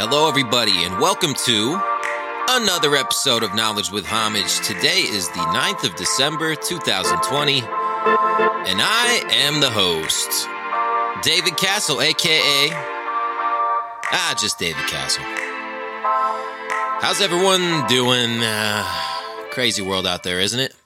Hello, 0.00 0.28
everybody, 0.28 0.84
and 0.84 0.96
welcome 1.00 1.34
to 1.34 1.76
another 2.50 2.94
episode 2.94 3.42
of 3.42 3.52
Knowledge 3.56 3.90
with 3.90 4.06
Homage. 4.06 4.60
Today 4.60 5.00
is 5.00 5.26
the 5.30 5.40
9th 5.40 5.82
of 5.82 5.96
December, 5.96 6.54
2020, 6.54 7.62
and 7.62 7.66
I 8.80 9.24
am 9.28 9.60
the 9.60 9.68
host, 9.68 10.46
David 11.24 11.56
Castle, 11.56 12.00
aka. 12.00 12.68
Ah, 14.12 14.36
just 14.38 14.60
David 14.60 14.86
Castle. 14.86 15.24
How's 17.02 17.20
everyone 17.20 17.84
doing? 17.88 18.40
Uh, 18.40 18.84
crazy 19.50 19.82
world 19.82 20.06
out 20.06 20.22
there, 20.22 20.38
isn't 20.38 20.60
it? 20.60 20.76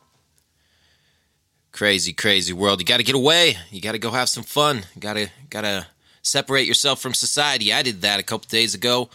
Crazy, 1.71 2.15
crazy 2.15 2.55
world. 2.55 2.81
You 2.81 2.87
got 2.87 2.97
to 2.97 3.05
get 3.05 3.15
away. 3.15 3.59
You 3.71 3.83
got 3.83 3.93
to 3.93 3.99
go 3.99 4.13
have 4.13 4.31
some 4.31 4.43
fun. 4.43 4.85
You 4.95 5.03
got 5.03 5.15
to, 5.15 5.29
got 5.51 5.61
to 5.61 5.87
separate 6.23 6.67
yourself 6.67 7.01
from 7.01 7.15
society. 7.15 7.73
I 7.73 7.83
did 7.83 8.01
that 8.03 8.21
a 8.21 8.25
couple 8.25 8.49
days 8.49 8.75
ago. 8.75 9.11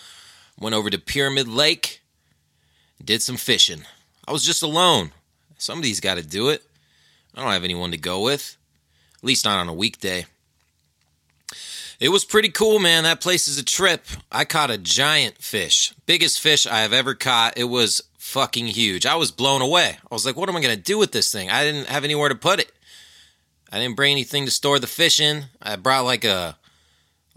Went 0.60 0.76
over 0.76 0.90
to 0.90 0.98
Pyramid 0.98 1.48
Lake, 1.48 2.02
did 3.04 3.22
some 3.22 3.38
fishing. 3.38 3.84
I 4.28 4.32
was 4.32 4.44
just 4.44 4.64
alone. 4.64 5.12
Somebody's 5.58 6.00
got 6.00 6.16
to 6.16 6.24
do 6.24 6.50
it. 6.50 6.64
I 7.36 7.42
don't 7.42 7.52
have 7.52 7.64
anyone 7.64 7.92
to 7.92 7.98
go 7.98 8.22
with, 8.22 8.58
at 9.18 9.24
least 9.24 9.46
not 9.46 9.60
on 9.60 9.70
a 9.70 9.74
weekday. 9.74 10.26
It 12.00 12.10
was 12.10 12.26
pretty 12.26 12.50
cool, 12.50 12.80
man. 12.80 13.04
That 13.04 13.22
place 13.22 13.48
is 13.48 13.58
a 13.58 13.66
trip. 13.66 14.06
I 14.32 14.46
caught 14.46 14.70
a 14.70 14.78
giant 14.78 15.38
fish, 15.40 15.94
biggest 16.06 16.40
fish 16.40 16.68
I 16.68 16.80
have 16.80 16.94
ever 16.94 17.16
caught. 17.16 17.58
It 17.58 17.66
was 17.66 18.04
fucking 18.18 18.68
huge. 18.68 19.06
I 19.06 19.16
was 19.16 19.32
blown 19.32 19.62
away. 19.62 19.98
I 20.00 20.14
was 20.14 20.26
like, 20.26 20.36
what 20.36 20.50
am 20.50 20.56
I 20.56 20.62
going 20.62 20.76
to 20.76 20.82
do 20.82 20.98
with 20.98 21.12
this 21.12 21.32
thing? 21.32 21.50
I 21.50 21.64
didn't 21.64 21.88
have 21.88 22.04
anywhere 22.04 22.30
to 22.30 22.36
put 22.36 22.60
it. 22.60 22.72
I 23.72 23.80
didn't 23.80 23.96
bring 23.96 24.12
anything 24.12 24.46
to 24.46 24.52
store 24.52 24.80
the 24.80 24.88
fish 24.88 25.20
in. 25.20 25.46
I 25.62 25.76
brought 25.76 26.06
like 26.06 26.24
a 26.24 26.58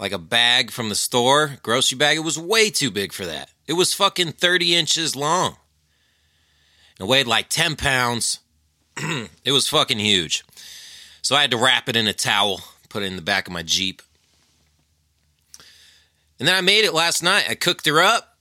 like 0.01 0.13
a 0.13 0.19
bag 0.19 0.71
from 0.71 0.89
the 0.89 0.95
store, 0.95 1.59
grocery 1.63 1.99
bag. 1.99 2.17
It 2.17 2.21
was 2.21 2.39
way 2.39 2.71
too 2.71 2.91
big 2.91 3.13
for 3.13 3.27
that. 3.27 3.51
It 3.67 3.75
was 3.75 3.93
fucking 3.93 4.33
30 4.33 4.75
inches 4.75 5.15
long. 5.15 5.57
It 6.99 7.05
weighed 7.05 7.27
like 7.27 7.51
10 7.51 7.77
pounds. 7.77 8.41
it 8.97 9.53
was 9.53 9.69
fucking 9.69 9.99
huge. 9.99 10.43
So 11.21 11.37
I 11.37 11.43
had 11.43 11.51
to 11.51 11.59
wrap 11.59 11.89
it 11.89 11.97
in 11.97 12.09
a 12.09 12.15
towel, 12.15 12.63
put 12.89 13.03
it 13.03 13.07
in 13.07 13.17
the 13.17 13.23
back 13.23 13.47
of 13.47 13.53
my 13.53 13.63
Jeep. 13.63 14.01
And 16.39 16.49
then 16.49 16.55
I 16.55 16.63
made 16.63 16.87
it 16.87 16.95
last 16.95 17.23
night. 17.23 17.45
I 17.51 17.55
cooked 17.55 17.85
her 17.85 18.01
up, 18.01 18.39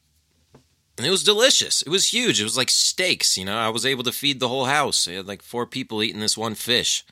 and 0.97 1.05
it 1.05 1.11
was 1.11 1.25
delicious. 1.25 1.81
It 1.81 1.89
was 1.89 2.13
huge. 2.13 2.39
It 2.39 2.45
was 2.45 2.55
like 2.55 2.69
steaks, 2.69 3.37
you 3.37 3.43
know. 3.43 3.57
I 3.57 3.67
was 3.67 3.85
able 3.85 4.05
to 4.05 4.13
feed 4.13 4.39
the 4.39 4.47
whole 4.47 4.65
house. 4.65 5.05
I 5.09 5.13
had 5.13 5.27
like 5.27 5.41
four 5.41 5.65
people 5.65 6.01
eating 6.01 6.21
this 6.21 6.37
one 6.37 6.55
fish. 6.55 7.03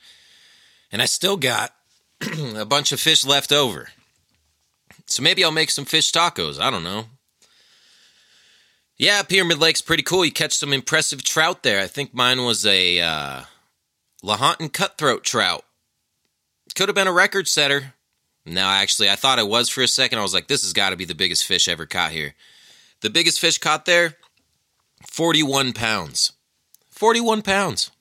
And 0.90 1.02
I 1.02 1.06
still 1.06 1.36
got 1.36 1.76
a 2.56 2.66
bunch 2.66 2.94
of 2.94 3.02
fish 3.02 3.26
left 3.26 3.52
over. 3.52 3.90
So 5.08 5.24
maybe 5.24 5.44
I'll 5.44 5.52
make 5.52 5.72
some 5.72 5.86
fish 5.86 6.12
tacos. 6.12 6.60
I 6.60 6.70
don't 6.70 6.84
know. 6.84 7.06
Yeah, 8.98 9.22
Pyramid 9.24 9.60
Lake's 9.60 9.82
pretty 9.82 10.04
cool. 10.04 10.26
You 10.26 10.32
catch 10.32 10.54
some 10.54 10.74
impressive 10.74 11.24
trout 11.24 11.64
there. 11.64 11.82
I 11.82 11.88
think 11.88 12.14
mine 12.14 12.44
was 12.44 12.66
a 12.66 13.00
uh, 13.00 13.42
Lahontan 14.24 14.74
cutthroat 14.74 15.24
trout. 15.24 15.64
Could 16.76 16.90
have 16.90 16.96
been 16.96 17.08
a 17.08 17.14
record 17.14 17.48
setter. 17.48 17.94
No, 18.46 18.66
actually, 18.66 19.10
I 19.10 19.16
thought 19.16 19.40
it 19.40 19.48
was 19.48 19.70
for 19.70 19.82
a 19.82 19.88
second. 19.88 20.20
I 20.20 20.24
was 20.24 20.34
like, 20.34 20.48
this 20.48 20.64
has 20.64 20.74
got 20.74 20.92
to 20.92 20.96
be 20.96 21.06
the 21.06 21.16
biggest 21.16 21.46
fish 21.46 21.68
ever 21.68 21.86
caught 21.86 22.12
here. 22.12 22.34
The 23.02 23.10
biggest 23.10 23.40
fish 23.40 23.58
caught 23.58 23.86
there, 23.86 24.16
41 25.06 25.74
pounds. 25.74 26.32
41 26.92 27.42
pounds. 27.42 27.92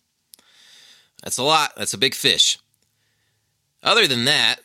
That's 1.23 1.39
a 1.39 1.43
lot. 1.43 1.73
That's 1.77 1.95
a 1.95 1.99
big 1.99 2.15
fish. 2.15 2.59
Other 3.83 4.07
than 4.07 4.25
that, 4.25 4.61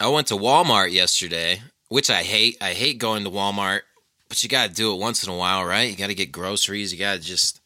I 0.00 0.08
went 0.08 0.26
to 0.28 0.34
Walmart 0.34 0.90
yesterday, 0.90 1.62
which 1.88 2.10
I 2.10 2.22
hate. 2.22 2.56
I 2.60 2.72
hate 2.72 2.98
going 2.98 3.22
to 3.24 3.30
Walmart, 3.30 3.82
but 4.28 4.42
you 4.42 4.48
got 4.48 4.68
to 4.68 4.74
do 4.74 4.92
it 4.92 4.98
once 4.98 5.24
in 5.24 5.32
a 5.32 5.36
while, 5.36 5.64
right? 5.64 5.88
You 5.88 5.96
got 5.96 6.08
to 6.08 6.14
get 6.14 6.32
groceries. 6.32 6.92
You 6.92 6.98
got 6.98 7.14
to 7.14 7.20
just 7.20 7.60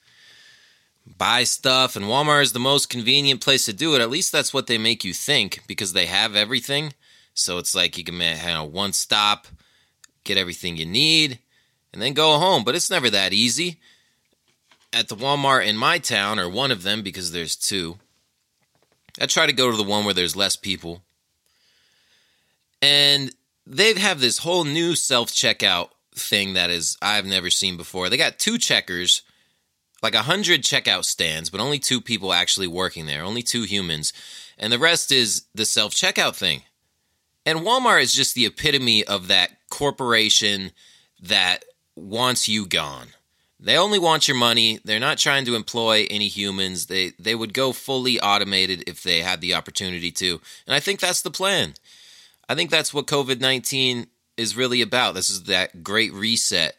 buy 1.16 1.44
stuff. 1.44 1.96
And 1.96 2.04
Walmart 2.04 2.42
is 2.42 2.52
the 2.52 2.58
most 2.58 2.90
convenient 2.90 3.40
place 3.40 3.64
to 3.64 3.72
do 3.72 3.94
it. 3.94 4.02
At 4.02 4.10
least 4.10 4.30
that's 4.30 4.52
what 4.52 4.66
they 4.66 4.76
make 4.76 5.04
you 5.04 5.14
think 5.14 5.62
because 5.66 5.94
they 5.94 6.06
have 6.06 6.36
everything. 6.36 6.92
So 7.32 7.56
it's 7.56 7.74
like 7.74 7.96
you 7.96 8.04
can 8.04 8.20
have 8.20 8.68
one 8.68 8.92
stop, 8.92 9.46
get 10.24 10.36
everything 10.36 10.76
you 10.76 10.84
need, 10.84 11.38
and 11.92 12.02
then 12.02 12.12
go 12.12 12.38
home. 12.38 12.62
But 12.62 12.74
it's 12.74 12.90
never 12.90 13.08
that 13.08 13.32
easy. 13.32 13.80
At 14.92 15.08
the 15.08 15.16
Walmart 15.16 15.66
in 15.66 15.76
my 15.76 15.98
town, 15.98 16.38
or 16.38 16.48
one 16.48 16.70
of 16.70 16.82
them 16.82 17.02
because 17.02 17.32
there's 17.32 17.56
two, 17.56 17.98
I 19.20 19.26
try 19.26 19.46
to 19.46 19.52
go 19.52 19.70
to 19.70 19.76
the 19.76 19.82
one 19.82 20.04
where 20.04 20.14
there's 20.14 20.36
less 20.36 20.56
people 20.56 21.02
and 22.82 23.32
they 23.66 23.94
have 23.94 24.20
this 24.20 24.38
whole 24.38 24.64
new 24.64 24.94
self 24.94 25.30
checkout 25.30 25.90
thing 26.14 26.54
that 26.54 26.70
is 26.70 26.96
I've 27.00 27.26
never 27.26 27.50
seen 27.50 27.76
before. 27.76 28.08
They 28.08 28.16
got 28.16 28.38
two 28.38 28.58
checkers, 28.58 29.22
like 30.02 30.14
a 30.14 30.22
hundred 30.22 30.62
checkout 30.62 31.04
stands, 31.04 31.50
but 31.50 31.60
only 31.60 31.78
two 31.78 32.00
people 32.00 32.32
actually 32.32 32.66
working 32.66 33.06
there, 33.06 33.22
only 33.22 33.42
two 33.42 33.62
humans, 33.62 34.12
and 34.58 34.72
the 34.72 34.78
rest 34.78 35.12
is 35.12 35.46
the 35.54 35.64
self 35.64 35.92
checkout 35.92 36.34
thing. 36.34 36.62
And 37.46 37.60
Walmart 37.60 38.02
is 38.02 38.14
just 38.14 38.34
the 38.34 38.46
epitome 38.46 39.04
of 39.04 39.28
that 39.28 39.52
corporation 39.70 40.72
that 41.22 41.64
wants 41.96 42.48
you 42.48 42.66
gone. 42.66 43.08
They 43.60 43.76
only 43.76 43.98
want 43.98 44.28
your 44.28 44.36
money. 44.36 44.78
They're 44.84 45.00
not 45.00 45.18
trying 45.18 45.44
to 45.46 45.56
employ 45.56 46.06
any 46.10 46.28
humans. 46.28 46.86
They 46.86 47.12
they 47.18 47.34
would 47.34 47.52
go 47.52 47.72
fully 47.72 48.20
automated 48.20 48.84
if 48.86 49.02
they 49.02 49.20
had 49.20 49.40
the 49.40 49.54
opportunity 49.54 50.12
to. 50.12 50.40
And 50.66 50.74
I 50.74 50.80
think 50.80 51.00
that's 51.00 51.22
the 51.22 51.30
plan. 51.30 51.74
I 52.48 52.54
think 52.54 52.70
that's 52.70 52.94
what 52.94 53.06
COVID 53.06 53.40
19 53.40 54.06
is 54.36 54.56
really 54.56 54.80
about. 54.80 55.14
This 55.14 55.30
is 55.30 55.44
that 55.44 55.82
great 55.82 56.12
reset 56.12 56.76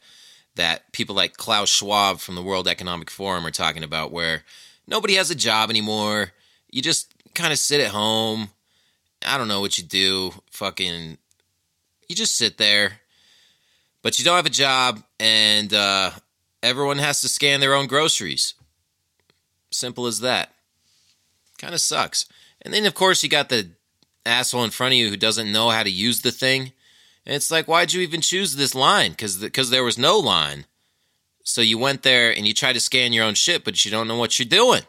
that 0.55 0.91
people 0.91 1.15
like 1.15 1.37
Klaus 1.37 1.69
Schwab 1.69 2.19
from 2.19 2.35
the 2.35 2.41
World 2.41 2.67
Economic 2.67 3.09
Forum 3.09 3.45
are 3.45 3.51
talking 3.51 3.83
about, 3.83 4.11
where 4.11 4.43
nobody 4.87 5.15
has 5.15 5.29
a 5.29 5.35
job 5.35 5.69
anymore. 5.69 6.31
You 6.69 6.81
just 6.81 7.13
kind 7.35 7.53
of 7.53 7.59
sit 7.59 7.81
at 7.81 7.91
home. 7.91 8.49
I 9.25 9.37
don't 9.37 9.47
know 9.47 9.61
what 9.61 9.77
you 9.77 9.83
do. 9.83 10.33
Fucking, 10.51 11.17
you 12.07 12.15
just 12.15 12.35
sit 12.35 12.57
there, 12.57 12.99
but 14.01 14.17
you 14.17 14.25
don't 14.25 14.37
have 14.37 14.45
a 14.45 14.49
job, 14.49 15.03
and 15.19 15.73
uh, 15.73 16.11
everyone 16.63 16.97
has 16.97 17.21
to 17.21 17.29
scan 17.29 17.59
their 17.59 17.75
own 17.75 17.87
groceries. 17.87 18.53
Simple 19.71 20.07
as 20.07 20.21
that. 20.21 20.53
Kind 21.57 21.73
of 21.73 21.81
sucks. 21.81 22.25
And 22.61 22.73
then, 22.73 22.85
of 22.85 22.95
course, 22.95 23.23
you 23.23 23.29
got 23.29 23.49
the 23.49 23.69
asshole 24.25 24.63
in 24.63 24.71
front 24.71 24.93
of 24.93 24.97
you 24.97 25.09
who 25.09 25.17
doesn't 25.17 25.51
know 25.51 25.69
how 25.69 25.83
to 25.83 25.89
use 25.89 26.21
the 26.21 26.31
thing. 26.31 26.73
And 27.25 27.35
it's 27.35 27.51
like, 27.51 27.67
why'd 27.67 27.93
you 27.93 28.01
even 28.01 28.21
choose 28.21 28.55
this 28.55 28.73
line? 28.75 29.11
Because 29.11 29.37
because 29.37 29.69
there 29.69 29.83
was 29.83 29.97
no 29.97 30.17
line. 30.17 30.65
So 31.43 31.61
you 31.61 31.77
went 31.77 32.03
there 32.03 32.31
and 32.31 32.47
you 32.47 32.53
tried 32.53 32.73
to 32.73 32.79
scan 32.79 33.13
your 33.13 33.25
own 33.25 33.33
shit, 33.33 33.63
but 33.63 33.83
you 33.83 33.91
don't 33.91 34.07
know 34.07 34.17
what 34.17 34.37
you're 34.37 34.47
doing. 34.47 34.83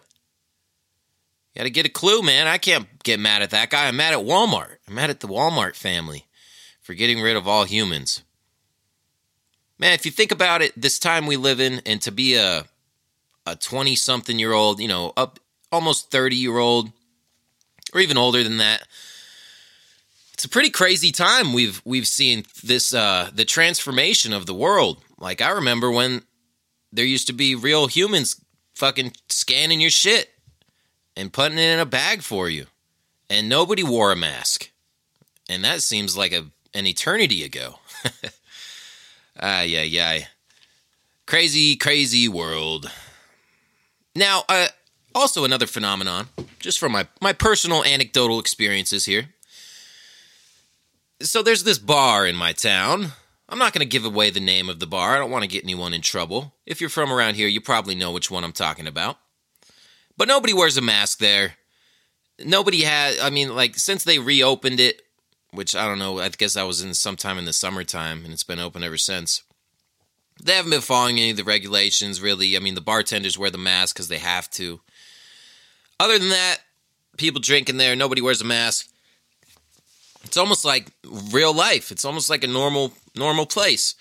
You 1.55 1.61
got 1.61 1.65
to 1.65 1.71
get 1.71 1.87
a 1.87 1.91
clue, 1.91 2.23
man. 2.23 2.47
I 2.47 2.59
can't 2.59 2.87
get 3.03 3.19
mad 3.19 3.43
at 3.43 3.51
that 3.51 3.71
guy. 3.71 3.89
I'm 3.89 3.97
mad 3.97 4.13
at 4.13 4.21
Walmart. 4.21 4.77
I'm 4.87 4.95
mad 4.95 5.11
at 5.11 5.21
the 5.21 5.29
Walmart 5.29 5.75
family 5.75 6.27
for 6.81 6.95
getting 6.95 7.21
rid 7.21 7.37
of 7.37 7.49
all 7.49 7.65
humans. 7.65 8.23
Man, 9.79 9.95
if 9.95 10.05
you 10.05 10.13
think 10.13 10.31
about 10.33 10.61
it, 10.61 10.79
this 10.81 10.99
time 10.99 11.27
we 11.27 11.37
live 11.37 11.59
in, 11.59 11.81
and 11.87 12.03
to 12.03 12.13
be 12.13 12.35
a 12.35 12.65
a 13.47 13.57
20 13.57 13.97
something 13.97 14.39
year 14.39 14.53
old, 14.53 14.81
you 14.81 14.89
know, 14.89 15.13
up 15.17 15.39
almost 15.73 16.11
30 16.11 16.37
year 16.37 16.59
old, 16.59 16.93
or 17.95 18.01
even 18.01 18.19
older 18.19 18.45
than 18.45 18.59
that, 18.59 18.87
it's 20.41 20.47
a 20.47 20.49
pretty 20.49 20.71
crazy 20.71 21.13
time 21.13 21.53
we've 21.53 21.83
we've 21.85 22.07
seen 22.07 22.47
this 22.65 22.95
uh 22.95 23.29
the 23.35 23.45
transformation 23.45 24.33
of 24.33 24.47
the 24.47 24.55
world. 24.55 24.97
Like 25.19 25.43
I 25.43 25.51
remember 25.51 25.91
when 25.91 26.23
there 26.91 27.05
used 27.05 27.27
to 27.27 27.35
be 27.35 27.55
real 27.55 27.89
humans 27.89 28.41
fucking 28.75 29.13
scanning 29.29 29.83
your 29.83 29.91
shit 29.91 30.31
and 31.15 31.31
putting 31.31 31.59
it 31.59 31.75
in 31.75 31.79
a 31.79 31.85
bag 31.85 32.23
for 32.23 32.49
you. 32.49 32.65
And 33.29 33.51
nobody 33.51 33.83
wore 33.83 34.13
a 34.13 34.17
mask. 34.17 34.71
And 35.51 35.63
that 35.63 35.83
seems 35.83 36.17
like 36.17 36.33
a 36.33 36.47
an 36.73 36.87
eternity 36.87 37.45
ago. 37.45 37.79
Ah, 39.43 39.63
yeah, 39.63 39.83
yeah. 39.83 40.25
Crazy, 41.25 41.75
crazy 41.75 42.29
world. 42.29 42.91
Now, 44.15 44.43
uh, 44.51 44.69
also 45.15 45.47
another 45.47 45.67
phenomenon, 45.67 46.29
just 46.59 46.79
from 46.79 46.93
my, 46.93 47.07
my 47.23 47.33
personal 47.33 47.83
anecdotal 47.83 48.39
experiences 48.39 49.07
here 49.07 49.31
so 51.23 51.43
there's 51.43 51.65
this 51.65 51.79
bar 51.79 52.27
in 52.27 52.37
my 52.37 52.53
town. 52.53 53.13
I'm 53.49 53.59
not 53.59 53.73
going 53.73 53.85
to 53.85 53.91
give 53.91 54.05
away 54.05 54.31
the 54.31 54.41
name 54.41 54.69
of 54.69 54.79
the 54.79 54.87
bar. 54.87 55.15
I 55.15 55.19
don't 55.19 55.31
want 55.31 55.43
to 55.43 55.51
get 55.51 55.65
anyone 55.65 55.93
in 55.93 56.03
trouble. 56.03 56.55
If 56.67 56.81
you're 56.81 56.89
from 56.89 57.13
around 57.13 57.35
here, 57.35 57.49
you 57.49 57.61
probably 57.61 57.95
know 57.95 58.13
which 58.13 58.31
one 58.31 58.45
I'm 58.45 58.53
talking 58.53 58.87
about. 58.87 59.19
But 60.17 60.29
nobody 60.29 60.53
wears 60.53 60.77
a 60.77 60.83
mask 60.83 61.19
there. 61.19 61.55
Nobody 62.45 62.83
had, 62.83 63.19
I 63.19 63.31
mean, 63.31 63.55
like, 63.55 63.77
since 63.77 64.05
they 64.05 64.19
reopened 64.19 64.79
it, 64.79 65.03
which 65.51 65.75
I 65.75 65.87
don't 65.89 65.99
know, 65.99 66.21
I 66.21 66.29
guess 66.29 66.57
I 66.57 66.63
was 66.63 66.81
in 66.81 66.95
sometime 66.95 67.39
in 67.39 67.45
the 67.45 67.53
summertime 67.53 68.25
and 68.25 68.33
it's 68.33 68.45
been 68.45 68.61
open 68.61 68.85
ever 68.85 68.97
since. 68.97 69.43
They 70.43 70.55
haven't 70.55 70.71
been 70.71 70.81
following 70.81 71.19
any 71.19 71.31
of 71.31 71.37
the 71.37 71.45
regulations, 71.45 72.23
really. 72.23 72.57
I 72.57 72.61
mean, 72.61 72.75
the 72.75 72.81
bartenders 72.81 73.37
wear 73.37 73.51
the 73.51 73.59
mask 73.59 73.97
because 73.97 74.09
they 74.09 74.19
have 74.19 74.49
to. 74.53 74.81
Other 75.99 76.19
than 76.19 76.31
that, 76.31 76.59
people 77.19 77.41
drinking 77.41 77.77
there, 77.77 77.97
nobody 77.97 78.23
wears 78.23 78.41
a 78.41 78.45
mask. 78.45 78.90
It's 80.25 80.37
almost 80.37 80.65
like 80.65 80.91
real 81.33 81.55
life. 81.55 81.91
It's 81.91 82.05
almost 82.05 82.31
like 82.31 82.45
a 82.45 82.49
normal 82.49 82.93
normal 83.17 83.47
place. 83.47 83.95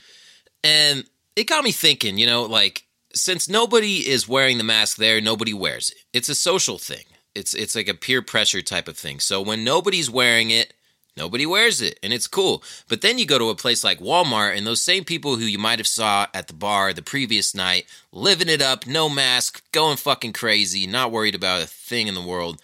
And 0.63 1.06
it 1.36 1.48
got 1.48 1.63
me 1.63 1.71
thinking, 1.71 2.18
you 2.18 2.27
know, 2.27 2.44
like 2.44 2.83
since 3.13 3.50
nobody 3.50 4.07
is 4.07 4.27
wearing 4.27 4.57
the 4.57 4.63
mask 4.63 4.98
there, 4.98 5.21
nobody 5.21 5.54
wears 5.54 5.92
it. 5.92 5.98
It's 6.13 6.30
a 6.30 6.36
social 6.36 6.77
thing. 6.77 7.06
It's 7.36 7.54
it's 7.54 7.75
like 7.75 7.88
a 7.88 7.94
peer 7.94 8.21
pressure 8.21 8.62
type 8.62 8.88
of 8.88 8.98
thing. 8.98 9.19
So 9.19 9.42
when 9.42 9.63
nobody's 9.63 10.10
wearing 10.10 10.50
it, 10.50 10.74
nobody 11.16 11.45
wears 11.45 11.81
it 11.81 11.98
and 12.04 12.12
it's 12.12 12.27
cool. 12.27 12.63
But 12.88 13.01
then 13.01 13.18
you 13.18 13.25
go 13.25 13.39
to 13.39 13.50
a 13.50 13.56
place 13.56 13.83
like 13.83 14.00
Walmart 14.00 14.57
and 14.57 14.68
those 14.68 14.81
same 14.81 15.06
people 15.06 15.38
who 15.38 15.45
you 15.45 15.57
might 15.57 15.80
have 15.80 15.88
saw 15.88 16.27
at 16.33 16.48
the 16.48 16.54
bar 16.54 16.94
the 16.94 17.01
previous 17.01 17.56
night, 17.56 17.86
living 18.12 18.50
it 18.50 18.62
up, 18.62 18.86
no 18.86 19.10
mask, 19.10 19.63
going 19.72 19.98
fucking 19.98 20.33
crazy, 20.33 20.86
not 20.86 21.12
worried 21.12 21.36
about 21.36 21.63
a 21.63 21.68
thing 21.68 22.07
in 22.07 22.15
the 22.15 22.22
world. 22.22 22.62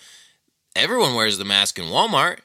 Everyone 0.75 1.15
wears 1.15 1.37
the 1.37 1.45
mask 1.45 1.79
in 1.79 1.85
Walmart 1.85 2.39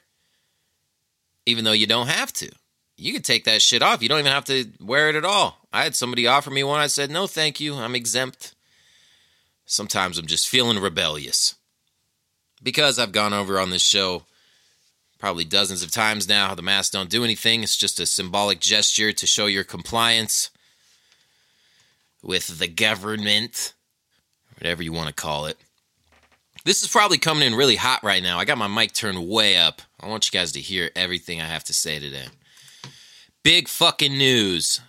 even 1.51 1.65
though 1.65 1.73
you 1.73 1.87
don't 1.87 2.09
have 2.09 2.33
to. 2.35 2.51
You 2.97 3.13
could 3.13 3.25
take 3.25 3.45
that 3.45 3.63
shit 3.63 3.83
off. 3.83 4.03
You 4.03 4.09
don't 4.09 4.19
even 4.21 4.33
have 4.33 4.45
to 4.47 4.67
wear 4.81 5.09
it 5.09 5.17
at 5.17 5.25
all. 5.25 5.59
I 5.73 5.85
had 5.85 5.95
somebody 5.95 6.27
offer 6.27 6.51
me 6.51 6.63
one. 6.63 6.81
I 6.81 6.87
said, 6.87 7.11
no, 7.11 7.27
thank 7.27 7.61
you. 7.61 7.75
I'm 7.75 7.95
exempt. 7.95 8.55
Sometimes 9.65 10.19
I'm 10.19 10.27
just 10.27 10.49
feeling 10.49 10.79
rebellious. 10.79 11.55
Because 12.63 12.99
I've 12.99 13.13
gone 13.13 13.33
over 13.33 13.59
on 13.59 13.71
this 13.71 13.83
show 13.83 14.25
probably 15.19 15.45
dozens 15.45 15.83
of 15.83 15.91
times 15.91 16.29
now 16.29 16.49
how 16.49 16.55
the 16.55 16.63
masks 16.63 16.91
don't 16.91 17.11
do 17.11 17.25
anything. 17.25 17.63
It's 17.63 17.77
just 17.77 18.01
a 18.01 18.07
symbolic 18.07 18.61
gesture 18.61 19.13
to 19.13 19.27
show 19.27 19.47
your 19.47 19.65
compliance 19.65 20.51
with 22.23 22.59
the 22.59 22.69
government, 22.69 23.75
whatever 24.57 24.83
you 24.83 24.93
want 24.93 25.09
to 25.09 25.15
call 25.15 25.47
it. 25.47 25.57
This 26.65 26.83
is 26.83 26.89
probably 26.89 27.19
coming 27.19 27.45
in 27.45 27.55
really 27.55 27.77
hot 27.77 28.03
right 28.03 28.23
now. 28.23 28.39
I 28.39 28.45
got 28.45 28.59
my 28.59 28.69
mic 28.69 28.93
turned 28.93 29.29
way 29.29 29.57
up. 29.57 29.81
I 30.03 30.09
want 30.09 30.27
you 30.27 30.39
guys 30.39 30.53
to 30.53 30.61
hear 30.61 30.91
everything 30.97 31.41
I 31.41 31.47
have 31.47 31.65
to 31.65 31.75
say 31.75 31.99
today. 31.99 32.27
Big 33.43 33.69
fucking 33.69 34.17
news 34.17 34.81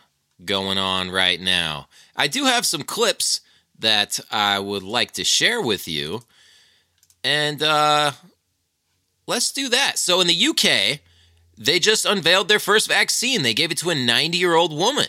going 0.45 0.77
on 0.77 1.11
right 1.11 1.39
now. 1.39 1.87
I 2.15 2.27
do 2.27 2.45
have 2.45 2.65
some 2.65 2.83
clips 2.83 3.41
that 3.79 4.19
I 4.31 4.59
would 4.59 4.83
like 4.83 5.11
to 5.13 5.23
share 5.23 5.61
with 5.61 5.87
you. 5.87 6.21
And 7.23 7.61
uh 7.61 8.13
let's 9.27 9.51
do 9.51 9.69
that. 9.69 9.99
So 9.99 10.21
in 10.21 10.27
the 10.27 10.47
UK, 10.47 10.99
they 11.57 11.79
just 11.79 12.05
unveiled 12.05 12.47
their 12.47 12.59
first 12.59 12.87
vaccine. 12.87 13.43
They 13.43 13.53
gave 13.53 13.71
it 13.71 13.77
to 13.79 13.89
a 13.89 13.95
90-year-old 13.95 14.75
woman. 14.75 15.07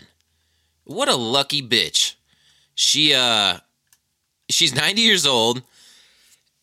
What 0.85 1.09
a 1.09 1.17
lucky 1.17 1.63
bitch. 1.63 2.15
She 2.75 3.15
uh 3.15 3.59
she's 4.49 4.75
90 4.75 5.01
years 5.01 5.27
old 5.27 5.63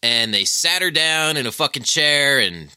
and 0.03 0.33
they 0.33 0.45
sat 0.45 0.81
her 0.81 0.91
down 0.91 1.37
in 1.37 1.47
a 1.47 1.51
fucking 1.51 1.83
chair 1.83 2.39
and 2.39 2.69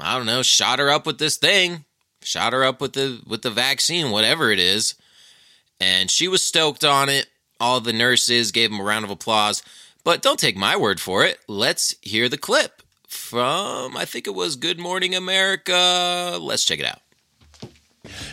I 0.00 0.16
don't 0.16 0.26
know, 0.26 0.42
shot 0.42 0.78
her 0.78 0.90
up 0.90 1.06
with 1.06 1.18
this 1.18 1.36
thing, 1.36 1.84
shot 2.22 2.52
her 2.52 2.64
up 2.64 2.80
with 2.80 2.94
the 2.94 3.20
with 3.26 3.42
the 3.42 3.50
vaccine, 3.50 4.10
whatever 4.10 4.50
it 4.50 4.58
is, 4.58 4.94
and 5.80 6.10
she 6.10 6.28
was 6.28 6.42
stoked 6.42 6.84
on 6.84 7.08
it. 7.08 7.26
All 7.58 7.80
the 7.80 7.92
nurses 7.92 8.52
gave 8.52 8.70
him 8.70 8.80
a 8.80 8.84
round 8.84 9.04
of 9.04 9.10
applause, 9.10 9.62
but 10.04 10.22
don't 10.22 10.38
take 10.38 10.56
my 10.56 10.76
word 10.76 11.00
for 11.00 11.24
it. 11.24 11.38
Let's 11.46 11.94
hear 12.00 12.28
the 12.28 12.38
clip 12.38 12.82
from 13.06 13.96
I 13.96 14.04
think 14.04 14.26
it 14.26 14.34
was 14.34 14.56
Good 14.56 14.78
Morning 14.78 15.14
America. 15.14 16.38
Let's 16.40 16.64
check 16.64 16.78
it 16.78 16.86
out. 16.86 17.00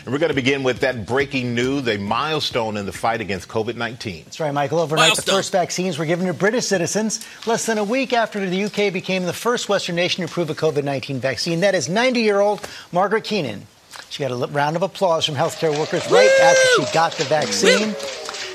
And 0.04 0.12
we're 0.12 0.18
going 0.18 0.30
to 0.30 0.34
begin 0.34 0.62
with 0.62 0.80
that 0.80 1.06
breaking 1.06 1.54
news, 1.54 1.86
a 1.88 1.96
milestone 1.96 2.76
in 2.76 2.86
the 2.86 2.92
fight 2.92 3.20
against 3.20 3.48
COVID 3.48 3.76
19. 3.76 4.24
That's 4.24 4.40
right, 4.40 4.52
Michael. 4.52 4.78
Overnight, 4.78 5.08
milestone. 5.08 5.24
the 5.26 5.38
first 5.38 5.52
vaccines 5.52 5.98
were 5.98 6.06
given 6.06 6.26
to 6.26 6.34
British 6.34 6.66
citizens 6.66 7.24
less 7.46 7.66
than 7.66 7.78
a 7.78 7.84
week 7.84 8.12
after 8.12 8.44
the 8.48 8.64
UK 8.64 8.92
became 8.92 9.24
the 9.24 9.32
first 9.32 9.68
Western 9.68 9.96
nation 9.96 10.24
to 10.24 10.30
approve 10.30 10.50
a 10.50 10.54
COVID 10.54 10.84
19 10.84 11.20
vaccine. 11.20 11.60
That 11.60 11.74
is 11.74 11.88
90 11.88 12.20
year 12.20 12.40
old 12.40 12.68
Margaret 12.92 13.24
Keenan. 13.24 13.66
She 14.10 14.22
got 14.22 14.30
a 14.30 14.52
round 14.52 14.76
of 14.76 14.82
applause 14.82 15.26
from 15.26 15.34
healthcare 15.34 15.76
workers 15.78 16.02
right 16.10 16.30
Woo! 16.38 16.44
after 16.44 16.66
she 16.76 16.94
got 16.94 17.12
the 17.12 17.24
vaccine. 17.24 17.88
Woo! 17.88 17.94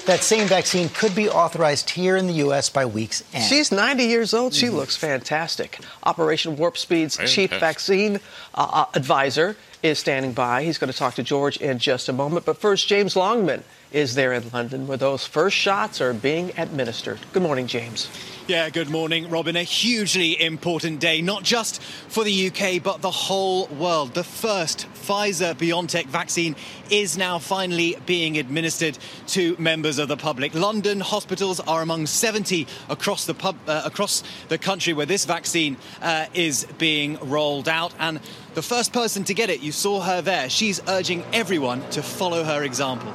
That 0.06 0.20
same 0.22 0.50
vaccine 0.50 0.90
could 0.90 1.16
be 1.16 1.30
authorized 1.30 1.90
here 1.90 2.18
in 2.18 2.28
the 2.28 2.34
U.S. 2.34 2.70
by 2.70 2.86
week's 2.86 3.24
end. 3.34 3.46
She's 3.46 3.72
90 3.72 4.04
years 4.04 4.34
old. 4.34 4.54
She 4.54 4.66
mm-hmm. 4.66 4.76
looks 4.76 4.98
fantastic. 4.98 5.80
Operation 6.04 6.58
Warp 6.58 6.78
Speed's 6.78 7.18
chief 7.26 7.52
vaccine 7.52 8.20
uh, 8.54 8.68
uh, 8.72 8.86
advisor 8.94 9.56
is 9.82 10.00
standing 10.00 10.32
by. 10.32 10.64
He's 10.64 10.78
going 10.78 10.92
to 10.92 10.98
talk 10.98 11.16
to 11.16 11.24
George 11.24 11.58
in 11.58 11.80
just 11.80 12.08
a 12.08 12.14
moment. 12.14 12.46
But 12.46 12.58
first, 12.58 12.88
James 12.88 13.16
Longman 13.16 13.64
is 13.92 14.16
there 14.16 14.34
in 14.34 14.50
London 14.50 14.88
where 14.88 14.98
those 14.98 15.26
first 15.26 15.56
shots 15.56 16.02
are 16.02 16.14
being 16.14 16.52
administered. 16.58 17.20
Good 17.32 17.44
morning, 17.44 17.68
James. 17.68 18.10
Yeah, 18.46 18.70
good 18.70 18.90
morning, 18.90 19.30
Robin. 19.30 19.56
A 19.56 19.64
hugely 19.64 20.42
important 20.42 21.00
day, 21.00 21.22
not 21.22 21.44
just 21.44 21.82
for 21.82 22.26
the 22.26 22.48
UK, 22.48 22.84
but 22.84 23.02
the 23.02 23.10
whole 23.10 23.68
world. 23.68 24.16
The 24.16 24.24
first 24.26 24.88
Pfizer 24.96 25.54
BioNTech 25.54 26.08
vaccine 26.08 26.58
is 26.90 27.18
now 27.18 27.40
finally 27.40 27.96
being 28.06 28.38
administered 28.38 28.98
to 29.28 29.56
members 29.60 29.98
of 29.98 30.10
the 30.10 30.18
public. 30.18 30.54
London 30.54 31.00
hospitals 31.00 31.62
are 31.62 31.82
among 31.82 32.06
70 32.06 32.68
across 32.90 33.26
the, 33.26 33.34
pub, 33.34 33.56
uh, 33.66 33.84
across 33.86 34.24
the 34.50 34.58
country 34.58 34.92
where 34.92 35.06
this 35.06 35.24
vaccine 35.24 35.78
uh, 36.02 36.26
is 36.34 36.66
being 36.78 37.18
rolled 37.22 37.70
out. 37.70 37.94
And 37.98 38.20
the 38.54 38.62
first 38.62 38.94
person 38.94 39.24
to 39.26 39.34
get 39.34 39.50
it, 39.50 39.62
you 39.62 39.72
saw 39.72 40.02
her 40.02 40.22
there. 40.22 40.50
She's 40.50 40.82
urging 40.88 41.24
everyone 41.34 41.88
to 41.92 42.04
follow 42.04 42.44
her 42.44 42.64
example. 42.64 43.14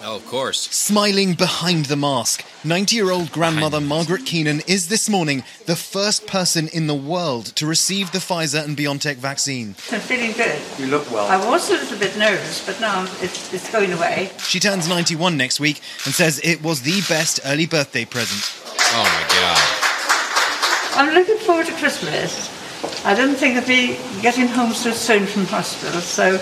Oh, 0.00 0.16
of 0.16 0.26
course. 0.26 0.60
Smiling 0.70 1.34
behind 1.34 1.86
the 1.86 1.96
mask, 1.96 2.44
90 2.64 2.94
year 2.94 3.10
old 3.10 3.32
grandmother 3.32 3.80
Margaret 3.80 4.24
Keenan 4.24 4.60
is 4.68 4.88
this 4.88 5.08
morning 5.08 5.42
the 5.66 5.74
first 5.74 6.26
person 6.26 6.68
in 6.68 6.86
the 6.86 6.94
world 6.94 7.46
to 7.56 7.66
receive 7.66 8.12
the 8.12 8.18
Pfizer 8.18 8.64
and 8.64 8.76
BioNTech 8.76 9.16
vaccine. 9.16 9.74
I'm 9.90 10.00
feeling 10.00 10.32
good. 10.32 10.60
You 10.78 10.86
look 10.86 11.10
well. 11.10 11.26
I 11.26 11.44
was 11.50 11.68
a 11.70 11.74
little 11.74 11.98
bit 11.98 12.16
nervous, 12.16 12.64
but 12.64 12.80
now 12.80 13.02
it's, 13.20 13.52
it's 13.52 13.70
going 13.72 13.92
away. 13.92 14.30
She 14.38 14.60
turns 14.60 14.88
91 14.88 15.36
next 15.36 15.58
week 15.58 15.80
and 16.04 16.14
says 16.14 16.40
it 16.44 16.62
was 16.62 16.82
the 16.82 17.00
best 17.08 17.40
early 17.44 17.66
birthday 17.66 18.04
present. 18.04 18.44
Oh 18.78 19.02
my 19.02 19.24
God. 19.34 19.84
I'm 20.96 21.14
looking 21.14 21.38
forward 21.38 21.66
to 21.66 21.72
Christmas. 21.72 22.57
I 23.08 23.14
didn't 23.14 23.36
think 23.36 23.56
I'd 23.56 23.66
be 23.66 23.98
getting 24.22 24.46
home 24.46 24.72
so 24.72 24.92
soon 24.92 25.26
from 25.26 25.46
hospital, 25.46 26.00
so 26.00 26.40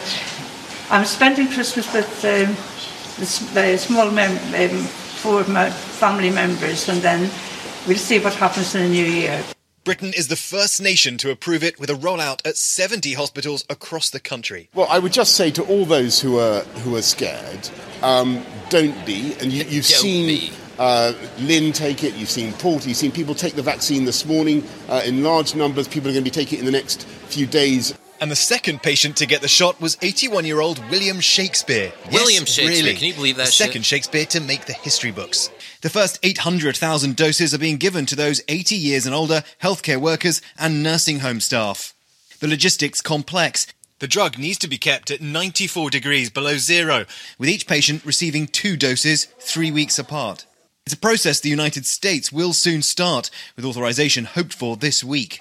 I'm 0.90 1.04
spending 1.04 1.48
Christmas 1.48 1.92
with. 1.94 2.24
Um, 2.24 2.56
the, 3.16 3.50
the 3.54 3.78
small 3.78 4.10
mem- 4.10 4.54
um, 4.54 4.84
four 4.86 5.42
family 5.44 6.30
members, 6.30 6.88
and 6.88 7.00
then 7.00 7.30
we'll 7.86 7.96
see 7.96 8.18
what 8.18 8.34
happens 8.34 8.74
in 8.74 8.82
the 8.82 8.88
new 8.88 9.04
year. 9.04 9.42
Britain 9.84 10.12
is 10.16 10.28
the 10.28 10.36
first 10.36 10.80
nation 10.82 11.16
to 11.18 11.30
approve 11.30 11.62
it 11.62 11.78
with 11.78 11.88
a 11.88 11.94
rollout 11.94 12.44
at 12.44 12.56
70 12.56 13.12
hospitals 13.12 13.64
across 13.70 14.10
the 14.10 14.18
country. 14.18 14.68
Well, 14.74 14.88
I 14.90 14.98
would 14.98 15.12
just 15.12 15.34
say 15.34 15.50
to 15.52 15.62
all 15.62 15.84
those 15.84 16.20
who 16.20 16.38
are 16.38 16.60
who 16.82 16.96
are 16.96 17.02
scared, 17.02 17.70
um, 18.02 18.44
don't 18.68 19.06
be. 19.06 19.34
And 19.40 19.52
you, 19.52 19.64
have 19.64 19.84
seen 19.84 20.52
uh, 20.78 21.12
Lynn 21.38 21.72
take 21.72 22.04
it, 22.04 22.14
you've 22.14 22.30
seen 22.30 22.52
Porter, 22.54 22.88
you've 22.88 22.96
seen 22.96 23.12
people 23.12 23.34
take 23.34 23.54
the 23.54 23.62
vaccine 23.62 24.04
this 24.04 24.24
morning 24.24 24.64
uh, 24.88 25.02
in 25.04 25.22
large 25.22 25.54
numbers. 25.54 25.88
People 25.88 26.10
are 26.10 26.12
going 26.12 26.24
to 26.24 26.30
be 26.30 26.34
taking 26.34 26.58
it 26.58 26.60
in 26.60 26.66
the 26.66 26.72
next 26.72 27.04
few 27.04 27.46
days. 27.46 27.94
And 28.18 28.30
the 28.30 28.36
second 28.36 28.82
patient 28.82 29.16
to 29.18 29.26
get 29.26 29.42
the 29.42 29.48
shot 29.48 29.78
was 29.80 29.98
81 30.00 30.46
year 30.46 30.60
old 30.60 30.78
William 30.90 31.20
Shakespeare. 31.20 31.92
William 32.10 32.44
yes, 32.44 32.48
Shakespeare, 32.48 32.68
really. 32.68 32.94
can 32.94 33.08
you 33.08 33.14
believe 33.14 33.36
that? 33.36 33.46
The 33.46 33.52
second 33.52 33.84
Shakespeare 33.84 34.24
to 34.26 34.40
make 34.40 34.64
the 34.64 34.72
history 34.72 35.10
books. 35.10 35.50
The 35.82 35.90
first 35.90 36.18
800,000 36.22 37.14
doses 37.14 37.52
are 37.52 37.58
being 37.58 37.76
given 37.76 38.06
to 38.06 38.16
those 38.16 38.42
80 38.48 38.74
years 38.74 39.04
and 39.04 39.14
older 39.14 39.44
healthcare 39.62 40.00
workers 40.00 40.40
and 40.58 40.82
nursing 40.82 41.20
home 41.20 41.40
staff. 41.40 41.92
The 42.40 42.48
logistics 42.48 43.02
complex. 43.02 43.66
The 43.98 44.08
drug 44.08 44.38
needs 44.38 44.58
to 44.58 44.68
be 44.68 44.76
kept 44.76 45.10
at 45.10 45.22
94 45.22 45.88
degrees 45.88 46.28
below 46.28 46.58
zero, 46.58 47.06
with 47.38 47.48
each 47.48 47.66
patient 47.66 48.04
receiving 48.04 48.46
two 48.46 48.76
doses 48.76 49.24
three 49.40 49.70
weeks 49.70 49.98
apart. 49.98 50.44
It's 50.86 50.94
a 50.94 50.98
process 50.98 51.40
the 51.40 51.48
United 51.48 51.84
States 51.84 52.30
will 52.30 52.52
soon 52.52 52.80
start, 52.80 53.28
with 53.56 53.64
authorization 53.64 54.24
hoped 54.24 54.54
for 54.54 54.76
this 54.76 55.02
week. 55.02 55.40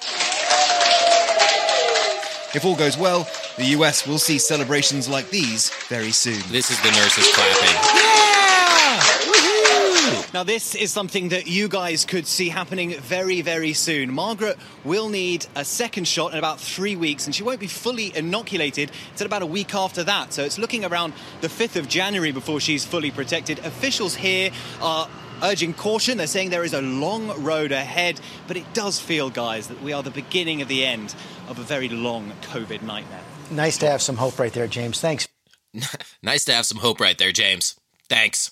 If 2.55 2.65
all 2.65 2.75
goes 2.75 2.97
well, 2.97 3.29
the 3.55 3.65
US 3.77 4.07
will 4.07 4.17
see 4.17 4.39
celebrations 4.39 5.07
like 5.07 5.29
these 5.29 5.69
very 5.87 6.09
soon. 6.09 6.41
This 6.49 6.71
is 6.71 6.81
the 6.81 6.89
nurses 6.89 7.29
clapping. 7.31 7.75
Yeah! 7.93 8.99
Woohoo! 9.31 10.33
Now, 10.33 10.41
this 10.41 10.73
is 10.73 10.91
something 10.91 11.29
that 11.29 11.45
you 11.45 11.67
guys 11.67 12.05
could 12.05 12.25
see 12.25 12.49
happening 12.49 12.95
very, 13.01 13.41
very 13.41 13.73
soon. 13.73 14.11
Margaret 14.11 14.57
will 14.83 15.09
need 15.09 15.45
a 15.55 15.63
second 15.63 16.07
shot 16.07 16.31
in 16.31 16.39
about 16.39 16.59
three 16.59 16.95
weeks, 16.95 17.27
and 17.27 17.35
she 17.35 17.43
won't 17.43 17.59
be 17.59 17.67
fully 17.67 18.11
inoculated 18.17 18.89
until 19.11 19.27
about 19.27 19.43
a 19.43 19.45
week 19.45 19.75
after 19.75 20.03
that. 20.05 20.33
So 20.33 20.43
it's 20.43 20.57
looking 20.57 20.83
around 20.83 21.13
the 21.41 21.49
5th 21.49 21.75
of 21.75 21.87
January 21.87 22.31
before 22.31 22.59
she's 22.59 22.83
fully 22.83 23.11
protected. 23.11 23.59
Officials 23.59 24.15
here 24.15 24.49
are 24.81 25.07
urging 25.43 25.73
caution. 25.73 26.17
They're 26.17 26.27
saying 26.27 26.49
there 26.49 26.63
is 26.63 26.73
a 26.73 26.81
long 26.81 27.43
road 27.43 27.71
ahead, 27.71 28.19
but 28.47 28.57
it 28.57 28.73
does 28.73 28.99
feel, 28.99 29.29
guys, 29.29 29.67
that 29.67 29.81
we 29.81 29.93
are 29.93 30.03
the 30.03 30.11
beginning 30.11 30.61
of 30.61 30.67
the 30.67 30.85
end 30.85 31.15
of 31.47 31.59
a 31.59 31.63
very 31.63 31.89
long 31.89 32.31
COVID 32.43 32.81
nightmare. 32.81 33.21
Nice 33.51 33.77
to 33.79 33.87
have 33.87 34.01
some 34.01 34.17
hope 34.17 34.39
right 34.39 34.53
there, 34.53 34.67
James. 34.67 34.99
Thanks. 34.99 35.27
nice 36.23 36.45
to 36.45 36.53
have 36.53 36.65
some 36.65 36.79
hope 36.79 36.99
right 36.99 37.17
there, 37.17 37.31
James. 37.31 37.75
Thanks. 38.09 38.51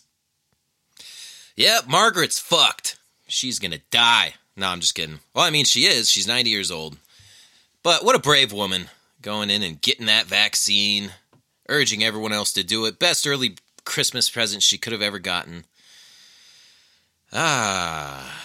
Yep, 1.56 1.88
Margaret's 1.88 2.40
fucked. 2.40 2.98
She's 3.28 3.60
gonna 3.60 3.80
die. 3.92 4.34
No, 4.56 4.68
I'm 4.68 4.80
just 4.80 4.96
kidding. 4.96 5.20
Well, 5.34 5.46
I 5.46 5.50
mean, 5.50 5.66
she 5.66 5.82
is. 5.86 6.10
She's 6.10 6.28
90 6.28 6.50
years 6.50 6.70
old. 6.72 6.98
But 7.82 8.04
what 8.04 8.16
a 8.16 8.20
brave 8.20 8.52
woman. 8.54 8.90
going 9.22 9.50
in 9.50 9.63
and 9.63 9.82
getting 9.82 10.06
that 10.08 10.25
vaccine, 10.25 11.12
urging 11.70 12.04
everyone 12.04 12.34
else 12.34 12.52
to 12.54 12.63
do 12.63 12.86
it. 12.86 13.00
Best 13.00 13.25
early 13.25 13.56
Christmas 13.86 14.30
present 14.30 14.62
she 14.62 14.78
could 14.78 14.92
have 14.92 15.02
ever 15.02 15.18
gotten. 15.18 15.66
Ah, 17.34 18.42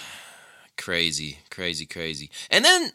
crazy, 0.78 1.38
crazy, 1.50 1.84
crazy. 1.84 2.30
And 2.50 2.64
then, 2.64 2.90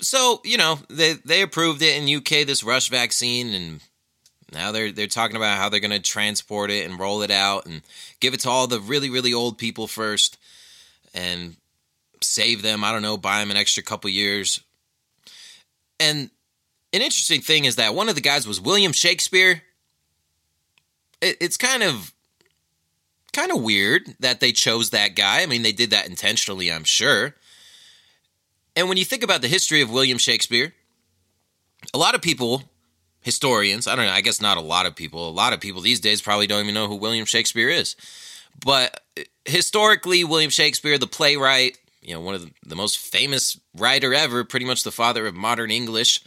so 0.00 0.40
you 0.44 0.56
know, 0.56 0.78
they 0.88 1.14
they 1.24 1.42
approved 1.42 1.82
it 1.82 1.96
in 1.96 2.16
UK 2.16 2.46
this 2.46 2.64
rush 2.64 2.88
vaccine, 2.88 3.52
and 3.52 3.80
now 4.52 4.72
they're 4.72 4.92
they're 4.92 5.06
talking 5.06 5.36
about 5.36 5.58
how 5.58 5.68
they're 5.68 5.80
going 5.80 5.90
to 5.90 6.00
transport 6.00 6.70
it 6.70 6.88
and 6.88 6.98
roll 6.98 7.20
it 7.22 7.30
out 7.30 7.66
and 7.66 7.82
give 8.20 8.32
it 8.32 8.40
to 8.40 8.50
all 8.50 8.66
the 8.66 8.80
really 8.80 9.10
really 9.10 9.34
old 9.34 9.58
people 9.58 9.86
first, 9.86 10.38
and 11.12 11.56
save 12.22 12.62
them. 12.62 12.82
I 12.82 12.90
don't 12.90 13.02
know, 13.02 13.18
buy 13.18 13.40
them 13.40 13.50
an 13.50 13.58
extra 13.58 13.82
couple 13.82 14.08
years. 14.08 14.60
And 15.98 16.30
an 16.94 17.02
interesting 17.02 17.42
thing 17.42 17.66
is 17.66 17.76
that 17.76 17.94
one 17.94 18.08
of 18.08 18.14
the 18.14 18.22
guys 18.22 18.48
was 18.48 18.58
William 18.58 18.92
Shakespeare. 18.92 19.62
It, 21.20 21.36
it's 21.40 21.58
kind 21.58 21.82
of 21.82 22.14
kind 23.30 23.52
of 23.52 23.62
weird 23.62 24.14
that 24.20 24.40
they 24.40 24.52
chose 24.52 24.90
that 24.90 25.14
guy. 25.16 25.42
I 25.42 25.46
mean, 25.46 25.62
they 25.62 25.72
did 25.72 25.90
that 25.90 26.08
intentionally, 26.08 26.70
I'm 26.70 26.84
sure. 26.84 27.34
And 28.76 28.88
when 28.88 28.98
you 28.98 29.04
think 29.04 29.22
about 29.22 29.42
the 29.42 29.48
history 29.48 29.80
of 29.80 29.90
William 29.90 30.18
Shakespeare, 30.18 30.74
a 31.92 31.98
lot 31.98 32.14
of 32.14 32.22
people, 32.22 32.64
historians, 33.20 33.86
I 33.86 33.96
don't 33.96 34.06
know, 34.06 34.12
I 34.12 34.20
guess 34.20 34.40
not 34.40 34.58
a 34.58 34.62
lot 34.62 34.86
of 34.86 34.94
people, 34.94 35.28
a 35.28 35.30
lot 35.30 35.52
of 35.52 35.60
people 35.60 35.80
these 35.80 36.00
days 36.00 36.22
probably 36.22 36.46
don't 36.46 36.62
even 36.62 36.74
know 36.74 36.86
who 36.86 36.96
William 36.96 37.26
Shakespeare 37.26 37.68
is. 37.68 37.96
But 38.64 39.00
uh, 39.18 39.22
historically, 39.44 40.24
William 40.24 40.50
Shakespeare, 40.50 40.98
the 40.98 41.06
playwright, 41.06 41.78
you 42.02 42.14
know, 42.14 42.20
one 42.20 42.34
of 42.34 42.42
the, 42.42 42.50
the 42.66 42.76
most 42.76 42.98
famous 42.98 43.58
writer 43.76 44.14
ever, 44.14 44.44
pretty 44.44 44.66
much 44.66 44.82
the 44.82 44.92
father 44.92 45.26
of 45.26 45.34
modern 45.34 45.70
English. 45.70 46.20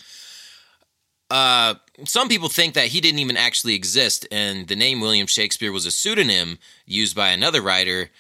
Uh, 1.34 1.74
some 2.06 2.30
people 2.30 2.48
think 2.48 2.76
that 2.76 2.90
he 2.90 3.02
didn't 3.02 3.18
even 3.18 3.38
actually 3.38 3.74
exist, 3.74 4.28
and 4.32 4.68
the 4.68 4.76
name 4.76 5.02
William 5.02 5.26
Shakespeare 5.26 5.72
was 5.72 5.88
a 5.88 5.90
pseudonym 5.90 6.60
used 6.86 7.16
by 7.16 7.30
another 7.30 7.60
writer 7.60 8.12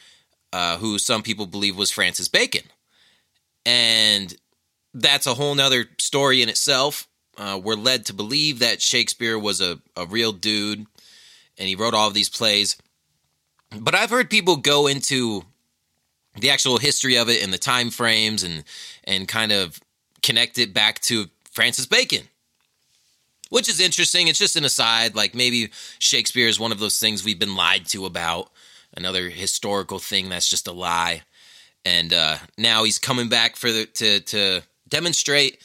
uh, 0.51 0.77
who 0.79 0.97
some 0.97 1.21
people 1.21 1.45
believe 1.45 1.77
was 1.77 1.91
Francis 1.91 2.27
Bacon. 2.27 2.63
And 3.67 4.35
that's 4.95 5.27
a 5.27 5.35
whole 5.35 5.53
nother 5.53 5.85
story 5.99 6.41
in 6.41 6.49
itself. 6.49 7.07
Uh, 7.37 7.61
we're 7.63 7.75
led 7.75 8.07
to 8.07 8.15
believe 8.15 8.57
that 8.59 8.81
Shakespeare 8.81 9.37
was 9.37 9.61
a, 9.61 9.77
a 9.95 10.07
real 10.07 10.31
dude 10.31 10.87
and 11.59 11.67
he 11.67 11.75
wrote 11.75 11.93
all 11.93 12.07
of 12.07 12.15
these 12.15 12.29
plays. 12.29 12.77
But 13.79 13.93
I've 13.93 14.09
heard 14.09 14.31
people 14.31 14.57
go 14.57 14.87
into 14.87 15.43
the 16.39 16.49
actual 16.49 16.79
history 16.79 17.15
of 17.17 17.29
it 17.29 17.43
and 17.43 17.53
the 17.53 17.59
time 17.59 17.91
frames 17.91 18.41
and 18.41 18.63
and 19.03 19.27
kind 19.27 19.51
of 19.51 19.79
connect 20.23 20.57
it 20.57 20.73
back 20.73 20.99
to 21.01 21.27
Francis 21.51 21.85
Bacon. 21.85 22.27
Which 23.53 23.69
is 23.69 23.79
interesting. 23.79 24.27
It's 24.27 24.39
just 24.39 24.55
an 24.55 24.65
aside. 24.65 25.13
Like 25.13 25.35
maybe 25.35 25.69
Shakespeare 25.99 26.47
is 26.47 26.59
one 26.59 26.71
of 26.71 26.79
those 26.79 26.99
things 26.99 27.23
we've 27.23 27.37
been 27.37 27.55
lied 27.55 27.85
to 27.89 28.07
about. 28.07 28.49
Another 28.97 29.29
historical 29.29 29.99
thing 29.99 30.27
that's 30.27 30.49
just 30.49 30.67
a 30.67 30.71
lie. 30.71 31.21
And 31.85 32.11
uh, 32.13 32.37
now 32.57 32.83
he's 32.83 32.97
coming 32.97 33.29
back 33.29 33.55
for 33.55 33.71
the, 33.71 33.85
to 33.85 34.21
to 34.21 34.61
demonstrate 34.89 35.59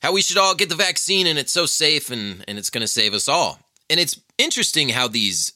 how 0.00 0.14
we 0.14 0.22
should 0.22 0.38
all 0.38 0.54
get 0.54 0.70
the 0.70 0.74
vaccine 0.74 1.26
and 1.26 1.38
it's 1.38 1.52
so 1.52 1.66
safe 1.66 2.10
and 2.10 2.42
and 2.48 2.56
it's 2.56 2.70
going 2.70 2.80
to 2.80 2.88
save 2.88 3.12
us 3.12 3.28
all. 3.28 3.60
And 3.90 4.00
it's 4.00 4.18
interesting 4.38 4.88
how 4.88 5.06
these 5.06 5.52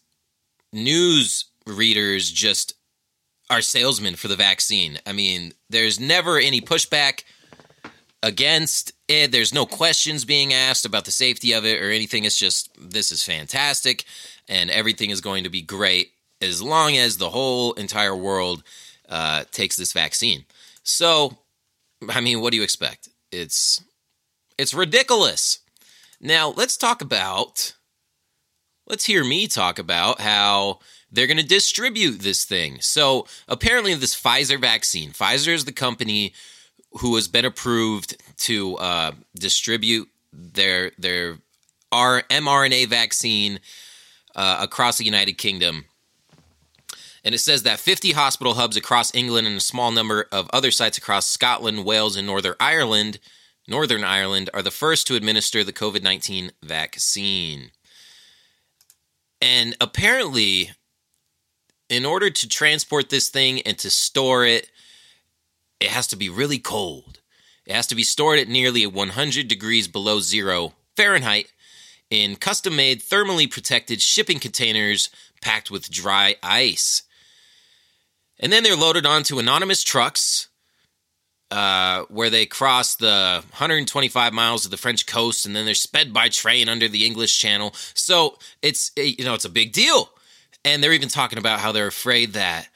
news 0.70 1.46
readers 1.66 2.30
just 2.30 2.74
are 3.48 3.62
salesmen 3.62 4.16
for 4.16 4.28
the 4.28 4.36
vaccine. 4.36 4.98
I 5.06 5.12
mean, 5.12 5.54
there's 5.70 5.98
never 5.98 6.38
any 6.38 6.60
pushback 6.60 7.22
against 8.24 8.92
it. 9.06 9.30
There's 9.30 9.52
no 9.52 9.66
questions 9.66 10.24
being 10.24 10.52
asked 10.52 10.86
about 10.86 11.04
the 11.04 11.10
safety 11.10 11.52
of 11.52 11.64
it 11.64 11.80
or 11.80 11.90
anything. 11.90 12.24
It's 12.24 12.38
just, 12.38 12.70
this 12.80 13.12
is 13.12 13.22
fantastic 13.22 14.04
and 14.48 14.70
everything 14.70 15.10
is 15.10 15.20
going 15.20 15.44
to 15.44 15.50
be 15.50 15.62
great 15.62 16.12
as 16.40 16.62
long 16.62 16.96
as 16.96 17.18
the 17.18 17.30
whole 17.30 17.74
entire 17.74 18.16
world 18.16 18.62
uh, 19.08 19.44
takes 19.50 19.76
this 19.76 19.92
vaccine. 19.92 20.44
So, 20.82 21.38
I 22.08 22.20
mean, 22.20 22.40
what 22.40 22.50
do 22.50 22.56
you 22.56 22.62
expect? 22.62 23.08
It's 23.30 23.82
it's 24.56 24.74
ridiculous. 24.74 25.60
Now, 26.20 26.50
let's 26.50 26.76
talk 26.76 27.02
about 27.02 27.74
let's 28.86 29.06
hear 29.06 29.24
me 29.24 29.46
talk 29.46 29.78
about 29.78 30.20
how 30.20 30.80
they're 31.10 31.26
going 31.26 31.38
to 31.38 31.46
distribute 31.46 32.20
this 32.20 32.44
thing. 32.44 32.78
So 32.80 33.26
apparently, 33.48 33.94
this 33.94 34.20
Pfizer 34.20 34.60
vaccine, 34.60 35.10
Pfizer 35.10 35.54
is 35.54 35.64
the 35.64 35.72
company 35.72 36.34
who 37.00 37.14
has 37.16 37.28
been 37.28 37.44
approved 37.44 38.16
to 38.38 38.76
uh, 38.76 39.12
distribute 39.34 40.08
their 40.32 40.92
their 40.98 41.38
R- 41.92 42.24
mRNA 42.30 42.88
vaccine 42.88 43.60
uh, 44.34 44.58
across 44.60 44.98
the 44.98 45.04
United 45.04 45.38
Kingdom. 45.38 45.86
And 47.24 47.34
it 47.34 47.38
says 47.38 47.62
that 47.62 47.80
50 47.80 48.12
hospital 48.12 48.54
hubs 48.54 48.76
across 48.76 49.14
England 49.14 49.46
and 49.46 49.56
a 49.56 49.60
small 49.60 49.90
number 49.90 50.26
of 50.30 50.50
other 50.52 50.70
sites 50.70 50.98
across 50.98 51.30
Scotland, 51.30 51.84
Wales, 51.84 52.16
and 52.16 52.26
Northern 52.26 52.54
Ireland, 52.60 53.18
Northern 53.66 54.04
Ireland, 54.04 54.50
are 54.52 54.60
the 54.60 54.70
first 54.70 55.06
to 55.06 55.14
administer 55.14 55.64
the 55.64 55.72
COVID 55.72 56.02
19 56.02 56.50
vaccine. 56.62 57.70
And 59.40 59.76
apparently, 59.80 60.72
in 61.88 62.04
order 62.04 62.30
to 62.30 62.48
transport 62.48 63.08
this 63.08 63.28
thing 63.28 63.62
and 63.62 63.78
to 63.78 63.90
store 63.90 64.44
it, 64.44 64.70
it 65.84 65.90
has 65.90 66.06
to 66.08 66.16
be 66.16 66.30
really 66.30 66.58
cold. 66.58 67.20
It 67.66 67.74
has 67.74 67.86
to 67.88 67.94
be 67.94 68.04
stored 68.04 68.38
at 68.38 68.48
nearly 68.48 68.86
100 68.86 69.48
degrees 69.48 69.86
below 69.86 70.18
zero 70.20 70.72
Fahrenheit 70.96 71.52
in 72.10 72.36
custom 72.36 72.76
made, 72.76 73.02
thermally 73.02 73.50
protected 73.50 74.00
shipping 74.00 74.38
containers 74.38 75.10
packed 75.42 75.70
with 75.70 75.90
dry 75.90 76.36
ice. 76.42 77.02
And 78.40 78.52
then 78.52 78.62
they're 78.62 78.76
loaded 78.76 79.04
onto 79.04 79.38
anonymous 79.38 79.82
trucks 79.82 80.48
uh, 81.50 82.04
where 82.08 82.30
they 82.30 82.46
cross 82.46 82.96
the 82.96 83.44
125 83.50 84.32
miles 84.32 84.64
of 84.64 84.70
the 84.70 84.76
French 84.76 85.06
coast 85.06 85.44
and 85.44 85.54
then 85.54 85.66
they're 85.66 85.74
sped 85.74 86.12
by 86.12 86.28
train 86.28 86.68
under 86.68 86.88
the 86.88 87.04
English 87.04 87.38
Channel. 87.38 87.72
So 87.92 88.38
it's, 88.62 88.90
you 88.96 89.24
know, 89.24 89.34
it's 89.34 89.44
a 89.44 89.50
big 89.50 89.72
deal. 89.72 90.10
And 90.64 90.82
they're 90.82 90.94
even 90.94 91.10
talking 91.10 91.38
about 91.38 91.60
how 91.60 91.72
they're 91.72 91.86
afraid 91.86 92.32
that 92.32 92.68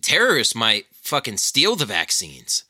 terrorists 0.00 0.54
might 0.54 0.86
fucking 1.08 1.38
steal 1.38 1.76
the 1.76 1.86
vaccines. 1.86 2.64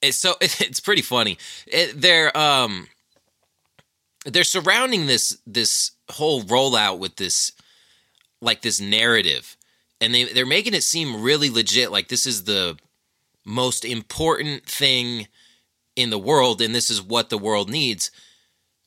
It's 0.00 0.18
so 0.18 0.34
it's 0.40 0.80
pretty 0.80 1.02
funny. 1.02 1.38
It, 1.66 2.00
they're 2.00 2.36
um 2.36 2.88
they're 4.24 4.44
surrounding 4.44 5.06
this 5.06 5.38
this 5.46 5.92
whole 6.10 6.42
rollout 6.42 6.98
with 6.98 7.16
this 7.16 7.52
like 8.40 8.62
this 8.62 8.80
narrative 8.80 9.56
and 10.00 10.14
they 10.14 10.24
they're 10.24 10.46
making 10.46 10.74
it 10.74 10.82
seem 10.82 11.22
really 11.22 11.50
legit 11.50 11.90
like 11.90 12.08
this 12.08 12.26
is 12.26 12.44
the 12.44 12.76
most 13.44 13.84
important 13.84 14.64
thing 14.66 15.28
in 15.94 16.10
the 16.10 16.18
world 16.18 16.60
and 16.60 16.74
this 16.74 16.90
is 16.90 17.00
what 17.00 17.30
the 17.30 17.38
world 17.38 17.70
needs. 17.70 18.10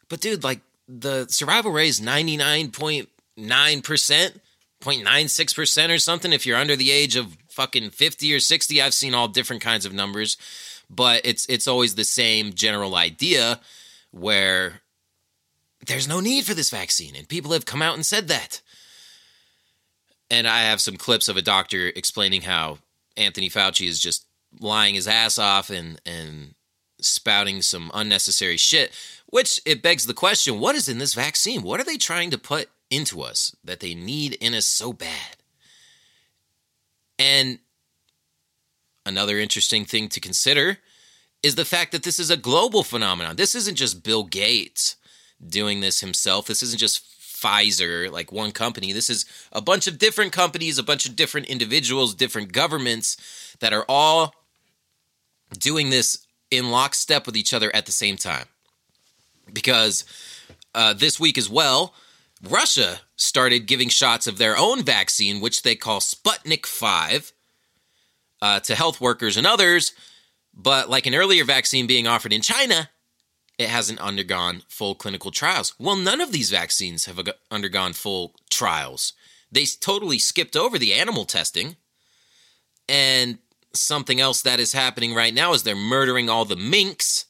But 0.10 0.20
dude, 0.22 0.44
like 0.44 0.60
the 0.88 1.26
survival 1.28 1.72
rate 1.72 1.88
is 1.88 2.02
99.9%, 2.02 3.08
0.96% 3.38 5.90
or 5.90 5.98
something 5.98 6.34
if 6.34 6.46
you're 6.46 6.58
under 6.58 6.76
the 6.76 6.92
age 6.92 7.16
of 7.16 7.38
fucking 7.60 7.90
50 7.90 8.34
or 8.34 8.40
60. 8.40 8.82
I've 8.82 8.94
seen 8.94 9.14
all 9.14 9.28
different 9.28 9.62
kinds 9.62 9.86
of 9.86 9.92
numbers, 9.92 10.38
but 10.90 11.20
it's 11.26 11.46
it's 11.48 11.68
always 11.68 11.96
the 11.96 12.06
same 12.06 12.54
general 12.54 12.96
idea 12.96 13.60
where 14.12 14.80
there's 15.86 16.08
no 16.08 16.22
need 16.22 16.46
for 16.46 16.54
this 16.54 16.70
vaccine 16.70 17.18
and 17.18 17.28
people 17.28 17.52
have 17.52 17.66
come 17.66 17.82
out 17.82 17.96
and 17.96 18.06
said 18.06 18.30
that. 18.30 18.62
And 20.32 20.48
I 20.48 20.62
have 20.62 20.80
some 20.80 20.96
clips 20.96 21.28
of 21.28 21.36
a 21.36 21.42
doctor 21.42 21.88
explaining 21.88 22.44
how 22.44 22.78
Anthony 23.18 23.50
Fauci 23.50 23.90
is 23.90 24.00
just 24.00 24.26
lying 24.62 24.96
his 24.96 25.08
ass 25.08 25.38
off 25.38 25.70
and 25.70 26.00
and 26.06 26.56
spouting 27.02 27.62
some 27.62 27.92
unnecessary 27.94 28.58
shit 28.58 28.92
which 29.26 29.62
it 29.66 29.82
begs 29.82 30.06
the 30.06 30.14
question 30.14 30.60
what 30.60 30.76
is 30.76 30.90
in 30.90 30.98
this 30.98 31.14
vaccine 31.14 31.62
what 31.62 31.80
are 31.80 31.86
they 31.86 31.96
trying 31.96 32.30
to 32.30 32.38
put 32.38 32.68
into 32.90 33.22
us 33.22 33.56
that 33.64 33.80
they 33.80 33.94
need 33.94 34.34
in 34.42 34.54
us 34.54 34.66
so 34.66 34.92
bad 34.92 35.39
and 37.20 37.60
another 39.06 39.38
interesting 39.38 39.86
thing 39.86 40.10
to 40.10 40.20
consider 40.20 40.80
is 41.44 41.56
the 41.56 41.66
fact 41.66 41.92
that 41.92 42.04
this 42.04 42.20
is 42.20 42.30
a 42.30 42.38
global 42.38 42.84
phenomenon 42.84 43.36
this 43.36 43.54
isn't 43.54 43.76
just 43.76 44.04
bill 44.04 44.24
gates 44.24 44.96
doing 45.46 45.82
this 45.82 46.00
himself 46.00 46.48
this 46.48 46.64
isn't 46.64 46.80
just 46.80 47.04
Pfizer, 47.40 48.12
like 48.12 48.32
one 48.32 48.52
company. 48.52 48.92
This 48.92 49.10
is 49.10 49.26
a 49.52 49.62
bunch 49.62 49.88
of 49.88 49.98
different 49.98 50.32
companies, 50.34 50.78
a 50.78 50.84
bunch 50.84 51.08
of 51.08 51.16
different 51.16 51.48
individuals, 51.48 52.14
different 52.14 52.52
governments 52.52 53.56
that 53.60 53.74
are 53.74 53.86
all 53.88 54.34
doing 55.58 55.90
this 55.90 56.26
in 56.52 56.72
lockstep 56.72 57.26
with 57.26 57.38
each 57.38 57.54
other 57.54 57.74
at 57.76 57.86
the 57.86 57.92
same 57.92 58.18
time. 58.18 58.46
Because 59.52 60.06
uh, 60.76 60.94
this 60.94 61.20
week 61.20 61.38
as 61.38 61.50
well, 61.50 61.94
Russia 62.48 63.02
started 63.16 63.68
giving 63.68 63.90
shots 63.90 64.28
of 64.28 64.38
their 64.38 64.58
own 64.58 64.84
vaccine, 64.84 65.42
which 65.42 65.64
they 65.64 65.76
call 65.76 66.00
Sputnik 66.00 66.66
5, 66.66 67.34
uh, 68.42 68.60
to 68.62 68.76
health 68.76 69.02
workers 69.02 69.38
and 69.38 69.46
others. 69.46 69.94
But 70.54 70.90
like 70.90 71.06
an 71.06 71.16
earlier 71.16 71.44
vaccine 71.44 71.88
being 71.88 72.08
offered 72.08 72.34
in 72.34 72.42
China, 72.42 72.90
it 73.58 73.70
hasn't 73.70 74.00
undergone 74.00 74.64
full 74.70 74.96
clinical 74.96 75.32
trials. 75.32 75.74
Well, 75.78 75.98
none 75.98 76.22
of 76.22 76.32
these 76.32 76.50
vaccines 76.50 77.06
have 77.06 77.20
undergone 77.52 77.94
full 77.94 78.36
trials. 78.50 79.14
They 79.52 79.66
totally 79.66 80.20
skipped 80.20 80.56
over 80.56 80.78
the 80.78 80.94
animal 80.94 81.26
testing. 81.26 81.76
And 82.88 83.40
something 83.74 84.20
else 84.20 84.42
that 84.42 84.60
is 84.60 84.74
happening 84.74 85.14
right 85.14 85.34
now 85.34 85.54
is 85.54 85.64
they're 85.64 85.76
murdering 85.76 86.30
all 86.30 86.46
the 86.46 86.56
minks, 86.56 87.26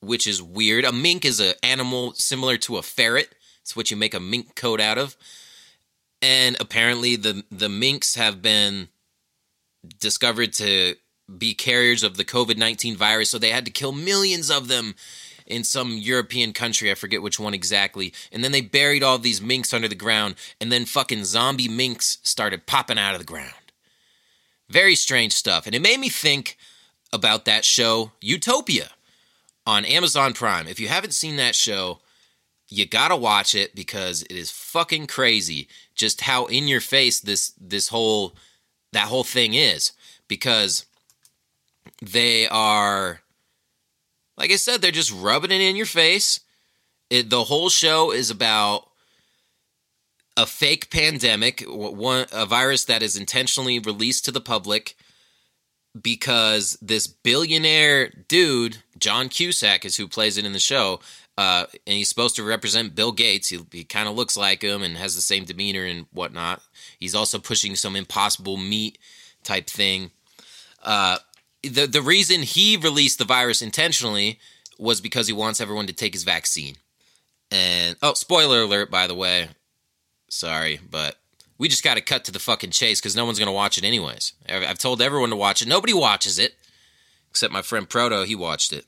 which 0.00 0.26
is 0.26 0.40
weird. 0.40 0.84
A 0.84 0.92
mink 0.92 1.24
is 1.24 1.40
an 1.40 1.54
animal 1.62 2.12
similar 2.14 2.56
to 2.58 2.76
a 2.76 2.82
ferret. 2.82 3.34
It's 3.68 3.76
what 3.76 3.90
you 3.90 3.98
make 3.98 4.14
a 4.14 4.20
mink 4.20 4.54
coat 4.54 4.80
out 4.80 4.96
of. 4.96 5.14
And 6.22 6.56
apparently 6.58 7.16
the 7.16 7.44
the 7.50 7.68
minks 7.68 8.14
have 8.14 8.40
been 8.40 8.88
discovered 10.00 10.54
to 10.54 10.94
be 11.36 11.52
carriers 11.52 12.02
of 12.02 12.16
the 12.16 12.24
COVID 12.24 12.56
19 12.56 12.96
virus, 12.96 13.28
so 13.28 13.38
they 13.38 13.50
had 13.50 13.66
to 13.66 13.70
kill 13.70 13.92
millions 13.92 14.50
of 14.50 14.68
them 14.68 14.94
in 15.46 15.64
some 15.64 15.98
European 15.98 16.54
country. 16.54 16.90
I 16.90 16.94
forget 16.94 17.20
which 17.20 17.38
one 17.38 17.52
exactly. 17.52 18.14
And 18.32 18.42
then 18.42 18.52
they 18.52 18.62
buried 18.62 19.02
all 19.02 19.18
these 19.18 19.42
minks 19.42 19.74
under 19.74 19.86
the 19.86 19.94
ground, 19.94 20.36
and 20.62 20.72
then 20.72 20.86
fucking 20.86 21.26
zombie 21.26 21.68
minks 21.68 22.16
started 22.22 22.64
popping 22.64 22.98
out 22.98 23.14
of 23.14 23.20
the 23.20 23.26
ground. 23.26 23.52
Very 24.70 24.94
strange 24.94 25.34
stuff. 25.34 25.66
And 25.66 25.74
it 25.74 25.82
made 25.82 26.00
me 26.00 26.08
think 26.08 26.56
about 27.12 27.44
that 27.44 27.66
show, 27.66 28.12
Utopia, 28.22 28.92
on 29.66 29.84
Amazon 29.84 30.32
Prime. 30.32 30.66
If 30.66 30.80
you 30.80 30.88
haven't 30.88 31.12
seen 31.12 31.36
that 31.36 31.54
show, 31.54 32.00
you 32.68 32.86
gotta 32.86 33.16
watch 33.16 33.54
it 33.54 33.74
because 33.74 34.22
it 34.22 34.32
is 34.32 34.50
fucking 34.50 35.06
crazy 35.06 35.68
just 35.94 36.22
how 36.22 36.46
in 36.46 36.68
your 36.68 36.80
face 36.80 37.20
this 37.20 37.52
this 37.60 37.88
whole 37.88 38.34
that 38.92 39.08
whole 39.08 39.24
thing 39.24 39.54
is 39.54 39.92
because 40.28 40.86
they 42.02 42.46
are 42.48 43.20
like 44.38 44.52
I 44.52 44.56
said, 44.56 44.80
they're 44.80 44.92
just 44.92 45.12
rubbing 45.12 45.50
it 45.50 45.60
in 45.60 45.76
your 45.76 45.84
face. 45.84 46.40
It, 47.10 47.28
the 47.28 47.44
whole 47.44 47.68
show 47.68 48.12
is 48.12 48.30
about 48.30 48.88
a 50.36 50.46
fake 50.46 50.90
pandemic, 50.90 51.64
one 51.66 52.26
a 52.30 52.46
virus 52.46 52.84
that 52.84 53.02
is 53.02 53.16
intentionally 53.16 53.80
released 53.80 54.24
to 54.26 54.30
the 54.30 54.40
public 54.40 54.94
because 56.00 56.78
this 56.80 57.08
billionaire 57.08 58.10
dude, 58.28 58.78
John 58.98 59.28
Cusack, 59.28 59.84
is 59.84 59.96
who 59.96 60.06
plays 60.06 60.38
it 60.38 60.46
in 60.46 60.52
the 60.52 60.60
show. 60.60 61.00
Uh, 61.38 61.66
and 61.86 61.94
he's 61.94 62.08
supposed 62.08 62.34
to 62.34 62.42
represent 62.42 62.96
Bill 62.96 63.12
Gates. 63.12 63.48
He, 63.48 63.60
he 63.70 63.84
kind 63.84 64.08
of 64.08 64.16
looks 64.16 64.36
like 64.36 64.60
him 64.60 64.82
and 64.82 64.96
has 64.96 65.14
the 65.14 65.22
same 65.22 65.44
demeanor 65.44 65.84
and 65.84 66.06
whatnot. 66.12 66.60
He's 66.98 67.14
also 67.14 67.38
pushing 67.38 67.76
some 67.76 67.94
impossible 67.94 68.56
meat 68.56 68.98
type 69.44 69.68
thing. 69.70 70.10
Uh, 70.82 71.18
the 71.62 71.86
the 71.86 72.02
reason 72.02 72.42
he 72.42 72.76
released 72.76 73.20
the 73.20 73.24
virus 73.24 73.62
intentionally 73.62 74.40
was 74.80 75.00
because 75.00 75.28
he 75.28 75.32
wants 75.32 75.60
everyone 75.60 75.86
to 75.86 75.92
take 75.92 76.12
his 76.12 76.24
vaccine. 76.24 76.74
And 77.52 77.94
oh, 78.02 78.14
spoiler 78.14 78.62
alert, 78.62 78.90
by 78.90 79.06
the 79.06 79.14
way. 79.14 79.50
Sorry, 80.28 80.80
but 80.90 81.18
we 81.56 81.68
just 81.68 81.84
got 81.84 81.94
to 81.94 82.00
cut 82.00 82.24
to 82.24 82.32
the 82.32 82.40
fucking 82.40 82.72
chase 82.72 83.00
because 83.00 83.14
no 83.14 83.24
one's 83.24 83.38
going 83.38 83.46
to 83.46 83.52
watch 83.52 83.78
it 83.78 83.84
anyways. 83.84 84.32
I've 84.48 84.78
told 84.78 85.00
everyone 85.00 85.30
to 85.30 85.36
watch 85.36 85.62
it. 85.62 85.68
Nobody 85.68 85.94
watches 85.94 86.36
it 86.40 86.56
except 87.30 87.52
my 87.52 87.62
friend 87.62 87.88
Proto. 87.88 88.24
He 88.24 88.34
watched 88.34 88.72
it. 88.72 88.86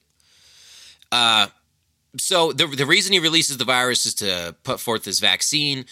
Uh, 1.12 1.47
so 2.17 2.52
the 2.52 2.67
the 2.67 2.87
reason 2.87 3.12
he 3.12 3.19
releases 3.19 3.57
the 3.57 3.64
virus 3.64 4.07
is 4.07 4.14
to 4.14 4.55
put 4.62 4.81
forth 4.81 5.05
this 5.05 5.21
vaccine. 5.21 5.85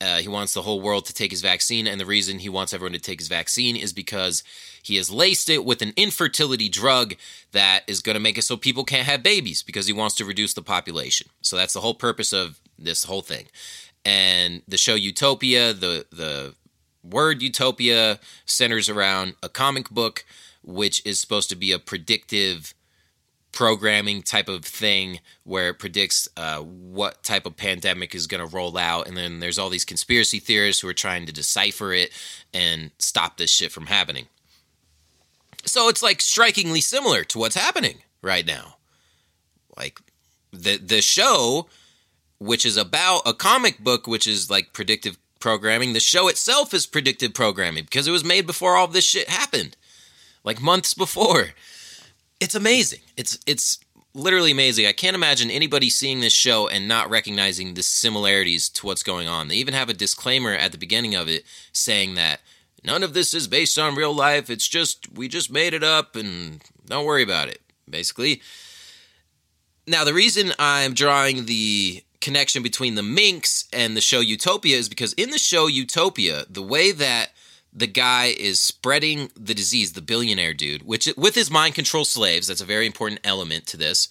Uh, 0.00 0.16
he 0.16 0.26
wants 0.26 0.52
the 0.52 0.62
whole 0.62 0.80
world 0.80 1.06
to 1.06 1.14
take 1.14 1.30
his 1.30 1.42
vaccine, 1.42 1.86
and 1.86 2.00
the 2.00 2.06
reason 2.06 2.40
he 2.40 2.48
wants 2.48 2.74
everyone 2.74 2.92
to 2.92 2.98
take 2.98 3.20
his 3.20 3.28
vaccine 3.28 3.76
is 3.76 3.92
because 3.92 4.42
he 4.82 4.96
has 4.96 5.12
laced 5.12 5.48
it 5.48 5.64
with 5.64 5.80
an 5.80 5.92
infertility 5.96 6.68
drug 6.68 7.14
that 7.52 7.82
is 7.86 8.00
going 8.00 8.14
to 8.14 8.20
make 8.20 8.36
it 8.36 8.42
so 8.42 8.56
people 8.56 8.82
can't 8.82 9.06
have 9.06 9.22
babies 9.22 9.62
because 9.62 9.86
he 9.86 9.92
wants 9.92 10.16
to 10.16 10.24
reduce 10.24 10.54
the 10.54 10.62
population. 10.62 11.28
So 11.40 11.56
that's 11.56 11.72
the 11.72 11.80
whole 11.80 11.94
purpose 11.94 12.32
of 12.32 12.58
this 12.76 13.04
whole 13.04 13.22
thing. 13.22 13.46
And 14.04 14.62
the 14.66 14.76
show 14.76 14.96
Utopia, 14.96 15.72
the 15.72 16.04
the 16.10 16.54
word 17.04 17.40
Utopia 17.40 18.18
centers 18.44 18.88
around 18.88 19.34
a 19.40 19.48
comic 19.48 19.88
book 19.90 20.24
which 20.64 21.04
is 21.04 21.20
supposed 21.20 21.48
to 21.50 21.56
be 21.56 21.72
a 21.72 21.78
predictive 21.78 22.74
programming 23.52 24.22
type 24.22 24.48
of 24.48 24.64
thing 24.64 25.20
where 25.44 25.68
it 25.68 25.78
predicts 25.78 26.28
uh, 26.36 26.58
what 26.58 27.22
type 27.22 27.46
of 27.46 27.56
pandemic 27.56 28.14
is 28.14 28.26
going 28.26 28.46
to 28.46 28.56
roll 28.56 28.76
out. 28.78 29.06
And 29.06 29.16
then 29.16 29.40
there's 29.40 29.58
all 29.58 29.68
these 29.68 29.84
conspiracy 29.84 30.38
theorists 30.38 30.80
who 30.80 30.88
are 30.88 30.94
trying 30.94 31.26
to 31.26 31.32
decipher 31.32 31.92
it 31.92 32.10
and 32.52 32.90
stop 32.98 33.36
this 33.36 33.52
shit 33.52 33.70
from 33.70 33.86
happening. 33.86 34.26
So 35.64 35.88
it's 35.88 36.02
like 36.02 36.20
strikingly 36.20 36.80
similar 36.80 37.24
to 37.24 37.38
what's 37.38 37.54
happening 37.54 37.98
right 38.22 38.46
now. 38.46 38.76
Like 39.76 40.00
the 40.52 40.76
the 40.76 41.00
show 41.00 41.68
which 42.38 42.66
is 42.66 42.76
about 42.76 43.22
a 43.24 43.32
comic 43.32 43.78
book 43.78 44.06
which 44.06 44.26
is 44.26 44.50
like 44.50 44.72
predictive 44.72 45.16
programming, 45.38 45.92
the 45.92 46.00
show 46.00 46.28
itself 46.28 46.74
is 46.74 46.86
predictive 46.86 47.32
programming 47.32 47.84
because 47.84 48.08
it 48.08 48.12
was 48.12 48.24
made 48.24 48.46
before 48.46 48.76
all 48.76 48.88
this 48.88 49.04
shit 49.04 49.28
happened. 49.28 49.76
Like 50.42 50.60
months 50.60 50.94
before 50.94 51.50
it's 52.42 52.54
amazing. 52.54 53.00
It's 53.16 53.38
it's 53.46 53.78
literally 54.14 54.50
amazing. 54.50 54.86
I 54.86 54.92
can't 54.92 55.14
imagine 55.16 55.50
anybody 55.50 55.88
seeing 55.88 56.20
this 56.20 56.32
show 56.32 56.68
and 56.68 56.86
not 56.86 57.08
recognizing 57.08 57.74
the 57.74 57.82
similarities 57.82 58.68
to 58.70 58.86
what's 58.86 59.02
going 59.02 59.28
on. 59.28 59.48
They 59.48 59.56
even 59.56 59.74
have 59.74 59.88
a 59.88 59.94
disclaimer 59.94 60.52
at 60.52 60.72
the 60.72 60.78
beginning 60.78 61.14
of 61.14 61.28
it 61.28 61.44
saying 61.72 62.16
that 62.16 62.40
none 62.84 63.02
of 63.02 63.14
this 63.14 63.32
is 63.32 63.46
based 63.46 63.78
on 63.78 63.94
real 63.94 64.14
life. 64.14 64.50
It's 64.50 64.68
just 64.68 65.12
we 65.12 65.28
just 65.28 65.50
made 65.50 65.72
it 65.72 65.84
up 65.84 66.16
and 66.16 66.62
don't 66.86 67.06
worry 67.06 67.22
about 67.22 67.48
it. 67.48 67.60
Basically. 67.88 68.42
Now, 69.86 70.04
the 70.04 70.14
reason 70.14 70.52
I'm 70.60 70.94
drawing 70.94 71.46
the 71.46 72.04
connection 72.20 72.62
between 72.62 72.94
the 72.94 73.02
Minks 73.02 73.68
and 73.72 73.96
the 73.96 74.00
show 74.00 74.20
Utopia 74.20 74.76
is 74.76 74.88
because 74.88 75.12
in 75.14 75.30
the 75.30 75.38
show 75.38 75.66
Utopia, 75.66 76.44
the 76.48 76.62
way 76.62 76.92
that 76.92 77.32
the 77.72 77.86
guy 77.86 78.26
is 78.26 78.60
spreading 78.60 79.30
the 79.34 79.54
disease, 79.54 79.92
the 79.92 80.02
billionaire 80.02 80.54
dude, 80.54 80.82
which 80.82 81.08
with 81.16 81.34
his 81.34 81.50
mind 81.50 81.74
control 81.74 82.04
slaves, 82.04 82.46
that's 82.46 82.60
a 82.60 82.66
very 82.66 82.86
important 82.86 83.20
element 83.24 83.66
to 83.68 83.76
this, 83.76 84.08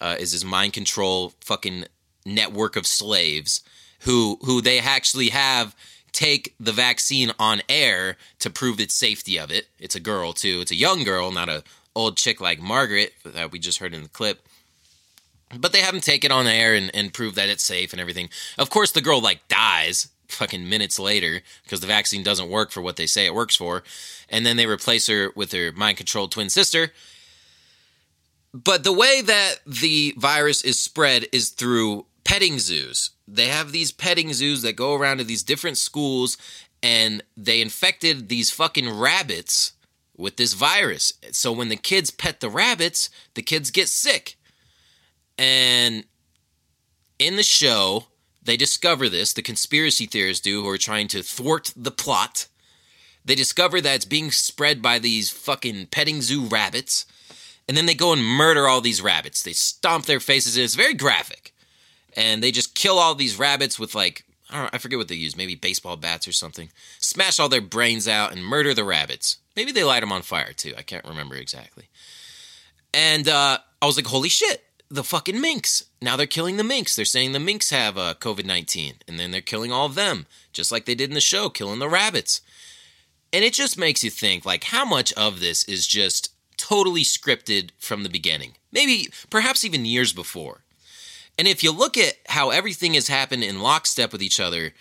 uh, 0.00 0.16
is 0.18 0.32
his 0.32 0.44
mind 0.44 0.72
control 0.72 1.32
fucking 1.40 1.84
network 2.24 2.76
of 2.76 2.86
slaves 2.86 3.62
who 4.00 4.38
who 4.42 4.60
they 4.60 4.78
actually 4.78 5.30
have 5.30 5.74
take 6.12 6.54
the 6.60 6.72
vaccine 6.72 7.32
on 7.38 7.62
air 7.68 8.16
to 8.38 8.50
prove 8.50 8.78
its 8.78 8.94
safety 8.94 9.38
of 9.38 9.50
it. 9.50 9.68
It's 9.78 9.96
a 9.96 10.00
girl 10.00 10.32
too. 10.32 10.58
It's 10.60 10.70
a 10.70 10.76
young 10.76 11.04
girl, 11.04 11.32
not 11.32 11.48
a 11.48 11.64
old 11.94 12.16
chick 12.16 12.40
like 12.40 12.60
Margaret 12.60 13.14
that 13.24 13.50
we 13.50 13.58
just 13.58 13.78
heard 13.78 13.94
in 13.94 14.02
the 14.02 14.08
clip. 14.08 14.46
But 15.58 15.72
they 15.72 15.80
have 15.80 15.92
them 15.92 16.00
take 16.00 16.24
it 16.24 16.32
on 16.32 16.46
air 16.46 16.74
and, 16.74 16.90
and 16.94 17.12
prove 17.12 17.34
that 17.34 17.50
it's 17.50 17.64
safe 17.64 17.92
and 17.92 18.00
everything. 18.00 18.30
Of 18.58 18.70
course, 18.70 18.92
the 18.92 19.02
girl 19.02 19.20
like 19.20 19.46
dies 19.48 20.08
fucking 20.32 20.68
minutes 20.68 20.98
later 20.98 21.40
because 21.62 21.80
the 21.80 21.86
vaccine 21.86 22.22
doesn't 22.22 22.48
work 22.48 22.70
for 22.70 22.80
what 22.80 22.96
they 22.96 23.06
say 23.06 23.26
it 23.26 23.34
works 23.34 23.56
for. 23.56 23.82
And 24.28 24.44
then 24.44 24.56
they 24.56 24.66
replace 24.66 25.06
her 25.06 25.30
with 25.34 25.52
her 25.52 25.72
mind 25.72 25.96
controlled 25.96 26.32
twin 26.32 26.50
sister. 26.50 26.92
But 28.52 28.84
the 28.84 28.92
way 28.92 29.22
that 29.22 29.56
the 29.66 30.14
virus 30.18 30.62
is 30.62 30.78
spread 30.78 31.26
is 31.32 31.50
through 31.50 32.06
petting 32.24 32.58
zoos. 32.58 33.10
They 33.26 33.48
have 33.48 33.72
these 33.72 33.92
petting 33.92 34.32
zoos 34.32 34.62
that 34.62 34.76
go 34.76 34.94
around 34.94 35.18
to 35.18 35.24
these 35.24 35.42
different 35.42 35.78
schools 35.78 36.36
and 36.82 37.22
they 37.36 37.60
infected 37.60 38.28
these 38.28 38.50
fucking 38.50 38.90
rabbits 38.90 39.72
with 40.16 40.36
this 40.36 40.52
virus. 40.52 41.14
So 41.30 41.52
when 41.52 41.68
the 41.68 41.76
kids 41.76 42.10
pet 42.10 42.40
the 42.40 42.50
rabbits, 42.50 43.08
the 43.34 43.42
kids 43.42 43.70
get 43.70 43.88
sick. 43.88 44.36
And 45.38 46.04
in 47.18 47.36
the 47.36 47.42
show, 47.42 48.06
they 48.44 48.56
discover 48.56 49.08
this, 49.08 49.32
the 49.32 49.42
conspiracy 49.42 50.06
theorists 50.06 50.42
do, 50.42 50.62
who 50.62 50.68
are 50.68 50.78
trying 50.78 51.08
to 51.08 51.22
thwart 51.22 51.72
the 51.76 51.90
plot. 51.90 52.48
They 53.24 53.34
discover 53.34 53.80
that 53.80 53.94
it's 53.94 54.04
being 54.04 54.32
spread 54.32 54.82
by 54.82 54.98
these 54.98 55.30
fucking 55.30 55.86
petting 55.86 56.22
zoo 56.22 56.46
rabbits. 56.46 57.06
And 57.68 57.76
then 57.76 57.86
they 57.86 57.94
go 57.94 58.12
and 58.12 58.24
murder 58.24 58.66
all 58.66 58.80
these 58.80 59.00
rabbits. 59.00 59.42
They 59.42 59.52
stomp 59.52 60.06
their 60.06 60.18
faces. 60.18 60.56
It's 60.56 60.74
very 60.74 60.94
graphic. 60.94 61.54
And 62.16 62.42
they 62.42 62.50
just 62.50 62.74
kill 62.74 62.98
all 62.98 63.14
these 63.14 63.38
rabbits 63.38 63.78
with 63.78 63.94
like, 63.94 64.24
I, 64.50 64.70
I 64.72 64.78
forget 64.78 64.98
what 64.98 65.08
they 65.08 65.14
use, 65.14 65.36
maybe 65.36 65.54
baseball 65.54 65.96
bats 65.96 66.26
or 66.26 66.32
something. 66.32 66.70
Smash 66.98 67.38
all 67.38 67.48
their 67.48 67.60
brains 67.60 68.08
out 68.08 68.32
and 68.32 68.44
murder 68.44 68.74
the 68.74 68.84
rabbits. 68.84 69.38
Maybe 69.54 69.70
they 69.70 69.84
light 69.84 70.00
them 70.00 70.12
on 70.12 70.22
fire 70.22 70.52
too. 70.52 70.74
I 70.76 70.82
can't 70.82 71.06
remember 71.06 71.36
exactly. 71.36 71.84
And 72.92 73.28
uh, 73.28 73.58
I 73.80 73.86
was 73.86 73.96
like, 73.96 74.06
holy 74.06 74.28
shit 74.28 74.64
the 74.92 75.02
fucking 75.02 75.40
minks. 75.40 75.86
Now 76.02 76.16
they're 76.16 76.26
killing 76.26 76.58
the 76.58 76.64
minks. 76.64 76.94
They're 76.94 77.06
saying 77.06 77.32
the 77.32 77.40
minks 77.40 77.70
have 77.70 77.96
uh, 77.96 78.14
COVID 78.20 78.44
19, 78.44 78.96
and 79.08 79.18
then 79.18 79.30
they're 79.30 79.40
killing 79.40 79.72
all 79.72 79.86
of 79.86 79.94
them, 79.94 80.26
just 80.52 80.70
like 80.70 80.84
they 80.84 80.94
did 80.94 81.08
in 81.08 81.14
the 81.14 81.20
show, 81.20 81.48
killing 81.48 81.78
the 81.78 81.88
rabbits. 81.88 82.42
And 83.32 83.42
it 83.42 83.54
just 83.54 83.78
makes 83.78 84.04
you 84.04 84.10
think, 84.10 84.44
like, 84.44 84.64
how 84.64 84.84
much 84.84 85.12
of 85.14 85.40
this 85.40 85.64
is 85.64 85.86
just 85.86 86.34
totally 86.58 87.02
scripted 87.02 87.70
from 87.78 88.02
the 88.02 88.10
beginning? 88.10 88.52
Maybe, 88.70 89.08
perhaps 89.30 89.64
even 89.64 89.86
years 89.86 90.12
before. 90.12 90.60
And 91.38 91.48
if 91.48 91.62
you 91.62 91.72
look 91.72 91.96
at 91.96 92.16
how 92.28 92.50
everything 92.50 92.92
has 92.92 93.08
happened 93.08 93.42
in 93.42 93.60
lockstep 93.60 94.12
with 94.12 94.22
each 94.22 94.38
other, 94.38 94.74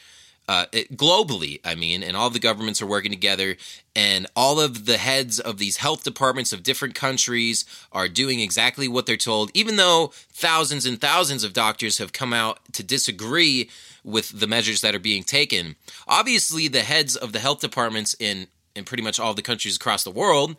uh, 0.52 0.66
it, 0.74 0.98
globally, 0.98 1.62
I 1.64 1.76
mean, 1.76 2.04
and 2.04 2.18
all 2.18 2.30
the 2.30 2.38
governments 2.38 2.82
are 2.82 2.86
working 2.86 3.12
together, 3.12 3.56
and 3.96 4.28
all 4.36 4.60
of 4.60 4.86
the 4.86 4.98
heads 4.98 5.40
of 5.40 5.60
these 5.60 5.78
health 5.78 6.04
departments 6.04 6.52
of 6.52 6.62
different 6.62 6.94
countries 6.94 7.64
are 7.94 8.10
doing 8.10 8.42
exactly 8.42 8.90
what 8.90 9.06
they're 9.06 9.16
told, 9.16 9.50
even 9.54 9.78
though 9.78 10.12
thousands 10.34 10.86
and 10.86 11.00
thousands 11.00 11.46
of 11.46 11.54
doctors 11.54 12.00
have 12.00 12.12
come 12.12 12.34
out 12.34 12.60
to 12.74 12.84
disagree 12.84 13.70
with 14.04 14.42
the 14.42 14.46
measures 14.46 14.82
that 14.82 14.94
are 14.94 15.00
being 15.00 15.24
taken. 15.24 15.78
Obviously, 16.06 16.68
the 16.68 16.82
heads 16.82 17.16
of 17.16 17.32
the 17.32 17.40
health 17.40 17.62
departments 17.62 18.14
in 18.20 18.48
in 18.76 18.84
pretty 18.84 19.04
much 19.04 19.22
all 19.22 19.34
the 19.34 19.42
countries 19.42 19.78
across 19.78 20.04
the 20.04 20.12
world, 20.12 20.58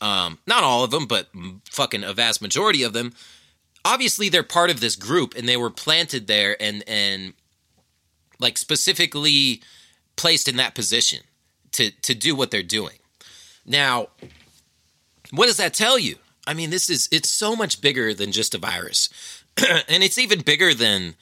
um, 0.00 0.38
not 0.46 0.64
all 0.64 0.84
of 0.84 0.90
them, 0.90 1.04
but 1.04 1.28
fucking 1.68 2.02
a 2.02 2.14
vast 2.14 2.40
majority 2.40 2.82
of 2.82 2.94
them, 2.94 3.12
obviously 3.84 4.30
they're 4.30 4.42
part 4.42 4.70
of 4.70 4.80
this 4.80 4.96
group 4.96 5.34
and 5.36 5.46
they 5.46 5.56
were 5.56 5.70
planted 5.70 6.28
there 6.28 6.56
and 6.62 6.82
and 6.86 7.34
like 8.38 8.58
specifically 8.58 9.62
placed 10.16 10.48
in 10.48 10.56
that 10.56 10.74
position 10.74 11.20
to 11.72 11.90
to 11.90 12.14
do 12.14 12.34
what 12.34 12.50
they're 12.50 12.62
doing. 12.62 12.98
Now, 13.64 14.08
what 15.30 15.46
does 15.46 15.58
that 15.58 15.74
tell 15.74 15.98
you? 15.98 16.16
I 16.46 16.54
mean, 16.54 16.70
this 16.70 16.88
is 16.88 17.08
it's 17.12 17.30
so 17.30 17.54
much 17.54 17.80
bigger 17.80 18.14
than 18.14 18.32
just 18.32 18.54
a 18.54 18.58
virus. 18.58 19.08
and 19.88 20.02
it's 20.02 20.18
even 20.18 20.40
bigger 20.40 20.74
than 20.74 21.14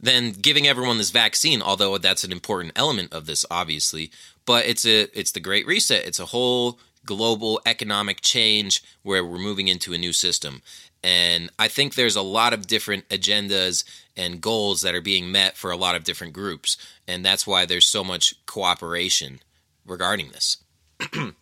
than 0.00 0.32
giving 0.32 0.66
everyone 0.66 0.98
this 0.98 1.10
vaccine, 1.10 1.62
although 1.62 1.96
that's 1.98 2.24
an 2.24 2.32
important 2.32 2.72
element 2.76 3.12
of 3.12 3.26
this 3.26 3.44
obviously, 3.50 4.10
but 4.44 4.66
it's 4.66 4.86
a 4.86 5.08
it's 5.18 5.32
the 5.32 5.40
great 5.40 5.66
reset. 5.66 6.06
It's 6.06 6.20
a 6.20 6.26
whole 6.26 6.78
global 7.04 7.60
economic 7.66 8.20
change 8.20 8.82
where 9.02 9.24
we're 9.24 9.38
moving 9.38 9.68
into 9.68 9.92
a 9.92 9.98
new 9.98 10.12
system. 10.12 10.62
And 11.02 11.50
I 11.58 11.66
think 11.66 11.94
there's 11.94 12.14
a 12.14 12.22
lot 12.22 12.52
of 12.52 12.68
different 12.68 13.08
agendas 13.08 13.84
and 14.16 14.40
goals 14.40 14.82
that 14.82 14.94
are 14.94 15.00
being 15.00 15.32
met 15.32 15.56
for 15.56 15.70
a 15.70 15.76
lot 15.76 15.94
of 15.94 16.04
different 16.04 16.32
groups. 16.32 16.76
And 17.06 17.24
that's 17.24 17.46
why 17.46 17.64
there's 17.64 17.86
so 17.86 18.04
much 18.04 18.34
cooperation 18.46 19.40
regarding 19.86 20.30
this. 20.30 20.58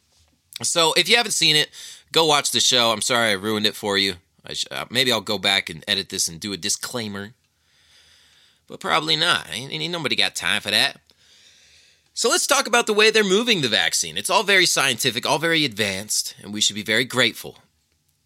so 0.62 0.92
if 0.94 1.08
you 1.08 1.16
haven't 1.16 1.32
seen 1.32 1.56
it, 1.56 1.70
go 2.12 2.26
watch 2.26 2.50
the 2.50 2.60
show. 2.60 2.92
I'm 2.92 3.02
sorry 3.02 3.30
I 3.30 3.34
ruined 3.34 3.66
it 3.66 3.74
for 3.74 3.98
you. 3.98 4.14
Sh- 4.52 4.64
uh, 4.70 4.86
maybe 4.90 5.12
I'll 5.12 5.20
go 5.20 5.38
back 5.38 5.68
and 5.68 5.84
edit 5.86 6.08
this 6.08 6.28
and 6.28 6.40
do 6.40 6.52
a 6.52 6.56
disclaimer. 6.56 7.32
But 8.66 8.80
probably 8.80 9.16
not. 9.16 9.48
Ain't, 9.50 9.72
ain't 9.72 9.92
nobody 9.92 10.14
got 10.14 10.36
time 10.36 10.60
for 10.60 10.70
that. 10.70 11.00
So 12.14 12.28
let's 12.28 12.46
talk 12.46 12.66
about 12.66 12.86
the 12.86 12.94
way 12.94 13.10
they're 13.10 13.24
moving 13.24 13.60
the 13.60 13.68
vaccine. 13.68 14.16
It's 14.16 14.30
all 14.30 14.42
very 14.42 14.66
scientific, 14.66 15.26
all 15.26 15.38
very 15.38 15.64
advanced, 15.64 16.34
and 16.42 16.52
we 16.52 16.60
should 16.60 16.76
be 16.76 16.82
very 16.82 17.04
grateful. 17.04 17.58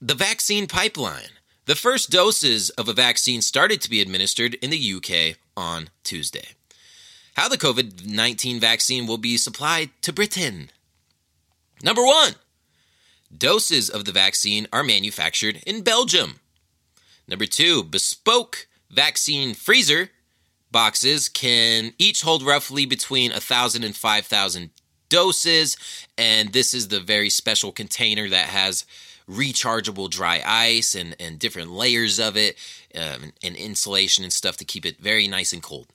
The 0.00 0.14
vaccine 0.14 0.66
pipeline. 0.66 1.30
The 1.66 1.74
first 1.74 2.10
doses 2.10 2.68
of 2.70 2.88
a 2.88 2.92
vaccine 2.92 3.40
started 3.40 3.80
to 3.80 3.90
be 3.90 4.02
administered 4.02 4.54
in 4.54 4.68
the 4.68 4.94
UK 4.94 5.38
on 5.56 5.88
Tuesday. 6.02 6.48
How 7.36 7.48
the 7.48 7.56
COVID 7.56 8.06
19 8.06 8.60
vaccine 8.60 9.06
will 9.06 9.18
be 9.18 9.38
supplied 9.38 9.90
to 10.02 10.12
Britain. 10.12 10.70
Number 11.82 12.04
one, 12.04 12.34
doses 13.36 13.88
of 13.88 14.04
the 14.04 14.12
vaccine 14.12 14.66
are 14.72 14.84
manufactured 14.84 15.62
in 15.66 15.80
Belgium. 15.80 16.40
Number 17.26 17.46
two, 17.46 17.82
bespoke 17.82 18.66
vaccine 18.90 19.54
freezer 19.54 20.10
boxes 20.70 21.30
can 21.30 21.94
each 21.98 22.22
hold 22.22 22.42
roughly 22.42 22.84
between 22.84 23.30
1,000 23.32 23.84
and 23.84 23.96
5,000 23.96 24.70
doses. 25.08 25.76
And 26.18 26.52
this 26.52 26.74
is 26.74 26.88
the 26.88 27.00
very 27.00 27.30
special 27.30 27.72
container 27.72 28.28
that 28.28 28.48
has 28.48 28.84
rechargeable 29.28 30.10
dry 30.10 30.42
ice 30.44 30.94
and, 30.94 31.16
and 31.18 31.38
different 31.38 31.70
layers 31.70 32.18
of 32.18 32.36
it 32.36 32.56
um, 32.94 33.32
and 33.42 33.56
insulation 33.56 34.24
and 34.24 34.32
stuff 34.32 34.56
to 34.58 34.64
keep 34.64 34.84
it 34.84 34.98
very 34.98 35.26
nice 35.26 35.52
and 35.52 35.62
cold. 35.62 35.86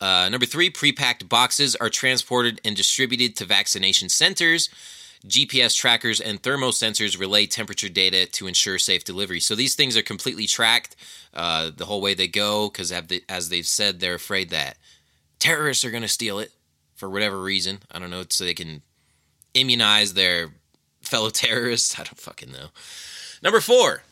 Uh, 0.00 0.28
number 0.30 0.46
three, 0.46 0.70
pre-packed 0.70 1.28
boxes 1.28 1.76
are 1.76 1.90
transported 1.90 2.60
and 2.64 2.76
distributed 2.76 3.36
to 3.36 3.44
vaccination 3.44 4.08
centers. 4.08 4.68
GPS 5.26 5.76
trackers 5.76 6.20
and 6.20 6.42
thermosensors 6.42 7.18
relay 7.18 7.44
temperature 7.46 7.90
data 7.90 8.24
to 8.24 8.46
ensure 8.46 8.78
safe 8.78 9.04
delivery. 9.04 9.40
So 9.40 9.54
these 9.54 9.74
things 9.74 9.96
are 9.96 10.02
completely 10.02 10.46
tracked 10.46 10.96
uh, 11.34 11.70
the 11.76 11.84
whole 11.84 12.00
way 12.00 12.14
they 12.14 12.28
go 12.28 12.70
because, 12.70 12.90
as 13.28 13.50
they've 13.50 13.66
said, 13.66 14.00
they're 14.00 14.14
afraid 14.14 14.48
that 14.50 14.78
terrorists 15.38 15.84
are 15.84 15.90
going 15.90 16.02
to 16.02 16.08
steal 16.08 16.38
it 16.38 16.52
for 16.94 17.10
whatever 17.10 17.40
reason. 17.40 17.80
I 17.90 17.98
don't 17.98 18.10
know, 18.10 18.24
so 18.30 18.44
they 18.44 18.54
can 18.54 18.80
immunize 19.52 20.14
their 20.14 20.52
fellow 21.10 21.30
terrorists. 21.30 21.94
I 21.98 22.04
don't 22.04 22.18
fucking 22.18 22.52
know. 22.52 22.68
Number 23.42 23.60
four, 23.60 24.02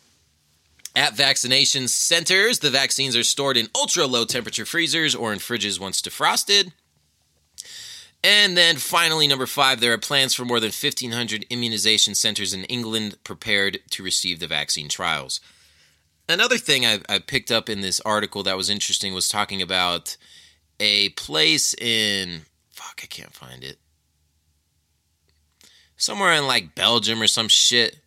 at 0.97 1.15
vaccination 1.15 1.87
centers, 1.89 2.59
the 2.59 2.71
vaccines 2.71 3.17
are 3.17 3.23
stored 3.23 3.57
in 3.57 3.69
ultra 3.75 4.07
low 4.07 4.25
temperature 4.25 4.67
freezers 4.67 5.15
or 5.15 5.33
in 5.33 5.39
fridges 5.39 5.81
once 5.81 6.03
defrosted. 6.03 6.73
And 8.25 8.57
then 8.57 8.77
finally, 8.77 9.29
number 9.29 9.47
five, 9.47 9.81
there 9.81 9.93
are 9.93 9.99
plans 9.99 10.35
for 10.35 10.45
more 10.45 10.59
than 10.59 10.73
1,500 10.73 11.47
immunization 11.51 12.17
centers 12.17 12.53
in 12.53 12.65
England 12.65 13.17
prepared 13.23 13.79
to 13.91 14.03
receive 14.03 14.41
the 14.41 14.49
vaccine 14.49 14.89
trials. 14.89 15.41
Another 16.29 16.59
thing 16.59 16.85
I, 16.85 16.99
I, 17.09 17.21
picked 17.21 17.51
up 17.51 17.71
in 17.71 17.81
this 17.81 18.01
article 18.01 18.43
that 18.43 18.57
was 18.57 18.69
interesting 18.69 19.15
was 19.15 19.29
talking 19.29 19.63
about 19.63 20.17
a 20.81 21.11
place 21.11 21.75
in. 21.75 22.43
Fuck, 22.73 23.01
I 23.03 23.07
can't 23.07 23.33
find 23.33 23.65
it. 23.65 23.79
Somewhere 25.99 26.33
in 26.33 26.47
like 26.47 26.75
Belgium 26.75 27.21
or 27.21 27.27
some 27.27 27.49
shit. 27.49 27.99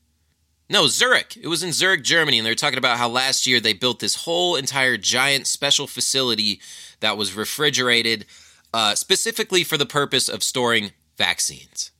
No, 0.69 0.87
Zurich. 0.87 1.35
It 1.35 1.47
was 1.47 1.61
in 1.61 1.73
Zurich, 1.73 2.03
Germany, 2.03 2.39
and 2.39 2.45
they're 2.47 2.55
talking 2.55 2.77
about 2.77 2.97
how 2.97 3.09
last 3.09 3.45
year 3.45 3.59
they 3.59 3.73
built 3.73 3.99
this 3.99 4.23
whole 4.23 4.55
entire 4.55 4.95
giant 4.95 5.45
special 5.45 5.85
facility 5.85 6.61
that 7.01 7.17
was 7.17 7.35
refrigerated 7.35 8.25
uh, 8.73 8.95
specifically 8.95 9.65
for 9.65 9.77
the 9.77 9.85
purpose 9.85 10.29
of 10.29 10.41
storing 10.41 10.91
vaccines. 11.17 11.91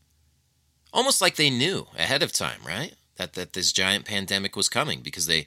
Almost 0.94 1.22
like 1.22 1.36
they 1.36 1.50
knew 1.50 1.88
ahead 1.98 2.24
of 2.24 2.32
time, 2.32 2.62
right? 2.66 2.94
That 3.18 3.34
that 3.34 3.52
this 3.52 3.74
giant 3.74 4.06
pandemic 4.06 4.56
was 4.56 4.70
coming 4.70 5.02
because 5.02 5.26
they 5.26 5.46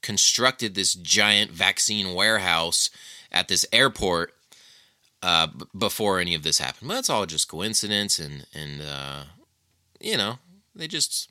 constructed 0.00 0.74
this 0.74 0.94
giant 0.94 1.50
vaccine 1.50 2.14
warehouse 2.14 2.88
at 3.30 3.48
this 3.48 3.66
airport 3.72 4.34
uh, 5.22 5.48
b- 5.48 5.66
before 5.76 6.18
any 6.18 6.34
of 6.34 6.42
this 6.42 6.58
happened. 6.58 6.88
But 6.88 6.94
that's 6.94 7.10
all 7.10 7.26
just 7.26 7.48
coincidence, 7.48 8.18
and 8.18 8.46
and 8.54 8.80
uh, 8.80 9.24
you 10.02 10.16
know 10.16 10.38
they 10.74 10.88
just 10.88 11.30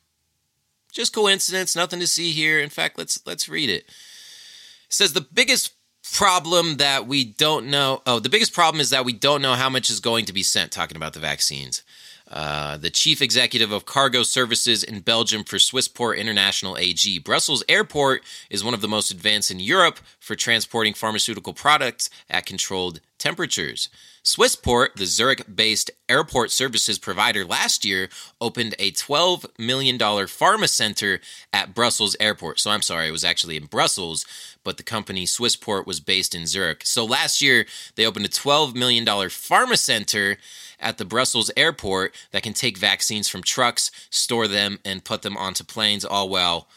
just 0.91 1.13
coincidence, 1.13 1.75
nothing 1.75 1.99
to 1.99 2.07
see 2.07 2.31
here. 2.31 2.59
In 2.59 2.69
fact, 2.69 2.97
let's 2.97 3.25
let's 3.25 3.49
read 3.49 3.69
it. 3.69 3.83
It 3.83 4.93
says 4.93 5.13
the 5.13 5.21
biggest 5.21 5.73
problem 6.13 6.77
that 6.77 7.07
we 7.07 7.23
don't 7.23 7.67
know. 7.67 8.01
Oh, 8.05 8.19
the 8.19 8.29
biggest 8.29 8.53
problem 8.53 8.81
is 8.81 8.89
that 8.89 9.05
we 9.05 9.13
don't 9.13 9.41
know 9.41 9.53
how 9.53 9.69
much 9.69 9.89
is 9.89 9.99
going 9.99 10.25
to 10.25 10.33
be 10.33 10.43
sent. 10.43 10.71
Talking 10.71 10.97
about 10.97 11.13
the 11.13 11.19
vaccines. 11.19 11.83
Uh, 12.29 12.77
the 12.77 12.89
chief 12.89 13.21
executive 13.21 13.73
of 13.73 13.85
cargo 13.85 14.23
services 14.23 14.85
in 14.85 15.01
Belgium 15.01 15.43
for 15.43 15.57
Swissport 15.57 16.17
International 16.17 16.77
AG. 16.77 17.19
Brussels 17.19 17.61
Airport 17.67 18.23
is 18.49 18.63
one 18.63 18.73
of 18.73 18.79
the 18.79 18.87
most 18.87 19.11
advanced 19.11 19.51
in 19.51 19.59
Europe 19.59 19.99
for 20.17 20.33
transporting 20.35 20.93
pharmaceutical 20.93 21.53
products 21.53 22.09
at 22.29 22.45
controlled 22.45 23.01
temperatures. 23.17 23.89
Swissport, 24.23 24.93
the 24.95 25.05
Zurich 25.05 25.43
based 25.53 25.89
airport 26.07 26.51
services 26.51 26.99
provider, 26.99 27.43
last 27.43 27.83
year 27.83 28.07
opened 28.39 28.75
a 28.77 28.91
$12 28.91 29.45
million 29.57 29.97
pharma 29.97 30.69
center 30.69 31.19
at 31.51 31.73
Brussels 31.73 32.15
Airport. 32.19 32.59
So 32.59 32.69
I'm 32.69 32.83
sorry, 32.83 33.07
it 33.07 33.11
was 33.11 33.23
actually 33.23 33.57
in 33.57 33.65
Brussels, 33.65 34.25
but 34.63 34.77
the 34.77 34.83
company 34.83 35.25
Swissport 35.25 35.87
was 35.87 35.99
based 35.99 36.35
in 36.35 36.45
Zurich. 36.45 36.85
So 36.85 37.03
last 37.03 37.41
year, 37.41 37.65
they 37.95 38.05
opened 38.05 38.25
a 38.25 38.29
$12 38.29 38.75
million 38.75 39.05
pharma 39.05 39.77
center 39.77 40.37
at 40.79 40.99
the 40.99 41.05
Brussels 41.05 41.49
airport 41.57 42.13
that 42.31 42.43
can 42.43 42.53
take 42.53 42.77
vaccines 42.77 43.27
from 43.27 43.41
trucks, 43.41 43.89
store 44.11 44.47
them, 44.47 44.77
and 44.85 45.03
put 45.03 45.23
them 45.23 45.35
onto 45.35 45.63
planes, 45.63 46.05
all 46.05 46.29
while 46.29 46.67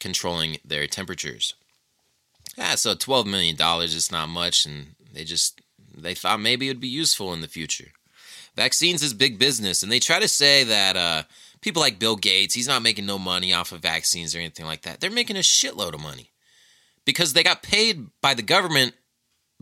controlling 0.00 0.58
their 0.64 0.86
temperatures. 0.86 1.54
Yeah, 2.58 2.74
so 2.74 2.94
$12 2.94 3.24
million 3.24 3.56
is 3.82 4.12
not 4.12 4.28
much, 4.28 4.66
and 4.66 4.96
they 5.12 5.24
just 5.24 5.60
they 5.96 6.14
thought 6.14 6.40
maybe 6.40 6.66
it 6.66 6.70
would 6.70 6.80
be 6.80 6.88
useful 6.88 7.32
in 7.32 7.40
the 7.40 7.48
future. 7.48 7.88
Vaccines 8.56 9.02
is 9.02 9.14
big 9.14 9.38
business, 9.38 9.82
and 9.82 9.90
they 9.90 10.00
try 10.00 10.18
to 10.18 10.28
say 10.28 10.64
that 10.64 10.96
uh, 10.96 11.22
people 11.60 11.80
like 11.80 11.98
Bill 11.98 12.16
Gates, 12.16 12.54
he's 12.54 12.68
not 12.68 12.82
making 12.82 13.06
no 13.06 13.18
money 13.18 13.52
off 13.52 13.72
of 13.72 13.80
vaccines 13.80 14.34
or 14.34 14.38
anything 14.38 14.66
like 14.66 14.82
that. 14.82 15.00
They're 15.00 15.10
making 15.10 15.36
a 15.36 15.40
shitload 15.40 15.94
of 15.94 16.00
money 16.00 16.30
because 17.04 17.32
they 17.32 17.42
got 17.42 17.62
paid 17.62 18.08
by 18.20 18.34
the 18.34 18.42
government 18.42 18.94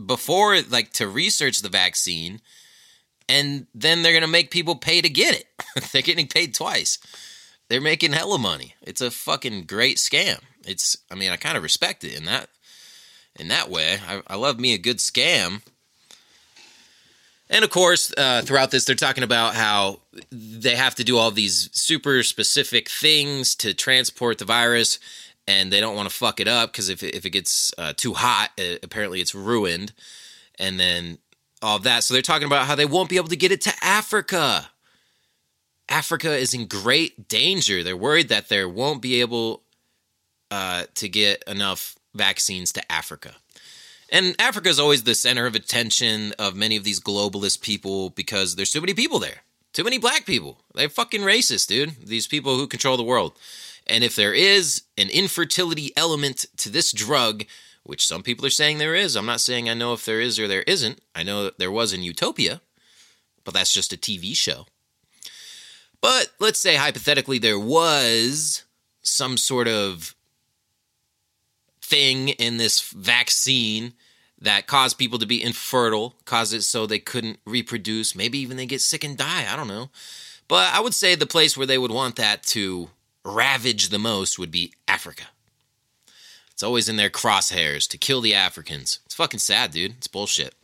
before, 0.04 0.60
like, 0.62 0.92
to 0.94 1.08
research 1.08 1.60
the 1.60 1.68
vaccine 1.68 2.40
and 3.28 3.66
then 3.74 4.02
they're 4.02 4.12
going 4.12 4.22
to 4.22 4.28
make 4.28 4.50
people 4.50 4.76
pay 4.76 5.00
to 5.00 5.08
get 5.08 5.34
it. 5.34 5.46
they're 5.92 6.02
getting 6.02 6.26
paid 6.26 6.54
twice. 6.54 6.98
They're 7.68 7.80
making 7.80 8.12
hella 8.12 8.38
money. 8.38 8.74
It's 8.80 9.02
a 9.02 9.10
fucking 9.10 9.64
great 9.64 9.98
scam. 9.98 10.40
It's 10.66 10.96
I 11.10 11.14
mean, 11.14 11.30
I 11.30 11.36
kind 11.36 11.56
of 11.56 11.62
respect 11.62 12.04
it 12.04 12.16
in 12.16 12.24
that 12.24 12.48
in 13.36 13.48
that 13.48 13.70
way. 13.70 13.98
I, 14.06 14.22
I 14.26 14.36
love 14.36 14.58
me 14.58 14.72
a 14.72 14.78
good 14.78 14.98
scam. 14.98 15.62
And 17.50 17.64
of 17.64 17.70
course, 17.70 18.12
uh, 18.16 18.42
throughout 18.42 18.70
this, 18.70 18.84
they're 18.84 18.94
talking 18.94 19.24
about 19.24 19.54
how 19.54 20.00
they 20.30 20.76
have 20.76 20.94
to 20.96 21.04
do 21.04 21.16
all 21.16 21.30
these 21.30 21.70
super 21.72 22.22
specific 22.22 22.90
things 22.90 23.54
to 23.56 23.72
transport 23.72 24.38
the 24.38 24.44
virus, 24.44 24.98
and 25.46 25.72
they 25.72 25.80
don't 25.80 25.96
want 25.96 26.08
to 26.08 26.14
fuck 26.14 26.40
it 26.40 26.48
up 26.48 26.72
because 26.72 26.88
if, 26.88 27.02
if 27.02 27.24
it 27.24 27.30
gets 27.30 27.72
uh, 27.78 27.94
too 27.96 28.12
hot, 28.14 28.50
it, 28.58 28.84
apparently 28.84 29.20
it's 29.20 29.34
ruined. 29.34 29.92
And 30.58 30.78
then 30.78 31.18
all 31.62 31.78
that. 31.80 32.04
So 32.04 32.14
they're 32.14 32.22
talking 32.22 32.46
about 32.46 32.66
how 32.66 32.74
they 32.74 32.86
won't 32.86 33.08
be 33.08 33.16
able 33.16 33.28
to 33.28 33.36
get 33.36 33.52
it 33.52 33.60
to 33.62 33.72
Africa. 33.82 34.68
Africa 35.88 36.36
is 36.36 36.54
in 36.54 36.66
great 36.66 37.28
danger. 37.28 37.82
They're 37.82 37.96
worried 37.96 38.28
that 38.28 38.48
there 38.48 38.68
won't 38.68 39.02
be 39.02 39.20
able 39.20 39.62
uh, 40.50 40.84
to 40.96 41.08
get 41.08 41.42
enough 41.46 41.96
vaccines 42.14 42.72
to 42.72 42.92
Africa. 42.92 43.34
And 44.10 44.34
Africa 44.38 44.68
is 44.68 44.80
always 44.80 45.02
the 45.02 45.14
center 45.14 45.46
of 45.46 45.54
attention 45.54 46.32
of 46.38 46.56
many 46.56 46.76
of 46.76 46.84
these 46.84 47.00
globalist 47.00 47.60
people 47.60 48.10
because 48.10 48.56
there's 48.56 48.72
too 48.72 48.80
many 48.80 48.94
people 48.94 49.18
there. 49.18 49.42
Too 49.72 49.84
many 49.84 49.98
black 49.98 50.24
people. 50.24 50.62
They're 50.74 50.88
fucking 50.88 51.20
racist, 51.20 51.68
dude. 51.68 52.06
These 52.06 52.26
people 52.26 52.56
who 52.56 52.66
control 52.66 52.96
the 52.96 53.02
world. 53.02 53.32
And 53.86 54.02
if 54.02 54.16
there 54.16 54.34
is 54.34 54.82
an 54.96 55.08
infertility 55.08 55.92
element 55.96 56.46
to 56.58 56.70
this 56.70 56.92
drug, 56.92 57.44
which 57.82 58.06
some 58.06 58.22
people 58.22 58.46
are 58.46 58.50
saying 58.50 58.78
there 58.78 58.94
is, 58.94 59.14
I'm 59.14 59.26
not 59.26 59.40
saying 59.40 59.68
I 59.68 59.74
know 59.74 59.92
if 59.92 60.04
there 60.04 60.20
is 60.20 60.38
or 60.38 60.48
there 60.48 60.62
isn't. 60.62 61.00
I 61.14 61.22
know 61.22 61.44
that 61.44 61.58
there 61.58 61.70
was 61.70 61.92
in 61.92 62.02
Utopia, 62.02 62.60
but 63.44 63.54
that's 63.54 63.72
just 63.72 63.92
a 63.92 63.96
TV 63.96 64.34
show. 64.36 64.66
But 66.00 66.30
let's 66.38 66.60
say 66.60 66.76
hypothetically 66.76 67.38
there 67.38 67.58
was 67.58 68.64
some 69.02 69.36
sort 69.36 69.68
of 69.68 70.14
thing 71.88 72.28
in 72.28 72.58
this 72.58 72.80
vaccine 72.90 73.94
that 74.40 74.66
caused 74.66 74.98
people 74.98 75.18
to 75.18 75.26
be 75.26 75.42
infertile, 75.42 76.14
caused 76.24 76.54
it 76.54 76.62
so 76.62 76.86
they 76.86 76.98
couldn't 76.98 77.40
reproduce. 77.44 78.14
Maybe 78.14 78.38
even 78.38 78.56
they 78.56 78.66
get 78.66 78.80
sick 78.80 79.02
and 79.02 79.16
die. 79.16 79.46
I 79.50 79.56
don't 79.56 79.68
know. 79.68 79.90
But 80.46 80.72
I 80.72 80.80
would 80.80 80.94
say 80.94 81.14
the 81.14 81.26
place 81.26 81.56
where 81.56 81.66
they 81.66 81.78
would 81.78 81.90
want 81.90 82.16
that 82.16 82.42
to 82.44 82.90
ravage 83.24 83.88
the 83.88 83.98
most 83.98 84.38
would 84.38 84.50
be 84.50 84.72
Africa. 84.86 85.24
It's 86.52 86.62
always 86.62 86.88
in 86.88 86.96
their 86.96 87.10
crosshairs 87.10 87.88
to 87.88 87.98
kill 87.98 88.20
the 88.20 88.34
Africans. 88.34 89.00
It's 89.06 89.14
fucking 89.14 89.40
sad, 89.40 89.70
dude. 89.70 89.92
It's 89.92 90.08
bullshit. 90.08 90.54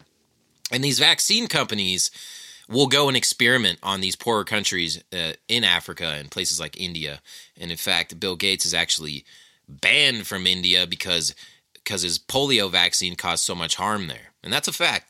And 0.70 0.82
these 0.82 0.98
vaccine 0.98 1.46
companies 1.46 2.10
will 2.68 2.86
go 2.86 3.08
and 3.08 3.16
experiment 3.16 3.78
on 3.82 4.00
these 4.00 4.16
poorer 4.16 4.44
countries 4.44 5.02
uh, 5.12 5.32
in 5.48 5.64
Africa 5.64 6.14
and 6.18 6.30
places 6.30 6.58
like 6.58 6.80
India. 6.80 7.20
And 7.60 7.70
in 7.70 7.76
fact, 7.76 8.18
Bill 8.18 8.36
Gates 8.36 8.64
is 8.64 8.74
actually 8.74 9.24
banned 9.68 10.26
from 10.26 10.46
India 10.46 10.86
because 10.86 11.34
because 11.74 12.02
his 12.02 12.18
polio 12.18 12.70
vaccine 12.70 13.14
caused 13.14 13.44
so 13.44 13.54
much 13.54 13.76
harm 13.76 14.06
there. 14.06 14.32
And 14.42 14.52
that's 14.52 14.68
a 14.68 14.72
fact. 14.72 15.06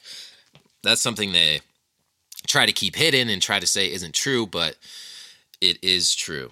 That's 0.83 1.01
something 1.01 1.33
they 1.33 1.61
try 2.47 2.67
to 2.67 2.73
keep 2.73 2.97
hidden 2.97 3.29
and 3.29 3.41
try 3.41 3.61
to 3.61 3.67
say 3.67 3.91
isn't 3.91 4.15
true, 4.15 4.47
but 4.47 4.77
it 5.61 5.79
is 5.83 6.15
true. 6.15 6.51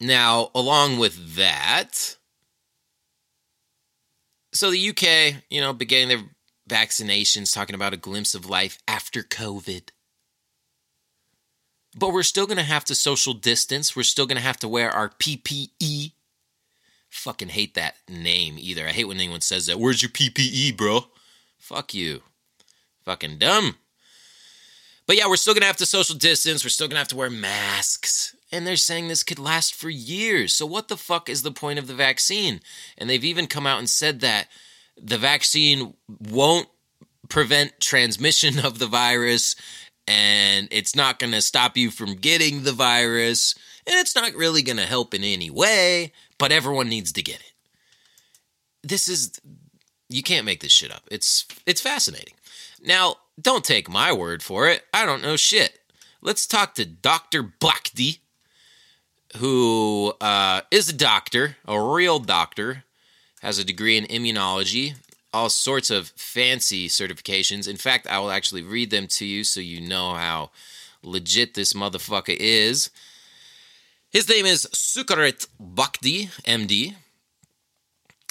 Now, 0.00 0.50
along 0.54 0.98
with 0.98 1.34
that, 1.36 2.16
so 4.52 4.70
the 4.70 4.88
UK, 4.88 5.42
you 5.50 5.60
know, 5.60 5.72
beginning 5.72 6.08
their 6.08 6.26
vaccinations, 6.68 7.52
talking 7.52 7.74
about 7.74 7.92
a 7.92 7.98
glimpse 7.98 8.34
of 8.34 8.48
life 8.48 8.78
after 8.88 9.22
COVID. 9.22 9.90
But 11.96 12.12
we're 12.12 12.22
still 12.22 12.46
going 12.46 12.56
to 12.56 12.62
have 12.62 12.84
to 12.86 12.94
social 12.94 13.34
distance. 13.34 13.96
We're 13.96 14.04
still 14.04 14.26
going 14.26 14.36
to 14.36 14.42
have 14.42 14.58
to 14.58 14.68
wear 14.68 14.90
our 14.90 15.10
PPE. 15.10 16.12
Fucking 17.10 17.48
hate 17.48 17.74
that 17.74 17.96
name 18.08 18.56
either. 18.58 18.86
I 18.86 18.92
hate 18.92 19.06
when 19.06 19.18
anyone 19.18 19.40
says 19.40 19.66
that. 19.66 19.78
Where's 19.78 20.02
your 20.02 20.10
PPE, 20.10 20.76
bro? 20.76 21.06
Fuck 21.58 21.92
you. 21.92 22.22
Fucking 23.04 23.38
dumb. 23.38 23.76
But 25.06 25.16
yeah, 25.16 25.26
we're 25.28 25.36
still 25.36 25.54
to 25.54 25.64
have 25.64 25.76
to 25.78 25.86
social 25.86 26.16
distance. 26.16 26.64
We're 26.64 26.70
still 26.70 26.88
to 26.88 26.96
have 26.96 27.08
to 27.08 27.16
wear 27.16 27.28
masks. 27.28 28.34
And 28.52 28.66
they're 28.66 28.76
saying 28.76 29.08
this 29.08 29.24
could 29.24 29.40
last 29.40 29.74
for 29.74 29.90
years. 29.90 30.54
So, 30.54 30.66
what 30.66 30.88
the 30.88 30.96
fuck 30.96 31.28
is 31.28 31.42
the 31.42 31.50
point 31.50 31.78
of 31.78 31.88
the 31.88 31.94
vaccine? 31.94 32.60
And 32.96 33.10
they've 33.10 33.24
even 33.24 33.46
come 33.46 33.66
out 33.66 33.78
and 33.78 33.90
said 33.90 34.20
that 34.20 34.48
the 34.96 35.18
vaccine 35.18 35.94
won't 36.08 36.68
prevent 37.28 37.80
transmission 37.80 38.64
of 38.64 38.78
the 38.78 38.86
virus 38.86 39.56
and 40.06 40.68
it's 40.70 40.96
not 40.96 41.18
going 41.18 41.32
to 41.32 41.40
stop 41.40 41.76
you 41.76 41.90
from 41.90 42.14
getting 42.14 42.62
the 42.62 42.72
virus 42.72 43.54
and 43.86 43.96
it's 43.98 44.14
not 44.14 44.34
really 44.34 44.62
going 44.62 44.76
to 44.76 44.86
help 44.86 45.14
in 45.14 45.24
any 45.24 45.50
way, 45.50 46.12
but 46.40 46.50
everyone 46.50 46.88
needs 46.88 47.12
to 47.12 47.22
get 47.22 47.36
it. 47.36 47.52
This 48.82 49.08
is 49.08 49.38
you 50.08 50.24
can't 50.24 50.46
make 50.46 50.60
this 50.60 50.72
shit 50.72 50.90
up. 50.90 51.02
It's 51.10 51.46
it's 51.66 51.82
fascinating. 51.82 52.34
Now, 52.82 53.16
don't 53.40 53.64
take 53.64 53.88
my 53.88 54.10
word 54.10 54.42
for 54.42 54.66
it. 54.66 54.82
I 54.92 55.04
don't 55.06 55.22
know 55.22 55.36
shit. 55.36 55.78
Let's 56.22 56.46
talk 56.46 56.74
to 56.74 56.86
Dr. 56.86 57.42
Bhakdi, 57.42 58.18
who 59.36 60.14
uh, 60.20 60.62
is 60.70 60.88
a 60.88 60.94
doctor, 60.94 61.58
a 61.66 61.80
real 61.80 62.18
doctor, 62.18 62.84
has 63.42 63.58
a 63.58 63.64
degree 63.64 63.98
in 63.98 64.04
immunology, 64.04 64.94
all 65.32 65.50
sorts 65.50 65.90
of 65.90 66.08
fancy 66.16 66.88
certifications. 66.88 67.68
In 67.68 67.76
fact, 67.76 68.06
I 68.06 68.18
will 68.18 68.30
actually 68.30 68.62
read 68.62 68.90
them 68.90 69.06
to 69.08 69.26
you 69.26 69.44
so 69.44 69.60
you 69.60 69.80
know 69.80 70.14
how 70.14 70.50
legit 71.02 71.52
this 71.52 71.74
motherfucker 71.74 72.36
is. 72.38 72.90
His 74.10 74.28
name 74.28 74.44
is 74.44 74.66
Sucharit 74.72 75.46
Bhakdi, 75.60 76.30
MD. 76.44 76.96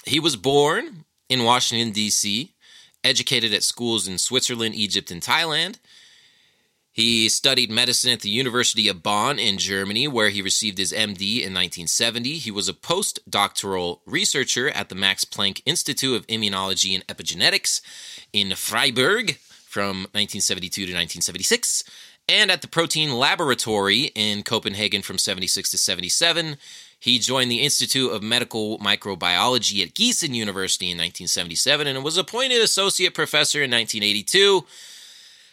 He 0.04 0.20
was 0.20 0.36
born 0.36 1.06
in 1.30 1.46
Washington, 1.46 1.94
D.C., 1.94 2.54
educated 3.02 3.54
at 3.54 3.64
schools 3.64 4.06
in 4.06 4.18
Switzerland, 4.18 4.76
Egypt, 4.76 5.10
and 5.10 5.22
Thailand. 5.22 5.78
He 6.92 7.30
studied 7.30 7.72
medicine 7.72 8.12
at 8.12 8.20
the 8.20 8.30
University 8.30 8.90
of 8.90 9.02
Bonn 9.02 9.40
in 9.40 9.58
Germany, 9.58 10.06
where 10.10 10.28
he 10.28 10.42
received 10.42 10.80
his 10.80 10.92
MD 10.92 11.38
in 11.38 11.54
1970. 11.54 12.40
He 12.40 12.52
was 12.52 12.68
a 12.68 12.74
postdoctoral 12.74 14.02
researcher 14.06 14.70
at 14.72 14.90
the 14.90 14.96
Max 14.96 15.24
Planck 15.24 15.62
Institute 15.66 16.14
of 16.14 16.28
Immunology 16.28 16.94
and 16.94 17.08
Epigenetics 17.08 17.80
in 18.34 18.54
Freiburg 18.56 19.38
from 19.70 20.10
1972 20.12 20.82
to 20.88 20.92
1976, 20.92 21.86
and 22.30 22.52
at 22.52 22.62
the 22.62 22.68
Protein 22.68 23.18
Laboratory 23.18 24.12
in 24.14 24.44
Copenhagen 24.44 25.02
from 25.02 25.18
76 25.18 25.72
to 25.72 25.78
77. 25.78 26.58
He 27.00 27.18
joined 27.18 27.50
the 27.50 27.62
Institute 27.62 28.12
of 28.12 28.22
Medical 28.22 28.78
Microbiology 28.78 29.82
at 29.82 29.96
Gießen 29.96 30.36
University 30.36 30.86
in 30.86 30.98
1977 30.98 31.88
and 31.88 32.04
was 32.04 32.18
appointed 32.18 32.62
associate 32.62 33.16
professor 33.16 33.64
in 33.64 33.72
1982. 33.72 34.64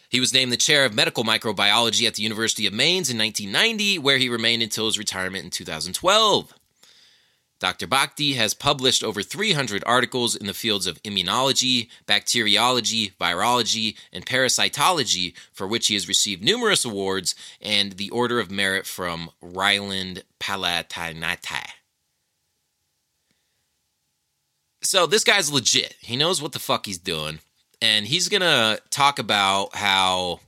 He 0.09 0.19
was 0.19 0.33
named 0.33 0.51
the 0.51 0.57
chair 0.57 0.85
of 0.85 0.93
medical 0.93 1.23
microbiology 1.23 2.07
at 2.07 2.13
the 2.13 2.23
University 2.23 2.67
of 2.67 2.73
Mainz 2.73 3.09
in 3.09 3.17
1990, 3.17 3.99
where 3.99 4.17
he 4.17 4.29
remained 4.29 4.61
until 4.61 4.85
his 4.85 4.99
retirement 4.99 5.43
in 5.43 5.49
2012. 5.49 6.53
Dr. 7.59 7.87
Bhakdi 7.87 8.35
has 8.35 8.53
published 8.53 9.03
over 9.03 9.23
300 9.23 9.83
articles 9.85 10.35
in 10.35 10.47
the 10.47 10.53
fields 10.53 10.85
of 10.85 11.01
immunology, 11.03 11.89
bacteriology, 12.05 13.13
virology, 13.19 13.95
and 14.13 14.25
parasitology, 14.25 15.33
for 15.51 15.65
which 15.67 15.87
he 15.87 15.95
has 15.95 16.07
received 16.07 16.43
numerous 16.43 16.85
awards 16.85 17.33
and 17.61 17.93
the 17.93 18.09
Order 18.11 18.39
of 18.39 18.51
Merit 18.51 18.85
from 18.85 19.29
Rhineland 19.41 20.23
Palatinate. 20.39 21.73
So 24.83 25.07
this 25.07 25.23
guy's 25.23 25.51
legit. 25.51 25.95
He 25.99 26.15
knows 26.15 26.41
what 26.41 26.51
the 26.51 26.59
fuck 26.59 26.85
he's 26.85 26.99
doing 26.99 27.39
and 27.81 28.07
he's 28.07 28.29
gonna 28.29 28.79
talk 28.89 29.19
about 29.19 29.75
how 29.75 30.39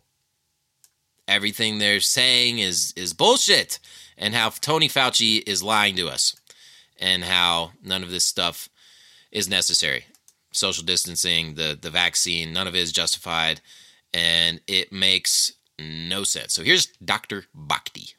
everything 1.27 1.77
they're 1.77 1.99
saying 1.99 2.59
is 2.59 2.93
is 2.95 3.13
bullshit, 3.13 3.79
and 4.17 4.33
how 4.33 4.49
Tony 4.49 4.89
Fauci 4.89 5.43
is 5.47 5.63
lying 5.63 5.95
to 5.95 6.09
us, 6.09 6.35
and 6.99 7.23
how 7.23 7.71
none 7.83 8.03
of 8.03 8.11
this 8.11 8.25
stuff 8.25 8.69
is 9.31 9.49
necessary. 9.49 10.05
Social 10.51 10.83
distancing, 10.83 11.55
the 11.55 11.77
the 11.79 11.89
vaccine, 11.89 12.53
none 12.53 12.67
of 12.67 12.75
it 12.75 12.79
is 12.79 12.91
justified, 12.91 13.61
and 14.13 14.61
it 14.67 14.91
makes 14.91 15.53
no 15.79 16.23
sense. 16.23 16.53
So 16.53 16.63
here's 16.63 16.87
Dr. 16.87 17.45
Bhakdi. 17.55 18.13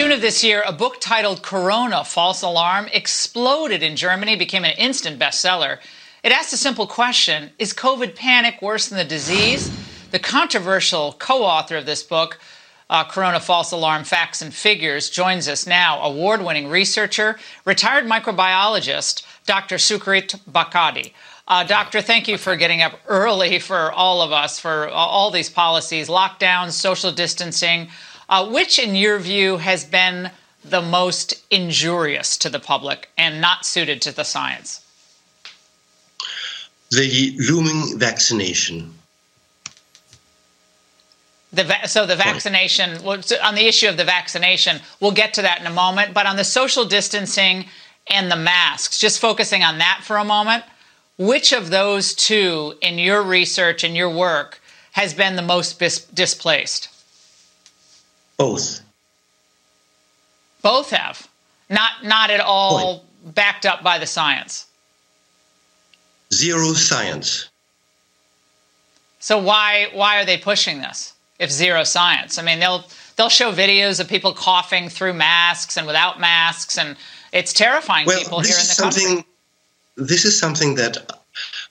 June 0.00 0.12
of 0.12 0.20
this 0.20 0.44
year, 0.44 0.62
a 0.64 0.72
book 0.72 1.00
titled 1.00 1.42
Corona 1.42 2.04
False 2.04 2.42
Alarm 2.42 2.88
exploded 2.92 3.82
in 3.82 3.96
Germany, 3.96 4.36
became 4.36 4.64
an 4.64 4.76
instant 4.78 5.18
bestseller. 5.18 5.78
It 6.22 6.30
asks 6.30 6.52
a 6.52 6.56
simple 6.56 6.86
question 6.86 7.50
Is 7.58 7.74
COVID 7.74 8.14
panic 8.14 8.62
worse 8.62 8.88
than 8.88 8.98
the 8.98 9.04
disease? 9.04 9.70
The 10.12 10.20
controversial 10.20 11.16
co 11.18 11.42
author 11.42 11.76
of 11.76 11.84
this 11.84 12.04
book, 12.04 12.38
uh, 12.90 13.04
Corona 13.04 13.40
False 13.40 13.72
Alarm 13.72 14.04
Facts 14.04 14.42
and 14.42 14.52
Figures, 14.52 15.10
joins 15.10 15.48
us 15.48 15.66
now, 15.66 16.00
award 16.02 16.42
winning 16.42 16.68
researcher, 16.68 17.38
retired 17.64 18.06
microbiologist, 18.06 19.24
Dr. 19.46 19.76
Sukrit 19.76 20.38
Bhakdi. 20.50 21.12
Uh, 21.46 21.64
doctor, 21.64 22.00
thank 22.02 22.28
you 22.28 22.36
for 22.36 22.56
getting 22.56 22.82
up 22.82 22.98
early 23.06 23.58
for 23.58 23.90
all 23.92 24.20
of 24.20 24.32
us 24.32 24.58
for 24.58 24.88
all 24.88 25.30
these 25.30 25.48
policies, 25.48 26.08
lockdowns, 26.08 26.72
social 26.72 27.12
distancing. 27.12 27.88
Uh, 28.28 28.46
which, 28.50 28.78
in 28.78 28.94
your 28.94 29.18
view, 29.18 29.56
has 29.56 29.84
been 29.84 30.30
the 30.62 30.82
most 30.82 31.42
injurious 31.50 32.36
to 32.36 32.50
the 32.50 32.60
public 32.60 33.08
and 33.16 33.40
not 33.40 33.64
suited 33.64 34.02
to 34.02 34.14
the 34.14 34.24
science? 34.24 34.84
the 36.90 37.36
looming 37.50 37.98
vaccination. 37.98 38.97
The 41.58 41.86
so 41.86 42.06
the 42.06 42.14
vaccination 42.16 42.98
on 43.06 43.54
the 43.54 43.66
issue 43.66 43.88
of 43.88 43.96
the 43.96 44.04
vaccination, 44.04 44.80
we'll 45.00 45.10
get 45.10 45.34
to 45.34 45.42
that 45.42 45.60
in 45.60 45.66
a 45.66 45.70
moment. 45.72 46.14
But 46.14 46.26
on 46.26 46.36
the 46.36 46.44
social 46.44 46.84
distancing 46.84 47.66
and 48.06 48.30
the 48.30 48.36
masks, 48.36 48.98
just 48.98 49.20
focusing 49.20 49.62
on 49.64 49.78
that 49.78 50.00
for 50.04 50.16
a 50.18 50.24
moment, 50.24 50.64
Which 51.18 51.52
of 51.52 51.70
those 51.70 52.14
two, 52.14 52.74
in 52.80 52.96
your 52.98 53.22
research 53.24 53.82
and 53.82 53.96
your 53.96 54.08
work, 54.08 54.60
has 54.92 55.12
been 55.14 55.34
the 55.34 55.42
most 55.42 55.78
bis- 55.80 56.04
displaced? 56.04 56.88
Both. 58.36 58.80
Both 60.62 60.90
have. 60.90 61.28
Not 61.68 62.04
not 62.04 62.30
at 62.30 62.40
all 62.40 63.00
Point. 63.00 63.34
backed 63.34 63.66
up 63.66 63.82
by 63.82 63.98
the 63.98 64.06
science. 64.06 64.66
Zero 66.32 66.72
science. 66.74 67.48
So 69.18 69.38
why 69.38 69.88
why 69.92 70.20
are 70.20 70.24
they 70.24 70.38
pushing 70.38 70.80
this? 70.80 71.14
If 71.38 71.50
zero 71.52 71.84
science, 71.84 72.38
I 72.38 72.42
mean 72.42 72.58
they'll 72.58 72.84
they'll 73.16 73.28
show 73.28 73.52
videos 73.52 74.00
of 74.00 74.08
people 74.08 74.32
coughing 74.32 74.88
through 74.88 75.14
masks 75.14 75.76
and 75.76 75.86
without 75.86 76.18
masks, 76.18 76.78
and 76.78 76.96
it's 77.32 77.52
terrifying 77.52 78.06
well, 78.06 78.18
people 78.18 78.40
here 78.40 78.56
in 78.56 78.66
the 78.66 78.76
country. 78.80 79.24
This 79.96 80.24
is 80.24 80.38
something 80.38 80.76
that 80.76 80.96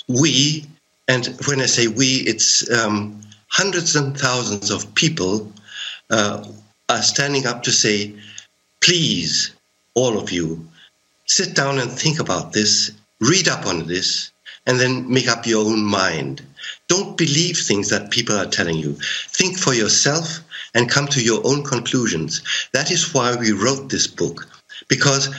we, 0.08 0.66
and 1.08 1.28
when 1.48 1.62
I 1.62 1.66
say 1.66 1.88
we, 1.88 2.18
it's 2.26 2.70
um, 2.72 3.22
hundreds 3.48 3.96
and 3.96 4.18
thousands 4.18 4.70
of 4.70 4.94
people 4.96 5.52
uh, 6.10 6.46
are 6.90 7.02
standing 7.02 7.46
up 7.46 7.64
to 7.64 7.72
say, 7.72 8.14
please, 8.82 9.54
all 9.96 10.18
of 10.18 10.32
you, 10.32 10.68
sit 11.26 11.56
down 11.56 11.80
and 11.80 11.92
think 11.92 12.20
about 12.20 12.54
this, 12.54 12.92
read 13.20 13.48
up 13.48 13.66
on 13.66 13.88
this, 13.88 14.32
and 14.66 14.80
then 14.80 15.12
make 15.12 15.28
up 15.28 15.46
your 15.46 15.66
own 15.66 15.84
mind. 15.84 16.42
Don't 16.88 17.18
believe 17.18 17.58
things 17.58 17.90
that 17.90 18.12
people 18.12 18.38
are 18.38 18.46
telling 18.46 18.78
you. 18.78 18.98
Think 19.30 19.58
for 19.58 19.74
yourself 19.74 20.40
and 20.74 20.90
come 20.90 21.08
to 21.08 21.24
your 21.24 21.42
own 21.46 21.64
conclusions. 21.64 22.42
That 22.74 22.92
is 22.92 23.14
why 23.14 23.36
we 23.36 23.52
wrote 23.52 23.90
this 23.90 24.08
book, 24.08 24.48
because 24.88 25.30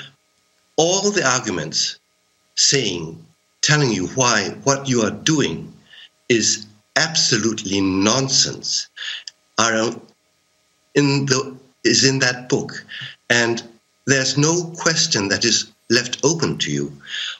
all 0.76 1.10
the 1.10 1.26
arguments 1.26 1.98
saying, 2.56 3.24
telling 3.62 3.90
you 3.90 4.06
why 4.08 4.48
what 4.64 4.88
you 4.88 5.02
are 5.02 5.10
doing 5.10 5.72
is 6.28 6.66
absolutely 6.96 7.80
nonsense 7.80 8.88
are 9.58 9.90
in 10.94 11.26
the 11.26 11.56
is 11.84 12.04
in 12.04 12.18
that 12.18 12.48
book 12.48 12.84
and 13.30 13.62
there's 14.06 14.36
no 14.36 14.72
question 14.76 15.28
that 15.28 15.44
is 15.44 15.70
left 15.90 16.18
open 16.24 16.58
to 16.58 16.70
you 16.70 16.92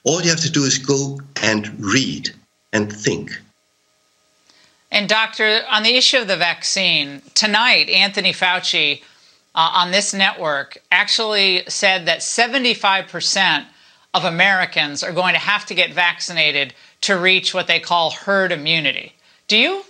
all 0.05 0.23
you 0.23 0.31
have 0.31 0.41
to 0.41 0.51
do 0.51 0.65
is 0.65 0.79
go 0.79 1.19
and 1.43 1.69
read 1.81 2.31
and 2.73 2.93
think 2.93 3.41
and 4.91 5.09
doctor 5.09 5.63
on 5.71 5.83
the 5.83 5.97
issue 5.97 6.19
of 6.19 6.29
the 6.29 6.37
vaccine 6.37 7.23
tonight 7.35 7.89
anthony 7.89 8.33
fauci 8.33 9.03
uh, 9.55 9.71
on 9.75 9.91
this 9.91 10.15
network 10.15 10.79
actually 10.93 11.63
said 11.69 12.07
that 12.07 12.21
75% 12.21 13.67
of 14.15 14.25
americans 14.25 15.03
are 15.03 15.13
going 15.13 15.35
to 15.35 15.41
have 15.41 15.67
to 15.67 15.75
get 15.75 15.93
vaccinated 15.93 16.75
to 17.01 17.19
reach 17.19 17.55
what 17.55 17.67
they 17.67 17.81
call 17.81 18.11
herd 18.11 18.53
immunity 18.53 19.13
do 19.49 19.57
you 19.57 19.83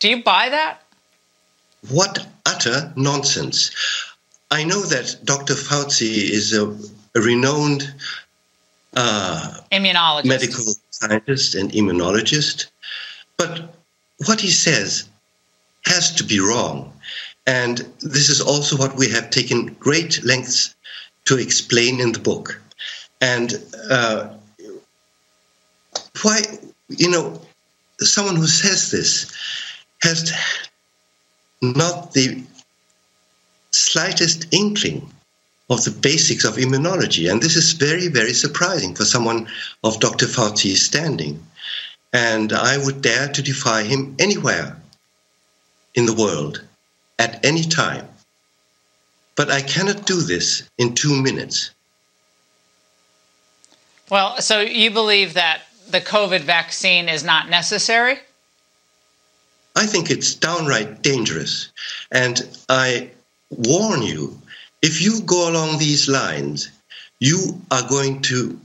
do 0.00 0.08
you 0.08 0.22
buy 0.22 0.48
that? 0.48 0.80
What 1.90 2.26
utter 2.46 2.92
nonsense! 2.96 3.70
I 4.50 4.64
know 4.64 4.80
that 4.86 5.20
Dr. 5.24 5.54
Fauci 5.54 6.30
is 6.30 6.52
a, 6.52 6.66
a 7.14 7.22
renowned 7.22 7.94
uh, 8.96 9.60
immunologist, 9.70 10.24
medical 10.24 10.64
scientist, 10.90 11.54
and 11.54 11.70
immunologist, 11.72 12.66
but 13.36 13.74
what 14.26 14.40
he 14.40 14.50
says 14.50 15.08
has 15.86 16.12
to 16.16 16.24
be 16.24 16.40
wrong. 16.40 16.92
And 17.46 17.78
this 18.00 18.28
is 18.28 18.40
also 18.40 18.76
what 18.76 18.96
we 18.96 19.08
have 19.10 19.30
taken 19.30 19.74
great 19.80 20.22
lengths 20.24 20.74
to 21.24 21.38
explain 21.38 22.00
in 22.00 22.12
the 22.12 22.18
book. 22.18 22.60
And 23.20 23.62
uh, 23.90 24.28
why, 26.22 26.42
you 26.88 27.10
know, 27.10 27.40
someone 27.98 28.36
who 28.36 28.46
says 28.46 28.90
this 28.90 29.32
has 30.02 30.32
not 31.62 32.12
the 32.12 32.42
slightest 33.72 34.46
inkling 34.52 35.10
of 35.68 35.84
the 35.84 35.90
basics 35.90 36.44
of 36.44 36.56
immunology. 36.56 37.30
And 37.30 37.40
this 37.40 37.56
is 37.56 37.72
very, 37.72 38.08
very 38.08 38.32
surprising 38.32 38.94
for 38.94 39.04
someone 39.04 39.48
of 39.84 40.00
Dr. 40.00 40.26
Fauci's 40.26 40.84
standing. 40.84 41.40
And 42.12 42.52
I 42.52 42.78
would 42.78 43.02
dare 43.02 43.28
to 43.28 43.42
defy 43.42 43.84
him 43.84 44.16
anywhere 44.18 44.76
in 45.94 46.06
the 46.06 46.14
world 46.14 46.62
at 47.18 47.44
any 47.44 47.62
time. 47.62 48.08
But 49.36 49.50
I 49.50 49.62
cannot 49.62 50.06
do 50.06 50.20
this 50.20 50.68
in 50.78 50.94
two 50.94 51.14
minutes. 51.14 51.70
Well, 54.10 54.40
so 54.40 54.60
you 54.60 54.90
believe 54.90 55.34
that 55.34 55.62
the 55.88 56.00
COVID 56.00 56.40
vaccine 56.40 57.08
is 57.08 57.22
not 57.22 57.48
necessary? 57.48 58.18
I 59.76 59.86
think 59.86 60.10
it's 60.10 60.34
downright 60.34 61.02
dangerous. 61.02 61.70
And 62.10 62.42
I 62.68 63.10
warn 63.50 64.02
you 64.02 64.40
if 64.82 65.00
you 65.00 65.20
go 65.22 65.48
along 65.48 65.78
these 65.78 66.08
lines, 66.08 66.70
you 67.18 67.60
are 67.70 67.86
going 67.88 68.22
to 68.22 68.58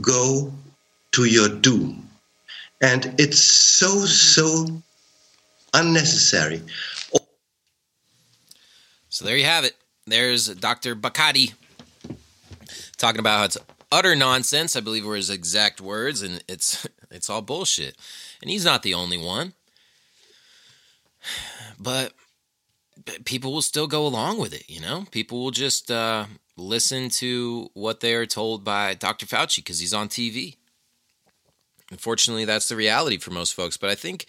go 0.00 0.52
to 1.12 1.24
your 1.24 1.48
doom. 1.48 2.07
And 2.80 3.14
it's 3.18 3.38
so, 3.38 4.04
so 4.04 4.66
unnecessary. 5.74 6.62
So 9.08 9.24
there 9.24 9.36
you 9.36 9.44
have 9.44 9.64
it. 9.64 9.74
There's 10.06 10.46
Dr. 10.46 10.94
Bhakdi 10.94 11.54
talking 12.96 13.18
about 13.18 13.38
how 13.38 13.44
it's 13.44 13.58
utter 13.90 14.14
nonsense. 14.14 14.76
I 14.76 14.80
believe 14.80 15.04
were 15.04 15.16
his 15.16 15.30
exact 15.30 15.80
words, 15.80 16.22
and 16.22 16.42
it's 16.48 16.86
it's 17.10 17.28
all 17.28 17.42
bullshit. 17.42 17.96
And 18.40 18.50
he's 18.50 18.64
not 18.64 18.82
the 18.82 18.94
only 18.94 19.18
one. 19.18 19.54
But, 21.78 22.12
but 23.04 23.24
people 23.24 23.52
will 23.52 23.62
still 23.62 23.86
go 23.86 24.06
along 24.06 24.38
with 24.38 24.54
it. 24.54 24.68
You 24.68 24.80
know, 24.80 25.06
people 25.10 25.42
will 25.42 25.50
just 25.50 25.90
uh, 25.90 26.26
listen 26.56 27.08
to 27.10 27.70
what 27.74 28.00
they 28.00 28.14
are 28.14 28.26
told 28.26 28.64
by 28.64 28.94
Dr. 28.94 29.26
Fauci 29.26 29.56
because 29.56 29.80
he's 29.80 29.94
on 29.94 30.08
TV. 30.08 30.56
Unfortunately, 31.90 32.44
that's 32.44 32.68
the 32.68 32.76
reality 32.76 33.16
for 33.16 33.30
most 33.30 33.54
folks. 33.54 33.76
But 33.76 33.90
I 33.90 33.94
think 33.94 34.26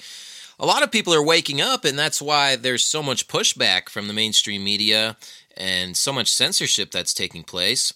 a 0.59 0.65
lot 0.65 0.83
of 0.83 0.91
people 0.91 1.13
are 1.13 1.23
waking 1.23 1.61
up, 1.61 1.85
and 1.85 1.97
that's 1.97 2.21
why 2.21 2.55
there's 2.55 2.83
so 2.83 3.03
much 3.03 3.27
pushback 3.27 3.89
from 3.89 4.07
the 4.07 4.13
mainstream 4.13 4.63
media 4.63 5.17
and 5.55 5.95
so 5.95 6.13
much 6.13 6.31
censorship 6.31 6.91
that's 6.91 7.13
taking 7.13 7.43
place 7.43 7.93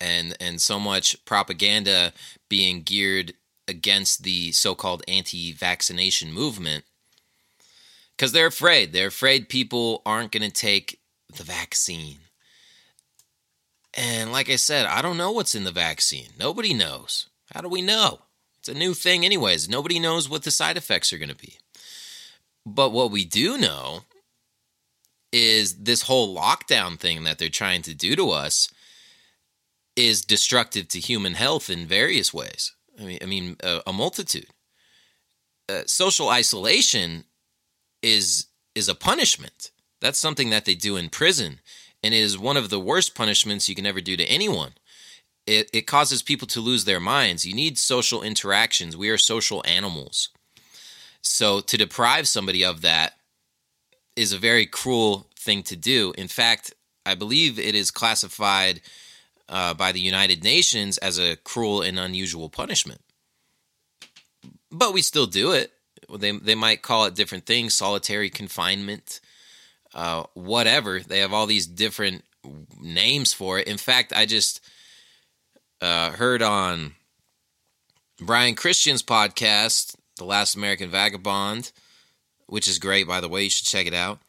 and 0.00 0.36
and 0.40 0.60
so 0.60 0.80
much 0.80 1.22
propaganda 1.24 2.12
being 2.48 2.82
geared 2.82 3.34
against 3.68 4.24
the 4.24 4.50
so-called 4.52 5.02
anti-vaccination 5.06 6.32
movement. 6.32 6.84
Because 8.16 8.32
they're 8.32 8.46
afraid. 8.46 8.92
They're 8.92 9.08
afraid 9.08 9.48
people 9.48 10.02
aren't 10.04 10.32
going 10.32 10.42
to 10.42 10.50
take 10.50 10.98
the 11.34 11.44
vaccine. 11.44 12.18
And 13.94 14.30
like 14.30 14.48
i 14.48 14.56
said 14.56 14.86
i 14.86 15.02
don't 15.02 15.16
know 15.16 15.32
what's 15.32 15.54
in 15.54 15.64
the 15.64 15.72
vaccine. 15.72 16.28
Nobody 16.38 16.72
knows 16.72 17.29
how 17.52 17.60
do 17.60 17.68
we 17.68 17.82
know 17.82 18.20
it's 18.58 18.68
a 18.68 18.74
new 18.74 18.94
thing 18.94 19.24
anyways 19.24 19.68
nobody 19.68 19.98
knows 19.98 20.28
what 20.28 20.42
the 20.42 20.50
side 20.50 20.76
effects 20.76 21.12
are 21.12 21.18
going 21.18 21.28
to 21.28 21.34
be 21.34 21.56
but 22.66 22.90
what 22.90 23.10
we 23.10 23.24
do 23.24 23.56
know 23.56 24.00
is 25.32 25.82
this 25.82 26.02
whole 26.02 26.36
lockdown 26.36 26.98
thing 26.98 27.24
that 27.24 27.38
they're 27.38 27.48
trying 27.48 27.82
to 27.82 27.94
do 27.94 28.16
to 28.16 28.30
us 28.30 28.68
is 29.96 30.22
destructive 30.22 30.88
to 30.88 31.00
human 31.00 31.34
health 31.34 31.70
in 31.70 31.86
various 31.86 32.32
ways. 32.32 32.72
I 32.98 33.04
mean, 33.04 33.18
I 33.22 33.26
mean, 33.26 33.56
a, 33.62 33.82
a 33.86 33.92
multitude. 33.92 34.46
Uh, 35.68 35.82
social 35.86 36.28
isolation 36.28 37.24
is 38.02 38.46
is 38.74 38.88
a 38.88 38.94
punishment. 38.94 39.70
That's 40.00 40.18
something 40.18 40.50
that 40.50 40.64
they 40.64 40.74
do 40.74 40.96
in 40.96 41.10
prison, 41.10 41.60
and 42.02 42.14
it 42.14 42.18
is 42.18 42.38
one 42.38 42.56
of 42.56 42.70
the 42.70 42.80
worst 42.80 43.14
punishments 43.14 43.68
you 43.68 43.74
can 43.74 43.86
ever 43.86 44.00
do 44.00 44.16
to 44.16 44.24
anyone. 44.24 44.72
It, 45.50 45.68
it 45.72 45.86
causes 45.88 46.22
people 46.22 46.46
to 46.46 46.60
lose 46.60 46.84
their 46.84 47.00
minds. 47.00 47.44
You 47.44 47.54
need 47.54 47.76
social 47.76 48.22
interactions. 48.22 48.96
We 48.96 49.10
are 49.10 49.18
social 49.18 49.64
animals. 49.66 50.28
So 51.22 51.58
to 51.58 51.76
deprive 51.76 52.28
somebody 52.28 52.64
of 52.64 52.82
that 52.82 53.14
is 54.14 54.32
a 54.32 54.38
very 54.38 54.64
cruel 54.64 55.26
thing 55.36 55.64
to 55.64 55.74
do. 55.74 56.14
In 56.16 56.28
fact, 56.28 56.72
I 57.04 57.16
believe 57.16 57.58
it 57.58 57.74
is 57.74 57.90
classified 57.90 58.80
uh, 59.48 59.74
by 59.74 59.90
the 59.90 59.98
United 59.98 60.44
Nations 60.44 60.98
as 60.98 61.18
a 61.18 61.34
cruel 61.34 61.82
and 61.82 61.98
unusual 61.98 62.48
punishment. 62.48 63.00
But 64.70 64.92
we 64.92 65.02
still 65.02 65.26
do 65.26 65.50
it. 65.50 65.72
They 66.16 66.30
they 66.30 66.54
might 66.54 66.82
call 66.82 67.06
it 67.06 67.16
different 67.16 67.44
things, 67.44 67.74
solitary 67.74 68.30
confinement, 68.30 69.18
uh, 69.94 70.22
whatever. 70.34 71.00
They 71.00 71.18
have 71.18 71.32
all 71.32 71.46
these 71.46 71.66
different 71.66 72.22
names 72.80 73.32
for 73.32 73.58
it. 73.58 73.66
In 73.66 73.78
fact, 73.78 74.12
I 74.14 74.26
just 74.26 74.60
uh, 75.80 76.12
heard 76.12 76.42
on 76.42 76.94
Ryan 78.20 78.54
Cristián's 78.54 79.02
podcast, 79.02 79.96
The 80.16 80.24
Last 80.24 80.54
American 80.54 80.90
Vagabond, 80.90 81.72
which 82.46 82.68
is 82.68 82.78
great, 82.78 83.06
by 83.06 83.20
the 83.20 83.28
way. 83.28 83.44
You 83.44 83.50
should 83.50 83.66
check 83.66 83.86
it 83.86 83.94
out. 83.94 84.20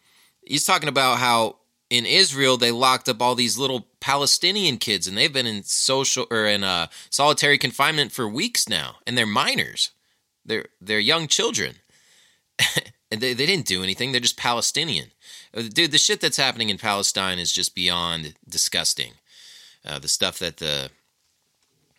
He's 0.46 0.66
talking 0.66 0.90
about 0.90 1.20
how 1.20 1.58
in 1.92 2.06
Israel, 2.06 2.56
they 2.56 2.72
locked 2.72 3.10
up 3.10 3.22
all 3.22 3.36
these 3.36 3.58
little 3.58 3.86
Palestinian 4.00 4.78
kids, 4.78 5.08
and 5.08 5.18
they've 5.18 5.32
been 5.32 5.46
in 5.46 5.64
social 5.64 6.26
or 6.32 6.46
in 6.46 6.64
uh, 6.64 6.88
solitary 7.10 7.58
confinement 7.58 8.14
for 8.14 8.30
weeks 8.30 8.70
now, 8.70 8.96
and 9.06 9.18
they're 9.18 9.26
minors. 9.26 9.92
They're 10.46 10.68
they're 10.80 11.00
young 11.00 11.28
children, 11.28 11.76
and 13.12 13.20
they, 13.20 13.34
they 13.34 13.46
didn't 13.46 13.68
do 13.68 13.84
anything. 13.84 14.12
They're 14.14 14.22
just 14.22 14.38
Palestinian. 14.38 15.12
Uh, 15.54 15.64
dude, 15.64 15.92
the 15.92 15.98
shit 15.98 16.22
that's 16.22 16.38
happening 16.38 16.70
in 16.70 16.78
Palestine 16.78 17.40
is 17.40 17.52
just 17.52 17.76
beyond 17.76 18.36
disgusting. 18.48 19.16
Uh, 19.86 20.00
the 20.00 20.08
stuff 20.08 20.40
that 20.40 20.58
the 20.58 20.92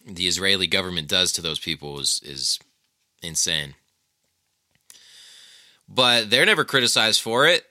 the 0.07 0.27
Israeli 0.27 0.67
government 0.67 1.09
does 1.09 1.33
to 1.33 1.43
those 1.43 1.59
people 1.59 1.99
is 1.99 2.21
is 2.25 2.59
insane. 3.23 3.75
But 5.89 6.31
they're 6.31 6.47
never 6.47 6.65
criticized 6.65 7.21
for 7.21 7.47
it. 7.47 7.65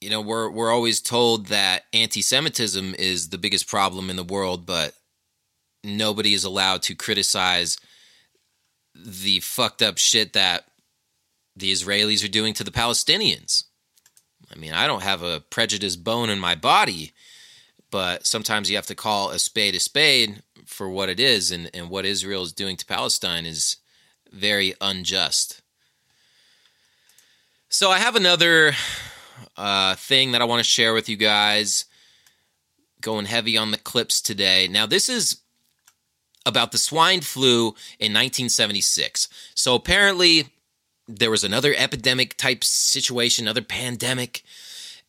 You 0.00 0.10
know, 0.10 0.20
we're 0.20 0.50
we're 0.50 0.72
always 0.72 1.00
told 1.00 1.46
that 1.46 1.84
anti-Semitism 1.92 2.94
is 2.98 3.30
the 3.30 3.38
biggest 3.38 3.66
problem 3.66 4.10
in 4.10 4.16
the 4.16 4.24
world, 4.24 4.66
but 4.66 4.94
nobody 5.82 6.34
is 6.34 6.44
allowed 6.44 6.82
to 6.82 6.94
criticize 6.94 7.78
the 8.94 9.40
fucked 9.40 9.82
up 9.82 9.98
shit 9.98 10.32
that 10.34 10.64
the 11.56 11.72
Israelis 11.72 12.24
are 12.24 12.28
doing 12.28 12.54
to 12.54 12.64
the 12.64 12.70
Palestinians. 12.70 13.64
I 14.52 14.58
mean, 14.58 14.72
I 14.72 14.86
don't 14.86 15.02
have 15.02 15.22
a 15.22 15.40
prejudiced 15.40 16.04
bone 16.04 16.30
in 16.30 16.38
my 16.38 16.54
body, 16.54 17.12
but 17.90 18.26
sometimes 18.26 18.70
you 18.70 18.76
have 18.76 18.86
to 18.86 18.94
call 18.94 19.30
a 19.30 19.38
spade 19.38 19.74
a 19.74 19.80
spade 19.80 20.42
for 20.74 20.88
what 20.88 21.08
it 21.08 21.20
is, 21.20 21.50
and, 21.50 21.70
and 21.72 21.88
what 21.88 22.04
Israel 22.04 22.42
is 22.42 22.52
doing 22.52 22.76
to 22.76 22.84
Palestine 22.84 23.46
is 23.46 23.76
very 24.30 24.74
unjust. 24.80 25.62
So 27.68 27.90
I 27.90 27.98
have 27.98 28.16
another 28.16 28.72
uh, 29.56 29.94
thing 29.94 30.32
that 30.32 30.42
I 30.42 30.44
want 30.44 30.60
to 30.60 30.68
share 30.68 30.92
with 30.92 31.08
you 31.08 31.16
guys. 31.16 31.84
Going 33.00 33.26
heavy 33.26 33.56
on 33.56 33.70
the 33.70 33.78
clips 33.78 34.20
today. 34.20 34.66
Now, 34.66 34.86
this 34.86 35.08
is 35.08 35.40
about 36.46 36.72
the 36.72 36.78
swine 36.78 37.20
flu 37.20 37.68
in 37.98 38.12
1976. 38.12 39.28
So 39.54 39.74
apparently, 39.74 40.46
there 41.06 41.30
was 41.30 41.44
another 41.44 41.74
epidemic 41.76 42.36
type 42.36 42.64
situation, 42.64 43.44
another 43.44 43.62
pandemic, 43.62 44.42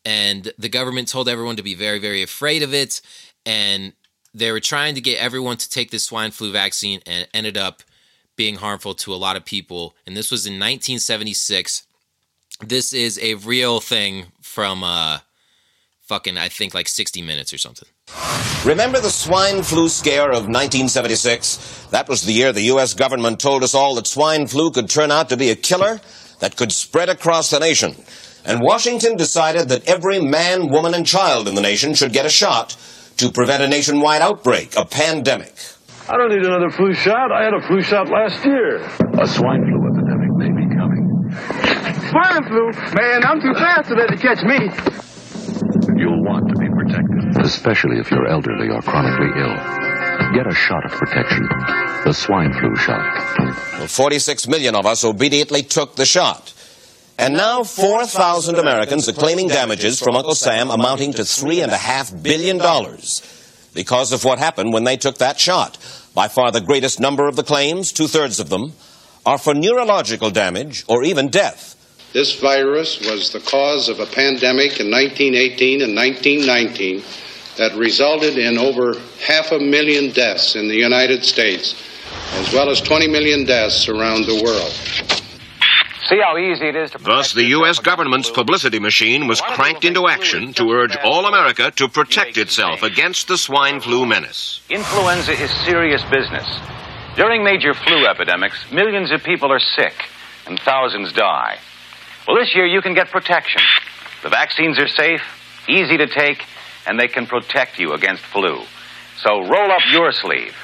and 0.04 0.52
the 0.58 0.68
government 0.68 1.08
told 1.08 1.28
everyone 1.28 1.56
to 1.56 1.62
be 1.62 1.74
very, 1.74 1.98
very 1.98 2.22
afraid 2.22 2.62
of 2.62 2.74
it. 2.74 3.00
And 3.44 3.92
they 4.36 4.52
were 4.52 4.60
trying 4.60 4.94
to 4.94 5.00
get 5.00 5.18
everyone 5.18 5.56
to 5.56 5.68
take 5.68 5.90
this 5.90 6.04
swine 6.04 6.30
flu 6.30 6.52
vaccine 6.52 7.00
and 7.06 7.26
ended 7.32 7.56
up 7.56 7.82
being 8.36 8.56
harmful 8.56 8.94
to 8.94 9.14
a 9.14 9.16
lot 9.16 9.34
of 9.34 9.46
people. 9.46 9.96
And 10.06 10.14
this 10.14 10.30
was 10.30 10.46
in 10.46 10.54
1976. 10.54 11.84
This 12.60 12.92
is 12.92 13.18
a 13.18 13.34
real 13.34 13.80
thing 13.80 14.26
from 14.42 14.84
uh 14.84 15.18
fucking 16.02 16.36
I 16.36 16.48
think 16.48 16.74
like 16.74 16.86
60 16.86 17.22
minutes 17.22 17.52
or 17.54 17.58
something. 17.58 17.88
Remember 18.64 19.00
the 19.00 19.10
swine 19.10 19.62
flu 19.62 19.88
scare 19.88 20.30
of 20.30 20.44
1976? 20.48 21.86
That 21.90 22.08
was 22.08 22.22
the 22.22 22.32
year 22.32 22.52
the 22.52 22.70
US 22.74 22.92
government 22.92 23.40
told 23.40 23.64
us 23.64 23.74
all 23.74 23.94
that 23.94 24.06
swine 24.06 24.46
flu 24.46 24.70
could 24.70 24.90
turn 24.90 25.10
out 25.10 25.30
to 25.30 25.36
be 25.38 25.48
a 25.48 25.56
killer 25.56 25.98
that 26.40 26.56
could 26.56 26.72
spread 26.72 27.08
across 27.08 27.50
the 27.50 27.58
nation. 27.58 27.96
And 28.44 28.60
Washington 28.60 29.16
decided 29.16 29.70
that 29.70 29.88
every 29.88 30.20
man, 30.20 30.68
woman, 30.68 30.94
and 30.94 31.06
child 31.06 31.48
in 31.48 31.54
the 31.54 31.62
nation 31.62 31.94
should 31.94 32.12
get 32.12 32.26
a 32.26 32.30
shot 32.30 32.76
to 33.18 33.30
prevent 33.30 33.62
a 33.62 33.68
nationwide 33.68 34.22
outbreak, 34.22 34.76
a 34.76 34.84
pandemic. 34.84 35.54
I 36.08 36.16
don't 36.16 36.30
need 36.30 36.44
another 36.46 36.70
flu 36.70 36.94
shot. 36.94 37.32
I 37.32 37.42
had 37.44 37.54
a 37.54 37.66
flu 37.66 37.82
shot 37.82 38.08
last 38.08 38.44
year. 38.44 38.78
A 39.18 39.26
swine 39.26 39.64
flu 39.64 39.78
epidemic 39.90 40.30
may 40.36 40.50
be 40.54 40.66
coming. 40.76 41.02
Swine 42.10 42.44
flu? 42.46 42.70
Man, 42.94 43.24
I'm 43.24 43.40
too 43.40 43.54
fast 43.54 43.88
for 43.88 43.96
that 43.96 44.08
to 44.10 44.16
catch 44.16 44.42
me. 44.44 44.70
You'll 45.98 46.22
want 46.22 46.48
to 46.48 46.54
be 46.60 46.68
protected, 46.68 47.44
especially 47.44 47.98
if 47.98 48.10
you're 48.10 48.28
elderly 48.28 48.68
or 48.68 48.82
chronically 48.82 49.32
ill. 49.40 49.56
Get 50.34 50.46
a 50.46 50.54
shot 50.54 50.84
of 50.84 50.92
protection. 50.92 51.48
The 52.04 52.12
swine 52.12 52.52
flu 52.52 52.76
shot. 52.76 53.88
46 53.88 54.46
million 54.48 54.74
of 54.74 54.86
us 54.86 55.04
obediently 55.04 55.62
took 55.62 55.96
the 55.96 56.06
shot. 56.06 56.52
And 57.18 57.34
now 57.34 57.62
4,000 57.62 58.56
Americans 58.56 59.08
are 59.08 59.12
claiming 59.12 59.48
damages 59.48 60.00
from 60.00 60.16
Uncle 60.16 60.34
Sam 60.34 60.70
amounting 60.70 61.14
to 61.14 61.22
$3.5 61.22 62.22
billion 62.22 62.58
because 63.74 64.12
of 64.12 64.24
what 64.24 64.38
happened 64.38 64.72
when 64.72 64.84
they 64.84 64.96
took 64.96 65.18
that 65.18 65.40
shot. 65.40 65.78
By 66.14 66.28
far 66.28 66.50
the 66.50 66.60
greatest 66.60 67.00
number 67.00 67.26
of 67.26 67.36
the 67.36 67.42
claims, 67.42 67.92
two 67.92 68.06
thirds 68.06 68.38
of 68.38 68.50
them, 68.50 68.72
are 69.24 69.38
for 69.38 69.54
neurological 69.54 70.30
damage 70.30 70.84
or 70.88 71.04
even 71.04 71.28
death. 71.28 71.74
This 72.12 72.38
virus 72.40 73.00
was 73.00 73.32
the 73.32 73.40
cause 73.40 73.88
of 73.88 73.98
a 73.98 74.06
pandemic 74.06 74.80
in 74.80 74.90
1918 74.90 75.82
and 75.82 75.94
1919 75.94 77.02
that 77.58 77.76
resulted 77.76 78.38
in 78.38 78.58
over 78.58 78.94
half 79.26 79.52
a 79.52 79.58
million 79.58 80.12
deaths 80.12 80.54
in 80.54 80.68
the 80.68 80.76
United 80.76 81.24
States, 81.24 81.74
as 82.34 82.52
well 82.52 82.70
as 82.70 82.80
20 82.80 83.08
million 83.08 83.44
deaths 83.44 83.88
around 83.88 84.26
the 84.26 84.42
world. 84.44 85.25
See 86.08 86.20
how 86.20 86.38
easy 86.38 86.68
it 86.68 86.76
is 86.76 86.92
to. 86.92 86.98
Thus, 86.98 87.32
the 87.32 87.42
U.S. 87.58 87.80
government's 87.80 88.30
publicity 88.30 88.78
machine 88.78 89.26
was 89.26 89.40
cranked 89.40 89.84
into 89.84 90.06
action 90.06 90.52
to 90.54 90.70
urge 90.70 90.96
all 91.02 91.26
America 91.26 91.72
to 91.72 91.88
protect 91.88 92.36
itself 92.36 92.82
against 92.82 93.26
the 93.26 93.36
swine 93.36 93.80
flu 93.80 94.06
menace. 94.06 94.60
Influenza 94.70 95.32
is 95.32 95.50
serious 95.64 96.02
business. 96.04 96.46
During 97.16 97.42
major 97.42 97.74
flu 97.74 98.06
epidemics, 98.06 98.70
millions 98.70 99.10
of 99.10 99.24
people 99.24 99.50
are 99.50 99.58
sick 99.58 99.94
and 100.46 100.60
thousands 100.60 101.12
die. 101.12 101.58
Well, 102.28 102.36
this 102.36 102.54
year 102.54 102.66
you 102.66 102.82
can 102.82 102.94
get 102.94 103.10
protection. 103.10 103.62
The 104.22 104.28
vaccines 104.28 104.78
are 104.78 104.88
safe, 104.88 105.22
easy 105.68 105.96
to 105.96 106.06
take, 106.06 106.44
and 106.86 107.00
they 107.00 107.08
can 107.08 107.26
protect 107.26 107.78
you 107.78 107.94
against 107.94 108.22
flu. 108.22 108.60
So 109.18 109.40
roll 109.40 109.70
up 109.72 109.82
your 109.90 110.12
sleeve. 110.12 110.54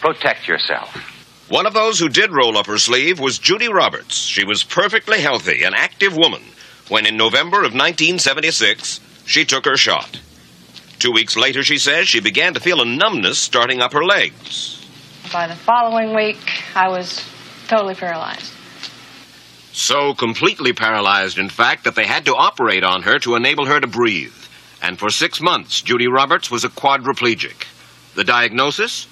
Protect 0.00 0.46
yourself. 0.46 1.15
One 1.48 1.66
of 1.66 1.74
those 1.74 2.00
who 2.00 2.08
did 2.08 2.32
roll 2.32 2.58
up 2.58 2.66
her 2.66 2.78
sleeve 2.78 3.20
was 3.20 3.38
Judy 3.38 3.68
Roberts. 3.68 4.16
She 4.16 4.44
was 4.44 4.64
perfectly 4.64 5.20
healthy, 5.20 5.62
an 5.62 5.74
active 5.74 6.16
woman, 6.16 6.42
when 6.88 7.06
in 7.06 7.16
November 7.16 7.58
of 7.58 7.72
1976, 7.72 9.00
she 9.24 9.44
took 9.44 9.64
her 9.64 9.76
shot. 9.76 10.20
Two 10.98 11.12
weeks 11.12 11.36
later, 11.36 11.62
she 11.62 11.78
says, 11.78 12.08
she 12.08 12.20
began 12.20 12.54
to 12.54 12.60
feel 12.60 12.80
a 12.80 12.84
numbness 12.84 13.38
starting 13.38 13.80
up 13.80 13.92
her 13.92 14.04
legs. 14.04 14.84
By 15.32 15.46
the 15.46 15.54
following 15.54 16.16
week, 16.16 16.38
I 16.74 16.88
was 16.88 17.24
totally 17.68 17.94
paralyzed. 17.94 18.52
So 19.72 20.14
completely 20.14 20.72
paralyzed, 20.72 21.38
in 21.38 21.48
fact, 21.48 21.84
that 21.84 21.94
they 21.94 22.06
had 22.06 22.24
to 22.24 22.34
operate 22.34 22.82
on 22.82 23.02
her 23.02 23.20
to 23.20 23.36
enable 23.36 23.66
her 23.66 23.78
to 23.78 23.86
breathe. 23.86 24.34
And 24.82 24.98
for 24.98 25.10
six 25.10 25.40
months, 25.40 25.80
Judy 25.80 26.08
Roberts 26.08 26.50
was 26.50 26.64
a 26.64 26.68
quadriplegic. 26.68 27.66
The 28.14 28.24
diagnosis? 28.24 29.06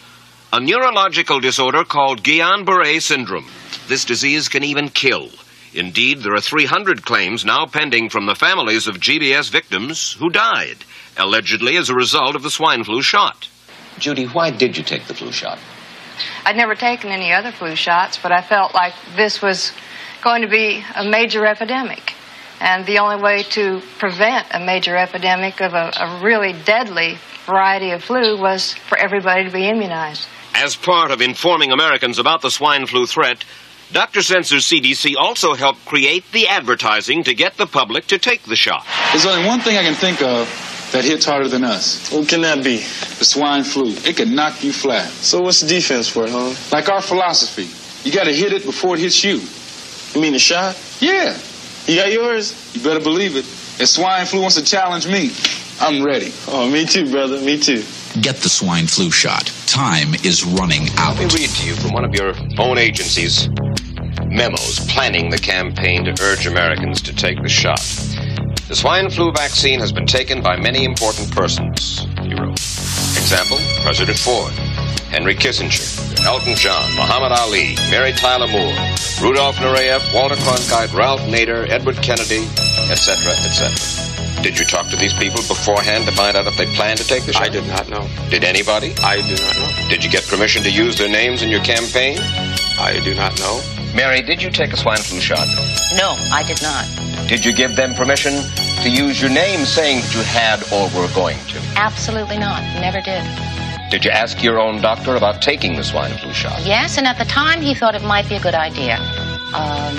A 0.54 0.60
neurological 0.60 1.40
disorder 1.40 1.82
called 1.82 2.22
Guillain-Barré 2.22 3.02
syndrome. 3.02 3.50
This 3.88 4.04
disease 4.04 4.48
can 4.48 4.62
even 4.62 4.88
kill. 4.88 5.30
Indeed, 5.74 6.20
there 6.20 6.32
are 6.32 6.40
300 6.40 7.04
claims 7.04 7.44
now 7.44 7.66
pending 7.66 8.08
from 8.08 8.26
the 8.26 8.36
families 8.36 8.86
of 8.86 9.00
GBS 9.00 9.50
victims 9.50 10.12
who 10.12 10.30
died, 10.30 10.76
allegedly 11.16 11.76
as 11.76 11.90
a 11.90 11.94
result 11.96 12.36
of 12.36 12.44
the 12.44 12.52
swine 12.52 12.84
flu 12.84 13.02
shot. 13.02 13.48
Judy, 13.98 14.26
why 14.26 14.52
did 14.52 14.76
you 14.76 14.84
take 14.84 15.08
the 15.08 15.14
flu 15.14 15.32
shot? 15.32 15.58
I'd 16.46 16.56
never 16.56 16.76
taken 16.76 17.10
any 17.10 17.32
other 17.32 17.50
flu 17.50 17.74
shots, 17.74 18.16
but 18.22 18.30
I 18.30 18.40
felt 18.40 18.74
like 18.74 18.94
this 19.16 19.42
was 19.42 19.72
going 20.22 20.42
to 20.42 20.48
be 20.48 20.84
a 20.94 21.02
major 21.02 21.44
epidemic. 21.44 22.14
And 22.60 22.86
the 22.86 23.00
only 23.00 23.20
way 23.20 23.42
to 23.58 23.80
prevent 23.98 24.46
a 24.52 24.64
major 24.64 24.96
epidemic 24.96 25.60
of 25.60 25.74
a, 25.74 25.90
a 25.96 26.20
really 26.22 26.52
deadly 26.64 27.18
variety 27.44 27.90
of 27.90 28.04
flu 28.04 28.40
was 28.40 28.72
for 28.72 28.96
everybody 28.96 29.42
to 29.42 29.50
be 29.50 29.68
immunized. 29.68 30.28
As 30.54 30.76
part 30.76 31.10
of 31.10 31.20
informing 31.20 31.72
Americans 31.72 32.18
about 32.18 32.40
the 32.40 32.50
swine 32.50 32.86
flu 32.86 33.06
threat, 33.06 33.44
Dr. 33.92 34.20
Sencer's 34.20 34.64
CDC 34.64 35.14
also 35.16 35.54
helped 35.54 35.84
create 35.84 36.30
the 36.32 36.46
advertising 36.48 37.24
to 37.24 37.34
get 37.34 37.56
the 37.56 37.66
public 37.66 38.06
to 38.06 38.18
take 38.18 38.42
the 38.44 38.54
shot. 38.56 38.86
There's 39.12 39.26
only 39.26 39.46
one 39.46 39.60
thing 39.60 39.76
I 39.76 39.82
can 39.82 39.94
think 39.94 40.22
of 40.22 40.46
that 40.92 41.04
hits 41.04 41.24
harder 41.24 41.48
than 41.48 41.64
us. 41.64 42.10
What 42.12 42.28
can 42.28 42.42
that 42.42 42.62
be? 42.62 42.76
The 42.78 43.24
swine 43.24 43.64
flu. 43.64 43.94
It 44.08 44.16
can 44.16 44.34
knock 44.36 44.62
you 44.62 44.72
flat. 44.72 45.08
So 45.10 45.40
what's 45.40 45.60
the 45.60 45.66
defense 45.66 46.08
for 46.08 46.24
it, 46.24 46.30
huh? 46.30 46.54
Like 46.70 46.88
our 46.88 47.02
philosophy. 47.02 47.68
You 48.08 48.14
gotta 48.14 48.32
hit 48.32 48.52
it 48.52 48.64
before 48.64 48.94
it 48.94 49.00
hits 49.00 49.24
you. 49.24 49.40
You 50.14 50.22
mean 50.22 50.34
the 50.34 50.38
shot? 50.38 50.78
Yeah. 51.00 51.36
You 51.86 51.96
got 51.96 52.12
yours? 52.12 52.74
You 52.74 52.82
better 52.82 53.00
believe 53.00 53.34
it. 53.36 53.44
If 53.80 53.88
swine 53.88 54.24
flu 54.26 54.40
wants 54.40 54.56
to 54.56 54.62
challenge 54.62 55.08
me, 55.08 55.32
I'm 55.80 56.04
ready. 56.04 56.32
Oh, 56.46 56.70
me 56.70 56.86
too, 56.86 57.10
brother. 57.10 57.40
Me 57.40 57.58
too. 57.58 57.82
Get 58.20 58.36
the 58.36 58.48
swine 58.48 58.86
flu 58.86 59.10
shot. 59.10 59.52
Time 59.66 60.14
is 60.22 60.44
running 60.44 60.88
out. 60.98 61.16
Let 61.18 61.34
me 61.34 61.40
read 61.40 61.50
to 61.50 61.66
you 61.66 61.74
from 61.74 61.92
one 61.92 62.04
of 62.04 62.14
your 62.14 62.34
own 62.58 62.78
agencies 62.78 63.48
memos 64.28 64.80
planning 64.88 65.30
the 65.30 65.38
campaign 65.38 66.04
to 66.04 66.22
urge 66.22 66.46
Americans 66.46 67.00
to 67.02 67.14
take 67.14 67.40
the 67.42 67.48
shot. 67.48 67.80
The 68.68 68.74
swine 68.74 69.10
flu 69.10 69.32
vaccine 69.32 69.80
has 69.80 69.92
been 69.92 70.06
taken 70.06 70.42
by 70.42 70.56
many 70.56 70.84
important 70.84 71.30
persons, 71.30 72.06
he 72.22 72.34
wrote. 72.34 72.58
Example, 73.18 73.58
President 73.82 74.18
Ford, 74.18 74.52
Henry 75.10 75.34
Kissinger, 75.34 76.24
Elton 76.24 76.54
John, 76.56 76.94
Muhammad 76.96 77.32
Ali, 77.32 77.74
Mary 77.90 78.12
Tyler 78.12 78.48
Moore, 78.48 78.74
Rudolf 79.20 79.56
Nureyev, 79.56 80.14
Walter 80.14 80.36
Cronkite, 80.36 80.92
Ralph 80.94 81.20
Nader, 81.22 81.68
Edward 81.68 81.96
Kennedy, 81.96 82.46
etc., 82.90 83.32
etc. 83.32 84.13
Did 84.44 84.58
you 84.58 84.66
talk 84.66 84.90
to 84.90 84.96
these 84.96 85.14
people 85.14 85.40
beforehand 85.48 86.04
to 86.04 86.12
find 86.12 86.36
out 86.36 86.46
if 86.46 86.54
they 86.58 86.66
plan 86.76 86.98
to 86.98 87.06
take 87.06 87.24
the 87.24 87.32
shot? 87.32 87.44
I 87.44 87.48
did 87.48 87.66
not 87.66 87.88
know. 87.88 88.06
Did 88.28 88.44
anybody? 88.44 88.92
I 89.02 89.16
do 89.22 89.42
not 89.42 89.56
know. 89.56 89.88
Did 89.88 90.04
you 90.04 90.10
get 90.10 90.22
permission 90.28 90.62
to 90.64 90.70
use 90.70 90.98
their 90.98 91.08
names 91.08 91.40
in 91.40 91.48
your 91.48 91.62
campaign? 91.64 92.18
I 92.78 93.00
do 93.02 93.14
not 93.14 93.40
know. 93.40 93.62
Mary, 93.94 94.20
did 94.20 94.42
you 94.42 94.50
take 94.50 94.74
a 94.74 94.76
swine 94.76 94.98
flu 94.98 95.18
shot? 95.18 95.48
No, 95.96 96.14
I 96.30 96.44
did 96.46 96.60
not. 96.60 96.84
Did 97.26 97.42
you 97.42 97.54
give 97.54 97.74
them 97.74 97.94
permission 97.94 98.34
to 98.82 98.90
use 98.90 99.18
your 99.18 99.30
name 99.30 99.64
saying 99.64 100.02
that 100.02 100.14
you 100.14 100.20
had 100.20 100.60
or 100.70 100.92
were 100.94 101.08
going 101.14 101.38
to? 101.48 101.58
Absolutely 101.76 102.36
not. 102.36 102.60
Never 102.82 103.00
did. 103.00 103.24
Did 103.90 104.04
you 104.04 104.10
ask 104.10 104.42
your 104.42 104.60
own 104.60 104.82
doctor 104.82 105.16
about 105.16 105.40
taking 105.40 105.76
the 105.76 105.84
swine 105.84 106.12
flu 106.18 106.34
shot? 106.34 106.66
Yes, 106.66 106.98
and 106.98 107.06
at 107.06 107.16
the 107.16 107.24
time 107.24 107.62
he 107.62 107.72
thought 107.72 107.94
it 107.94 108.04
might 108.04 108.28
be 108.28 108.34
a 108.34 108.40
good 108.40 108.54
idea. 108.54 108.98
Um, 109.54 109.96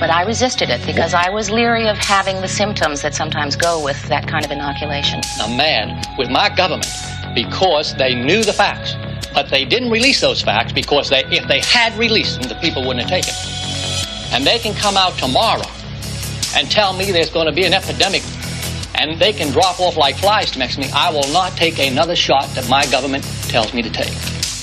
but 0.00 0.08
I 0.08 0.22
resisted 0.22 0.70
it 0.70 0.84
because 0.86 1.12
I 1.12 1.28
was 1.28 1.50
leery 1.50 1.86
of 1.86 1.98
having 1.98 2.40
the 2.40 2.48
symptoms 2.48 3.02
that 3.02 3.14
sometimes 3.14 3.54
go 3.54 3.84
with 3.84 4.02
that 4.08 4.26
kind 4.26 4.46
of 4.46 4.50
inoculation. 4.50 5.20
A 5.44 5.48
man 5.48 6.02
with 6.16 6.30
my 6.30 6.48
government 6.48 6.90
because 7.34 7.94
they 7.96 8.14
knew 8.14 8.42
the 8.42 8.54
facts. 8.54 8.94
But 9.34 9.50
they 9.50 9.66
didn't 9.66 9.90
release 9.90 10.20
those 10.20 10.40
facts 10.40 10.72
because 10.72 11.10
they, 11.10 11.24
if 11.26 11.46
they 11.46 11.60
had 11.60 11.96
released 11.98 12.40
them, 12.40 12.48
the 12.48 12.56
people 12.56 12.82
wouldn't 12.82 13.08
have 13.08 13.10
taken 13.10 13.34
them. 13.34 14.32
And 14.32 14.46
they 14.46 14.58
can 14.58 14.74
come 14.74 14.96
out 14.96 15.18
tomorrow 15.18 15.68
and 16.56 16.68
tell 16.70 16.94
me 16.94 17.12
there's 17.12 17.30
going 17.30 17.46
to 17.46 17.52
be 17.52 17.64
an 17.64 17.74
epidemic 17.74 18.22
and 18.94 19.20
they 19.20 19.34
can 19.34 19.52
drop 19.52 19.80
off 19.80 19.98
like 19.98 20.16
flies 20.16 20.56
next 20.56 20.76
to 20.76 20.80
me. 20.80 20.90
I 20.94 21.12
will 21.12 21.30
not 21.30 21.52
take 21.52 21.78
another 21.78 22.16
shot 22.16 22.48
that 22.54 22.68
my 22.70 22.86
government 22.86 23.24
tells 23.48 23.74
me 23.74 23.82
to 23.82 23.90
take. 23.90 24.16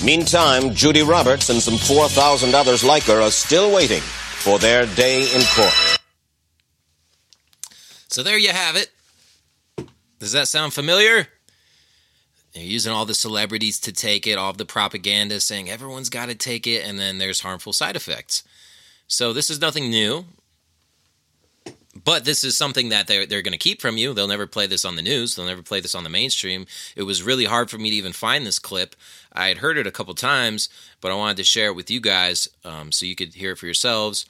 Meantime, 0.04 0.74
Judy 0.74 1.02
Roberts 1.02 1.48
and 1.48 1.62
some 1.62 1.78
4,000 1.78 2.54
others 2.56 2.82
like 2.82 3.04
her 3.04 3.20
are 3.20 3.30
still 3.30 3.72
waiting 3.72 4.02
for 4.38 4.58
their 4.58 4.86
day 4.86 5.22
in 5.34 5.42
court. 5.54 5.98
So 8.08 8.22
there 8.22 8.38
you 8.38 8.50
have 8.50 8.76
it. 8.76 8.90
Does 10.18 10.32
that 10.32 10.48
sound 10.48 10.72
familiar? 10.72 11.28
They're 12.54 12.64
using 12.64 12.92
all 12.92 13.04
the 13.04 13.14
celebrities 13.14 13.78
to 13.80 13.92
take 13.92 14.26
it, 14.26 14.38
all 14.38 14.52
the 14.52 14.64
propaganda 14.64 15.40
saying 15.40 15.68
everyone's 15.68 16.08
got 16.08 16.26
to 16.26 16.34
take 16.34 16.66
it, 16.66 16.84
and 16.84 16.98
then 16.98 17.18
there's 17.18 17.40
harmful 17.40 17.72
side 17.72 17.94
effects. 17.94 18.42
So 19.06 19.32
this 19.32 19.50
is 19.50 19.60
nothing 19.60 19.90
new, 19.90 20.24
but 22.04 22.24
this 22.24 22.44
is 22.44 22.56
something 22.56 22.90
that 22.90 23.06
they're, 23.06 23.26
they're 23.26 23.42
going 23.42 23.52
to 23.52 23.58
keep 23.58 23.80
from 23.80 23.96
you. 23.96 24.12
They'll 24.12 24.28
never 24.28 24.46
play 24.46 24.66
this 24.66 24.84
on 24.84 24.96
the 24.96 25.02
news, 25.02 25.34
they'll 25.34 25.46
never 25.46 25.62
play 25.62 25.80
this 25.80 25.94
on 25.94 26.04
the 26.04 26.10
mainstream. 26.10 26.66
It 26.96 27.02
was 27.02 27.22
really 27.22 27.44
hard 27.44 27.70
for 27.70 27.78
me 27.78 27.90
to 27.90 27.96
even 27.96 28.12
find 28.12 28.46
this 28.46 28.58
clip. 28.58 28.96
I 29.32 29.48
had 29.48 29.58
heard 29.58 29.78
it 29.78 29.86
a 29.86 29.92
couple 29.92 30.14
times, 30.14 30.68
but 31.00 31.12
I 31.12 31.14
wanted 31.14 31.38
to 31.38 31.44
share 31.44 31.68
it 31.68 31.76
with 31.76 31.90
you 31.90 32.00
guys 32.00 32.48
um, 32.64 32.92
so 32.92 33.06
you 33.06 33.14
could 33.14 33.34
hear 33.34 33.52
it 33.52 33.58
for 33.58 33.66
yourselves. 33.66 34.26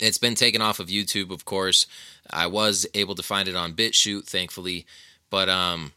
It's 0.00 0.18
been 0.18 0.34
taken 0.34 0.62
off 0.62 0.80
of 0.80 0.88
YouTube, 0.88 1.30
of 1.30 1.44
course. 1.44 1.86
I 2.30 2.46
was 2.46 2.86
able 2.94 3.14
to 3.14 3.22
find 3.22 3.48
it 3.48 3.56
on 3.56 3.74
BitChute, 3.74 4.26
thankfully. 4.26 4.86
But 5.28 5.48
um, 5.48 5.92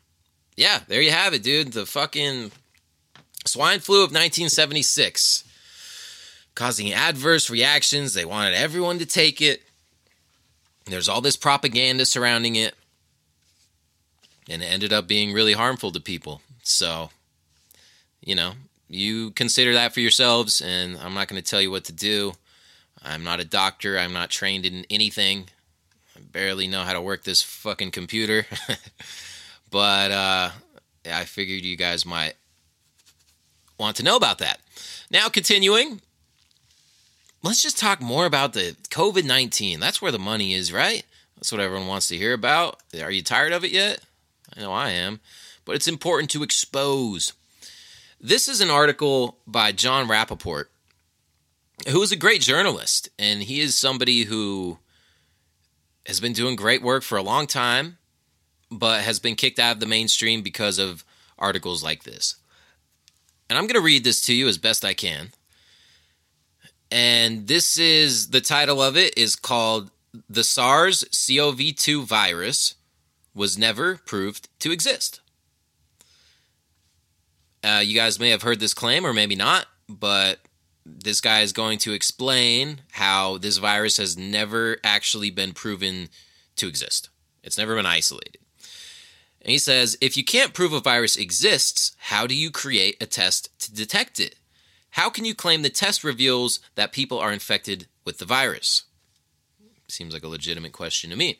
yeah, 0.58 0.80
there 0.88 1.02
you 1.02 1.12
have 1.12 1.34
it, 1.34 1.44
dude. 1.44 1.74
The 1.74 1.86
fucking 1.86 2.52
swine 3.46 3.80
flu 3.80 3.98
of 3.98 4.12
1976 4.12 5.46
causing 6.56 6.94
adverse 6.94 7.50
reactions. 7.50 8.14
They 8.14 8.26
wanted 8.26 8.56
everyone 8.56 9.00
to 9.00 9.06
take 9.06 9.42
it. 9.42 9.62
There's 10.86 11.10
all 11.10 11.22
this 11.22 11.36
propaganda 11.36 12.06
surrounding 12.06 12.56
it. 12.56 12.76
And 14.50 14.62
it 14.62 14.66
ended 14.66 14.94
up 14.94 15.08
being 15.08 15.34
really 15.34 15.54
harmful 15.54 15.92
to 15.92 16.00
people. 16.00 16.42
So, 16.62 17.10
you 18.22 18.36
know, 18.36 18.54
you 18.88 19.32
consider 19.32 19.74
that 19.74 19.94
for 19.94 20.00
yourselves, 20.00 20.62
and 20.62 20.98
I'm 20.98 21.16
not 21.16 21.28
going 21.28 21.42
to 21.42 21.48
tell 21.48 21.62
you 21.62 21.72
what 21.72 21.86
to 21.86 21.92
do. 21.92 22.34
I'm 23.04 23.24
not 23.24 23.40
a 23.40 23.46
doctor. 23.46 23.98
I'm 23.98 24.14
not 24.14 24.30
trained 24.30 24.66
in 24.66 24.86
anything. 24.90 25.50
I 26.16 26.20
barely 26.32 26.68
know 26.68 26.84
how 26.84 26.94
to 26.94 27.02
work 27.02 27.24
this 27.24 27.42
fucking 27.42 27.92
computer. 27.92 28.46
but 29.72 30.12
uh, 30.12 30.50
I 31.12 31.26
figured 31.26 31.64
you 31.64 31.76
guys 31.76 32.06
might 32.06 32.36
want 33.80 33.98
to 33.98 34.04
know 34.04 34.16
about 34.16 34.40
that. 34.40 34.60
Now, 35.10 35.30
continuing, 35.30 36.02
let's 37.46 37.64
just 37.64 37.78
talk 37.78 38.02
more 38.02 38.26
about 38.26 38.54
the 38.54 38.76
COVID 38.90 39.26
19. 39.26 39.80
That's 39.80 40.02
where 40.02 40.12
the 40.12 40.20
money 40.20 40.54
is, 40.54 40.74
right? 40.74 41.04
That's 41.36 41.52
what 41.52 41.62
everyone 41.62 41.88
wants 41.88 42.08
to 42.10 42.18
hear 42.18 42.34
about. 42.34 42.82
Are 43.00 43.12
you 43.12 43.22
tired 43.22 43.54
of 43.54 43.64
it 43.64 43.72
yet? 43.72 44.02
I 44.56 44.62
know 44.62 44.72
I 44.72 44.90
am. 44.92 45.20
But 45.64 45.76
it's 45.76 45.88
important 45.88 46.30
to 46.32 46.44
expose. 46.44 47.34
This 48.22 48.48
is 48.48 48.62
an 48.62 48.70
article 48.70 49.38
by 49.46 49.72
Jon 49.72 50.08
Rappoport, 50.08 50.66
who 51.90 52.02
is 52.02 52.12
a 52.12 52.18
great 52.18 52.42
journalist, 52.42 53.10
and 53.20 53.44
he 53.44 53.60
is 53.60 53.76
somebody 53.76 54.24
who 54.24 54.80
has 56.06 56.20
been 56.20 56.34
doing 56.34 56.56
great 56.56 56.82
work 56.82 57.04
for 57.04 57.18
a 57.18 57.24
long 57.24 57.48
time 57.48 57.98
but 58.72 59.02
has 59.02 59.20
been 59.20 59.36
kicked 59.36 59.60
out 59.60 59.76
of 59.76 59.80
the 59.80 59.86
mainstream 59.86 60.42
because 60.42 60.80
of 60.80 61.04
articles 61.38 61.84
like 61.84 62.04
this. 62.04 62.36
And 63.50 63.58
I'm 63.58 63.66
going 63.66 63.80
to 63.80 63.86
read 63.86 64.04
this 64.04 64.22
to 64.24 64.34
you 64.34 64.48
as 64.48 64.58
best 64.58 64.84
I 64.84 64.94
can. 64.94 65.32
And 66.96 67.50
this 67.50 67.78
is 67.78 68.30
the 68.30 68.40
title 68.40 68.82
of 68.82 68.96
it 68.96 69.18
is 69.18 69.36
called 69.36 69.92
The 70.30 70.46
SARS 70.46 71.04
CoV 71.28 71.76
2 71.76 72.04
virus 72.06 72.76
was 73.34 73.58
never 73.58 73.98
proved 74.06 74.48
to 74.60 74.72
exist. 74.72 75.20
Uh, 77.62 77.82
you 77.84 77.98
guys 77.98 78.18
may 78.18 78.30
have 78.30 78.44
heard 78.44 78.62
this 78.62 78.74
claim 78.74 79.06
or 79.06 79.12
maybe 79.12 79.36
not, 79.36 79.66
but 79.90 80.40
this 80.86 81.20
guy 81.20 81.42
is 81.42 81.52
going 81.52 81.80
to 81.80 81.92
explain 81.92 82.80
how 82.94 83.40
this 83.40 83.58
virus 83.58 83.98
has 83.98 84.18
never 84.18 84.78
actually 84.82 85.32
been 85.32 85.52
proven 85.52 86.08
to 86.56 86.70
exist. 86.70 87.10
It's 87.44 87.58
never 87.58 87.76
been 87.76 87.86
isolated. 87.86 88.38
And 89.42 89.52
he 89.52 89.58
says 89.58 89.98
if 90.00 90.16
you 90.16 90.24
can't 90.24 90.54
prove 90.54 90.72
a 90.72 90.80
virus 90.80 91.18
exists, 91.18 91.92
how 91.98 92.26
do 92.26 92.34
you 92.34 92.52
create 92.52 92.96
a 93.02 93.06
test 93.06 93.50
to 93.60 93.74
detect 93.74 94.18
it? 94.18 94.36
How 94.96 95.10
can 95.10 95.26
you 95.26 95.36
claim 95.36 95.62
the 95.62 95.70
test 95.70 96.06
reveals 96.06 96.62
that 96.76 96.94
people 96.94 97.20
are 97.20 97.34
infected 97.34 97.88
with 98.06 98.18
the 98.18 98.24
virus? 98.24 98.84
Seems 99.90 100.14
like 100.14 100.24
a 100.24 100.30
legitimate 100.30 100.72
question 100.72 101.10
to 101.10 101.18
me. 101.18 101.40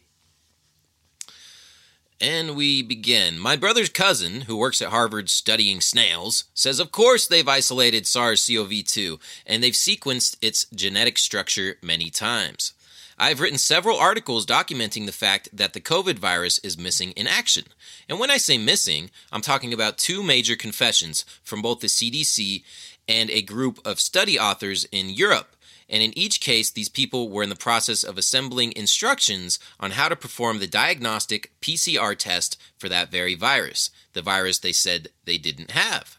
And 2.20 2.58
we 2.58 2.82
begin. 2.82 3.40
My 3.40 3.56
brother's 3.56 3.88
cousin, 3.88 4.42
who 4.42 4.58
works 4.58 4.82
at 4.82 4.90
Harvard 4.90 5.30
studying 5.30 5.80
snails, 5.80 6.44
says 6.54 6.82
of 6.82 6.92
course 6.92 7.28
they've 7.28 7.48
isolated 7.48 8.06
SARS 8.06 8.46
CoV 8.46 8.84
2 8.84 9.20
and 9.48 9.64
they've 9.64 9.72
sequenced 9.72 10.36
its 10.42 10.66
genetic 10.76 11.18
structure 11.18 11.78
many 11.82 12.10
times. 12.10 12.74
I've 13.18 13.40
written 13.40 13.58
several 13.58 13.98
articles 13.98 14.46
documenting 14.46 15.06
the 15.06 15.14
fact 15.14 15.48
that 15.54 15.72
the 15.72 15.80
COVID 15.80 16.20
virus 16.20 16.60
is 16.60 16.78
missing 16.78 17.12
in 17.12 17.28
action. 17.28 17.64
And 18.10 18.20
when 18.20 18.30
I 18.30 18.36
say 18.36 18.58
missing, 18.58 19.10
I'm 19.32 19.40
talking 19.40 19.74
about 19.74 19.98
two 19.98 20.22
major 20.22 20.58
confessions 20.58 21.24
from 21.42 21.62
both 21.62 21.80
the 21.80 21.88
CDC 21.88 22.64
and 23.08 23.30
a 23.30 23.42
group 23.42 23.80
of 23.86 24.00
study 24.00 24.40
authors 24.40 24.86
in 24.92 25.10
Europe. 25.10 25.56
And 25.88 26.02
in 26.02 26.18
each 26.18 26.42
case, 26.42 26.72
these 26.72 26.90
people 26.90 27.30
were 27.30 27.44
in 27.44 27.50
the 27.50 27.56
process 27.56 28.04
of 28.04 28.18
assembling 28.18 28.74
instructions 28.76 29.60
on 29.80 29.92
how 29.92 30.10
to 30.10 30.16
perform 30.16 30.60
the 30.60 30.68
diagnostic 30.68 31.52
PCR 31.62 32.18
test 32.18 32.60
for 32.78 32.90
that 32.90 33.12
very 33.12 33.36
virus, 33.36 33.92
the 34.14 34.24
virus 34.24 34.60
they 34.60 34.72
said 34.72 35.10
they 35.26 35.38
didn't 35.38 35.72
have. 35.72 36.18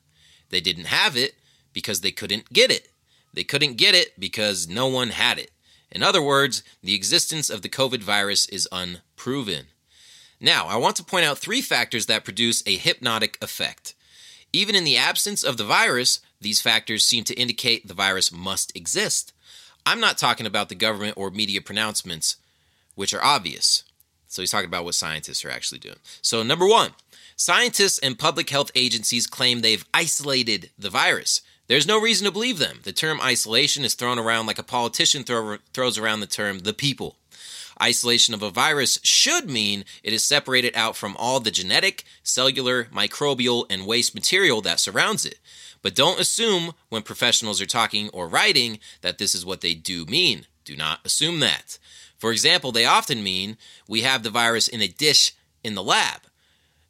They 0.51 0.61
didn't 0.61 0.87
have 0.87 1.17
it 1.17 1.35
because 1.73 2.01
they 2.01 2.13
couldn't 2.13 2.53
get 2.53 2.71
it. 2.71 2.89
They 3.35 3.45
couldn't 3.45 3.77
get 3.77 3.95
it 3.95 4.19
because 4.19 4.69
no 4.69 4.87
one 4.87 5.11
had 5.11 5.39
it. 5.39 5.51
In 5.91 6.03
other 6.03 6.23
words, 6.23 6.63
the 6.83 6.95
existence 6.95 7.51
of 7.51 7.63
the 7.63 7.69
COVID 7.69 8.03
virus 8.03 8.47
is 8.47 8.69
unproven. 8.71 9.67
Now, 10.41 10.67
I 10.67 10.77
want 10.77 10.97
to 10.97 11.05
point 11.05 11.25
out 11.25 11.39
three 11.39 11.61
factors 11.61 12.07
that 12.07 12.25
produce 12.25 12.63
a 12.67 12.77
hypnotic 12.77 13.39
effect. 13.43 13.95
Even 14.53 14.75
in 14.75 14.85
the 14.85 14.97
absence 14.97 15.43
of 15.43 15.57
the 15.57 15.65
virus, 15.65 16.21
these 16.41 16.61
factors 16.61 17.05
seem 17.05 17.25
to 17.25 17.35
indicate 17.35 17.87
the 17.87 17.95
virus 17.95 18.33
must 18.33 18.77
exist. 18.77 19.33
I'm 19.85 20.01
not 20.01 20.19
talking 20.19 20.47
about 20.47 20.69
the 20.69 20.75
government 20.75 21.17
or 21.17 21.31
media 21.31 21.61
pronouncements, 21.61 22.37
which 22.95 23.15
are 23.15 23.25
obvious. 23.25 23.85
So 24.27 24.43
he's 24.43 24.51
talking 24.51 24.69
about 24.69 24.85
what 24.85 24.95
scientists 24.95 25.45
are 25.45 25.51
actually 25.51 25.79
doing. 25.79 25.97
So, 26.21 26.43
number 26.43 26.67
one, 26.67 26.91
scientists 27.37 27.99
and 28.01 28.19
public 28.19 28.51
health 28.51 28.71
agencies 28.75 29.27
claim 29.27 29.61
they've 29.61 29.87
isolated 29.95 30.71
the 30.79 30.91
virus. 30.91 31.41
There's 31.69 31.87
no 31.87 32.01
reason 32.01 32.27
to 32.27 32.33
believe 32.33 32.59
them. 32.59 32.81
The 32.83 32.93
term 32.93 33.21
isolation 33.21 33.85
is 33.85 33.95
thrown 33.95 34.19
around 34.19 34.47
like 34.47 34.59
a 34.59 34.65
politician 34.65 35.25
throw, 35.25 35.59
throws 35.73 35.99
around 35.99 36.21
the 36.21 36.27
term 36.27 36.61
the 36.61 36.73
people. 36.73 37.17
Isolation 37.83 38.35
of 38.35 38.43
a 38.43 38.51
virus 38.51 38.99
should 39.03 39.51
mean 39.51 39.85
it 40.03 40.13
is 40.13 40.25
separated 40.25 40.75
out 40.75 40.97
from 40.97 41.17
all 41.19 41.41
the 41.41 41.51
genetic, 41.51 42.05
cellular, 42.23 42.85
microbial, 42.85 43.67
and 43.69 43.87
waste 43.87 44.15
material 44.15 44.63
that 44.63 44.81
surrounds 44.81 45.27
it. 45.27 45.39
But 45.83 45.95
don't 45.95 46.21
assume 46.21 46.73
when 46.89 47.03
professionals 47.03 47.61
are 47.61 47.67
talking 47.67 48.09
or 48.11 48.29
writing 48.29 48.79
that 49.03 49.19
this 49.19 49.35
is 49.35 49.45
what 49.45 49.61
they 49.61 49.75
do 49.75 50.05
mean. 50.07 50.47
Do 50.65 50.77
not 50.77 51.01
assume 51.05 51.41
that. 51.41 51.79
For 52.19 52.33
example, 52.33 52.73
they 52.73 52.85
often 52.85 53.23
mean 53.23 53.57
we 53.89 54.03
have 54.03 54.23
the 54.23 54.31
virus 54.31 54.69
in 54.69 54.81
a 54.81 54.89
dish 54.89 55.33
in 55.63 55.75
the 55.75 55.83
lab. 55.83 56.23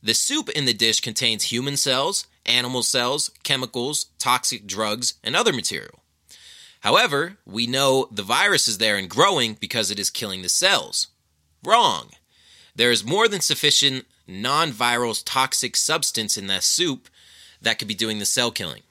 The 0.02 0.14
soup 0.14 0.48
in 0.50 0.66
the 0.66 0.74
dish 0.74 1.00
contains 1.00 1.44
human 1.44 1.76
cells, 1.76 2.26
animal 2.44 2.82
cells, 2.82 3.30
chemicals, 3.42 4.06
toxic 4.18 4.66
drugs, 4.66 5.14
and 5.24 5.34
other 5.34 5.52
material. 5.52 6.00
However, 6.80 7.38
we 7.44 7.66
know 7.66 8.08
the 8.12 8.22
virus 8.22 8.68
is 8.68 8.78
there 8.78 8.96
and 8.96 9.10
growing 9.10 9.54
because 9.54 9.90
it 9.90 9.98
is 9.98 10.10
killing 10.10 10.42
the 10.42 10.48
cells. 10.48 11.08
Wrong. 11.64 12.10
There 12.76 12.92
is 12.92 13.04
more 13.04 13.26
than 13.26 13.40
sufficient 13.40 14.06
non 14.28 14.70
viral 14.70 15.20
toxic 15.24 15.74
substance 15.76 16.36
in 16.36 16.46
that 16.46 16.62
soup 16.62 17.08
that 17.60 17.78
could 17.78 17.88
be 17.88 17.94
doing 17.94 18.18
the 18.18 18.24
cell 18.24 18.50
killing. 18.50 18.82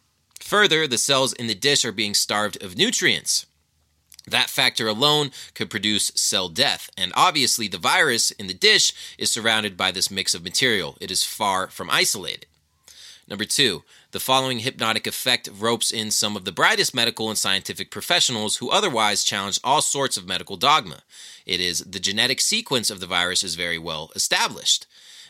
Further, 0.41 0.87
the 0.87 0.97
cells 0.97 1.33
in 1.33 1.47
the 1.47 1.55
dish 1.55 1.83
are 1.85 1.91
being 1.91 2.13
starved 2.13 2.61
of 2.63 2.77
nutrients. 2.77 3.45
That 4.27 4.49
factor 4.49 4.87
alone 4.87 5.31
could 5.53 5.69
produce 5.69 6.11
cell 6.15 6.49
death, 6.49 6.89
and 6.97 7.11
obviously, 7.15 7.67
the 7.67 7.77
virus 7.77 8.31
in 8.31 8.47
the 8.47 8.53
dish 8.53 8.93
is 9.17 9.31
surrounded 9.31 9.77
by 9.77 9.91
this 9.91 10.09
mix 10.09 10.33
of 10.33 10.43
material. 10.43 10.97
It 10.99 11.11
is 11.11 11.23
far 11.23 11.67
from 11.67 11.89
isolated. 11.91 12.47
Number 13.27 13.45
two, 13.45 13.83
the 14.11 14.19
following 14.19 14.59
hypnotic 14.59 15.07
effect 15.07 15.49
ropes 15.51 15.91
in 15.91 16.11
some 16.11 16.35
of 16.35 16.45
the 16.45 16.51
brightest 16.51 16.93
medical 16.93 17.29
and 17.29 17.37
scientific 17.37 17.89
professionals 17.89 18.57
who 18.57 18.69
otherwise 18.69 19.23
challenge 19.23 19.59
all 19.63 19.81
sorts 19.81 20.15
of 20.15 20.27
medical 20.27 20.57
dogma. 20.57 21.01
It 21.45 21.59
is 21.59 21.79
the 21.79 21.99
genetic 21.99 22.39
sequence 22.39 22.91
of 22.91 22.99
the 22.99 23.07
virus 23.07 23.43
is 23.43 23.55
very 23.55 23.79
well 23.79 24.11
established. 24.15 24.85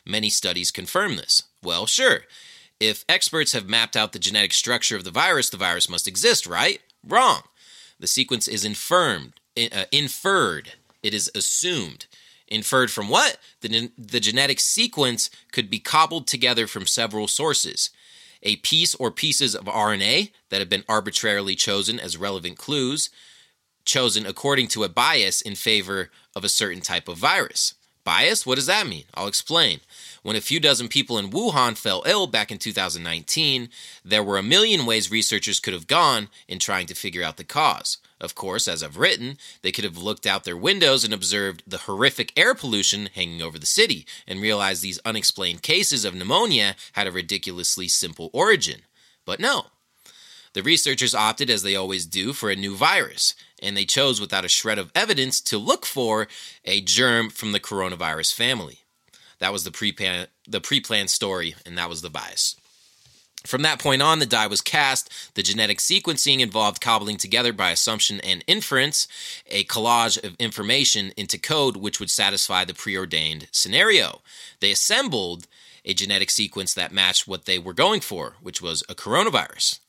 Many 0.05 0.29
studies 0.29 0.71
confirm 0.71 1.15
this. 1.15 1.43
Well, 1.63 1.85
sure. 1.85 2.21
If 2.79 3.05
experts 3.07 3.53
have 3.53 3.69
mapped 3.69 3.95
out 3.95 4.11
the 4.11 4.19
genetic 4.19 4.53
structure 4.53 4.97
of 4.97 5.03
the 5.03 5.11
virus, 5.11 5.49
the 5.49 5.57
virus 5.57 5.89
must 5.89 6.07
exist, 6.07 6.45
right? 6.45 6.81
Wrong. 7.07 7.41
The 7.99 8.07
sequence 8.07 8.47
is 8.47 8.65
infirmed, 8.65 9.33
uh, 9.57 9.85
inferred. 9.91 10.73
It 11.01 11.13
is 11.13 11.31
assumed. 11.33 12.07
Inferred 12.47 12.91
from 12.91 13.09
what? 13.09 13.37
The, 13.61 13.91
the 13.97 14.19
genetic 14.19 14.59
sequence 14.59 15.29
could 15.51 15.69
be 15.69 15.79
cobbled 15.79 16.27
together 16.27 16.67
from 16.67 16.85
several 16.85 17.27
sources. 17.27 17.89
A 18.43 18.57
piece 18.57 18.93
or 18.95 19.09
pieces 19.09 19.55
of 19.55 19.65
RNA 19.65 20.31
that 20.49 20.59
have 20.59 20.69
been 20.69 20.83
arbitrarily 20.87 21.55
chosen 21.55 21.99
as 21.99 22.17
relevant 22.17 22.57
clues, 22.57 23.09
chosen 23.85 24.25
according 24.25 24.67
to 24.69 24.83
a 24.83 24.89
bias 24.89 25.41
in 25.41 25.55
favor 25.55 26.09
of 26.35 26.43
a 26.43 26.49
certain 26.49 26.81
type 26.81 27.07
of 27.07 27.17
virus. 27.17 27.73
Bias? 28.03 28.45
What 28.45 28.55
does 28.55 28.67
that 28.67 28.85
mean? 28.87 29.05
I'll 29.15 29.27
explain. 29.27 29.79
When 30.25 30.35
a 30.35 30.41
few 30.41 30.59
dozen 30.59 30.87
people 30.87 31.19
in 31.19 31.29
Wuhan 31.29 31.77
fell 31.77 32.01
ill 32.07 32.25
back 32.25 32.51
in 32.51 32.57
2019, 32.57 33.69
there 34.03 34.23
were 34.23 34.39
a 34.39 34.41
million 34.41 34.87
ways 34.87 35.11
researchers 35.11 35.59
could 35.59 35.75
have 35.75 35.85
gone 35.85 36.29
in 36.47 36.57
trying 36.57 36.87
to 36.87 36.95
figure 36.95 37.23
out 37.23 37.37
the 37.37 37.43
cause. 37.43 37.99
Of 38.19 38.33
course, 38.33 38.67
as 38.67 38.81
I've 38.81 38.97
written, 38.97 39.37
they 39.61 39.71
could 39.71 39.83
have 39.83 39.99
looked 39.99 40.25
out 40.25 40.43
their 40.43 40.57
windows 40.57 41.03
and 41.03 41.13
observed 41.13 41.61
the 41.67 41.77
horrific 41.77 42.33
air 42.35 42.55
pollution 42.55 43.09
hanging 43.13 43.43
over 43.43 43.59
the 43.59 43.67
city 43.67 44.07
and 44.25 44.41
realized 44.41 44.81
these 44.81 44.99
unexplained 45.05 45.61
cases 45.61 46.03
of 46.03 46.15
pneumonia 46.15 46.75
had 46.93 47.05
a 47.05 47.11
ridiculously 47.11 47.87
simple 47.87 48.31
origin. 48.33 48.81
But 49.25 49.39
no. 49.39 49.67
The 50.53 50.63
researchers 50.63 51.13
opted, 51.13 51.51
as 51.51 51.61
they 51.61 51.75
always 51.75 52.07
do, 52.07 52.33
for 52.33 52.49
a 52.49 52.55
new 52.55 52.75
virus, 52.75 53.35
and 53.61 53.77
they 53.77 53.85
chose 53.85 54.19
without 54.19 54.43
a 54.43 54.49
shred 54.49 54.79
of 54.79 54.91
evidence 54.95 55.39
to 55.41 55.59
look 55.59 55.85
for 55.85 56.27
a 56.63 56.81
germ 56.81 57.29
from 57.29 57.51
the 57.51 57.59
coronavirus 57.59 58.33
family. 58.33 58.79
That 59.39 59.51
was 59.51 59.63
the 59.63 59.71
pre 59.71 59.91
the 60.47 60.61
pre-planned 60.61 61.09
story, 61.09 61.55
and 61.65 61.77
that 61.77 61.89
was 61.89 62.01
the 62.01 62.09
bias. 62.09 62.55
From 63.45 63.61
that 63.61 63.79
point 63.79 64.01
on, 64.01 64.19
the 64.19 64.25
die 64.25 64.47
was 64.47 64.61
cast. 64.61 65.35
The 65.35 65.43
genetic 65.43 65.77
sequencing 65.77 66.39
involved 66.39 66.81
cobbling 66.81 67.17
together 67.17 67.53
by 67.53 67.71
assumption 67.71 68.19
and 68.21 68.43
inference 68.47 69.07
a 69.47 69.63
collage 69.65 70.21
of 70.23 70.35
information 70.39 71.13
into 71.15 71.37
code 71.37 71.77
which 71.77 71.99
would 71.99 72.09
satisfy 72.09 72.65
the 72.65 72.73
preordained 72.73 73.47
scenario. 73.51 74.21
They 74.61 74.71
assembled 74.71 75.47
a 75.83 75.93
genetic 75.93 76.31
sequence 76.31 76.73
that 76.73 76.91
matched 76.91 77.27
what 77.27 77.45
they 77.45 77.59
were 77.59 77.73
going 77.73 78.01
for, 78.01 78.35
which 78.41 78.61
was 78.61 78.83
a 78.89 78.95
coronavirus. 78.95 79.79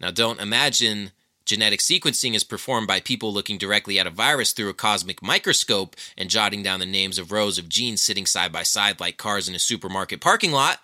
Now, 0.00 0.10
don't 0.10 0.40
imagine 0.40 1.12
Genetic 1.48 1.80
sequencing 1.80 2.34
is 2.34 2.44
performed 2.44 2.86
by 2.86 3.00
people 3.00 3.32
looking 3.32 3.56
directly 3.56 3.98
at 3.98 4.06
a 4.06 4.10
virus 4.10 4.52
through 4.52 4.68
a 4.68 4.74
cosmic 4.74 5.22
microscope 5.22 5.96
and 6.14 6.28
jotting 6.28 6.62
down 6.62 6.78
the 6.78 6.84
names 6.84 7.18
of 7.18 7.32
rows 7.32 7.56
of 7.56 7.70
genes 7.70 8.02
sitting 8.02 8.26
side 8.26 8.52
by 8.52 8.62
side 8.62 9.00
like 9.00 9.16
cars 9.16 9.48
in 9.48 9.54
a 9.54 9.58
supermarket 9.58 10.20
parking 10.20 10.52
lot. 10.52 10.80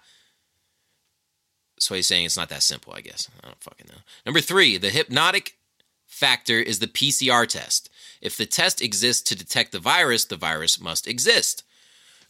So 1.79 1.95
he's 1.95 2.09
saying 2.09 2.25
it's 2.25 2.39
not 2.39 2.49
that 2.49 2.63
simple, 2.63 2.95
I 2.95 3.03
guess. 3.03 3.29
I 3.43 3.47
don't 3.47 3.63
fucking 3.63 3.89
know. 3.91 4.01
Number 4.25 4.41
three, 4.41 4.79
the 4.79 4.89
hypnotic 4.89 5.59
factor 6.07 6.59
is 6.59 6.79
the 6.79 6.87
PCR 6.87 7.47
test. 7.47 7.91
If 8.23 8.35
the 8.35 8.47
test 8.47 8.81
exists 8.81 9.23
to 9.25 9.37
detect 9.37 9.71
the 9.71 9.79
virus, 9.79 10.25
the 10.25 10.37
virus 10.37 10.81
must 10.81 11.07
exist. 11.07 11.63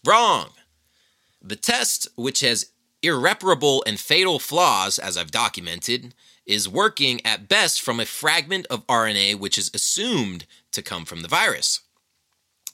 Wrong. 0.05 0.49
The 1.41 1.55
test, 1.55 2.09
which 2.17 2.41
has 2.41 2.73
irreparable 3.01 3.85
and 3.87 4.01
fatal 4.01 4.41
flaws, 4.41 4.99
as 4.99 5.17
I've 5.17 5.31
documented, 5.31 6.15
is 6.47 6.69
working 6.69 7.25
at 7.25 7.49
best 7.49 7.81
from 7.81 8.01
a 8.01 8.07
fragment 8.07 8.67
of 8.71 8.87
RNA 8.87 9.39
which 9.39 9.59
is 9.59 9.71
assumed 9.73 10.47
to 10.73 10.83
come 10.83 11.05
from 11.05 11.23
the 11.23 11.29
virus. 11.29 11.81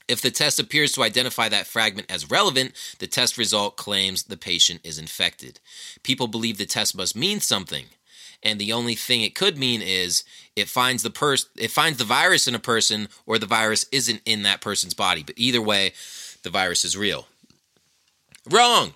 If 0.08 0.20
the 0.20 0.32
test 0.32 0.58
appears 0.58 0.90
to 0.92 1.04
identify 1.04 1.48
that 1.48 1.68
fragment 1.68 2.10
as 2.10 2.30
relevant, 2.30 2.72
the 2.98 3.06
test 3.06 3.38
result 3.38 3.76
claims 3.76 4.24
the 4.24 4.36
patient 4.36 4.80
is 4.82 4.98
infected. 4.98 5.60
People 6.02 6.26
believe 6.26 6.58
the 6.58 6.66
test 6.66 6.96
must 6.96 7.14
mean 7.14 7.38
something, 7.38 7.86
and 8.42 8.58
the 8.58 8.72
only 8.72 8.96
thing 8.96 9.22
it 9.22 9.36
could 9.36 9.56
mean 9.56 9.80
is 9.80 10.24
it 10.56 10.68
finds 10.68 11.04
the 11.04 11.10
pers- 11.10 11.48
it 11.56 11.70
finds 11.70 11.98
the 11.98 12.04
virus 12.04 12.48
in 12.48 12.56
a 12.56 12.58
person 12.58 13.08
or 13.24 13.38
the 13.38 13.46
virus 13.46 13.86
isn't 13.92 14.20
in 14.26 14.42
that 14.42 14.60
person's 14.60 14.94
body. 14.94 15.22
But 15.22 15.38
either 15.38 15.62
way, 15.62 15.92
the 16.42 16.50
virus 16.50 16.84
is 16.84 16.96
real. 16.96 17.28
Wrong. 18.50 18.94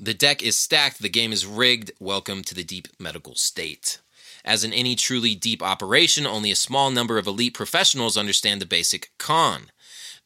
The 0.00 0.12
deck 0.12 0.42
is 0.42 0.56
stacked, 0.56 1.00
the 1.00 1.08
game 1.08 1.32
is 1.32 1.46
rigged. 1.46 1.92
Welcome 2.00 2.42
to 2.44 2.54
the 2.54 2.64
deep 2.64 2.88
medical 2.98 3.36
state. 3.36 4.00
As 4.44 4.64
in 4.64 4.72
any 4.72 4.96
truly 4.96 5.36
deep 5.36 5.62
operation, 5.62 6.26
only 6.26 6.50
a 6.50 6.56
small 6.56 6.90
number 6.90 7.16
of 7.16 7.28
elite 7.28 7.54
professionals 7.54 8.16
understand 8.16 8.60
the 8.60 8.66
basic 8.66 9.12
con. 9.18 9.70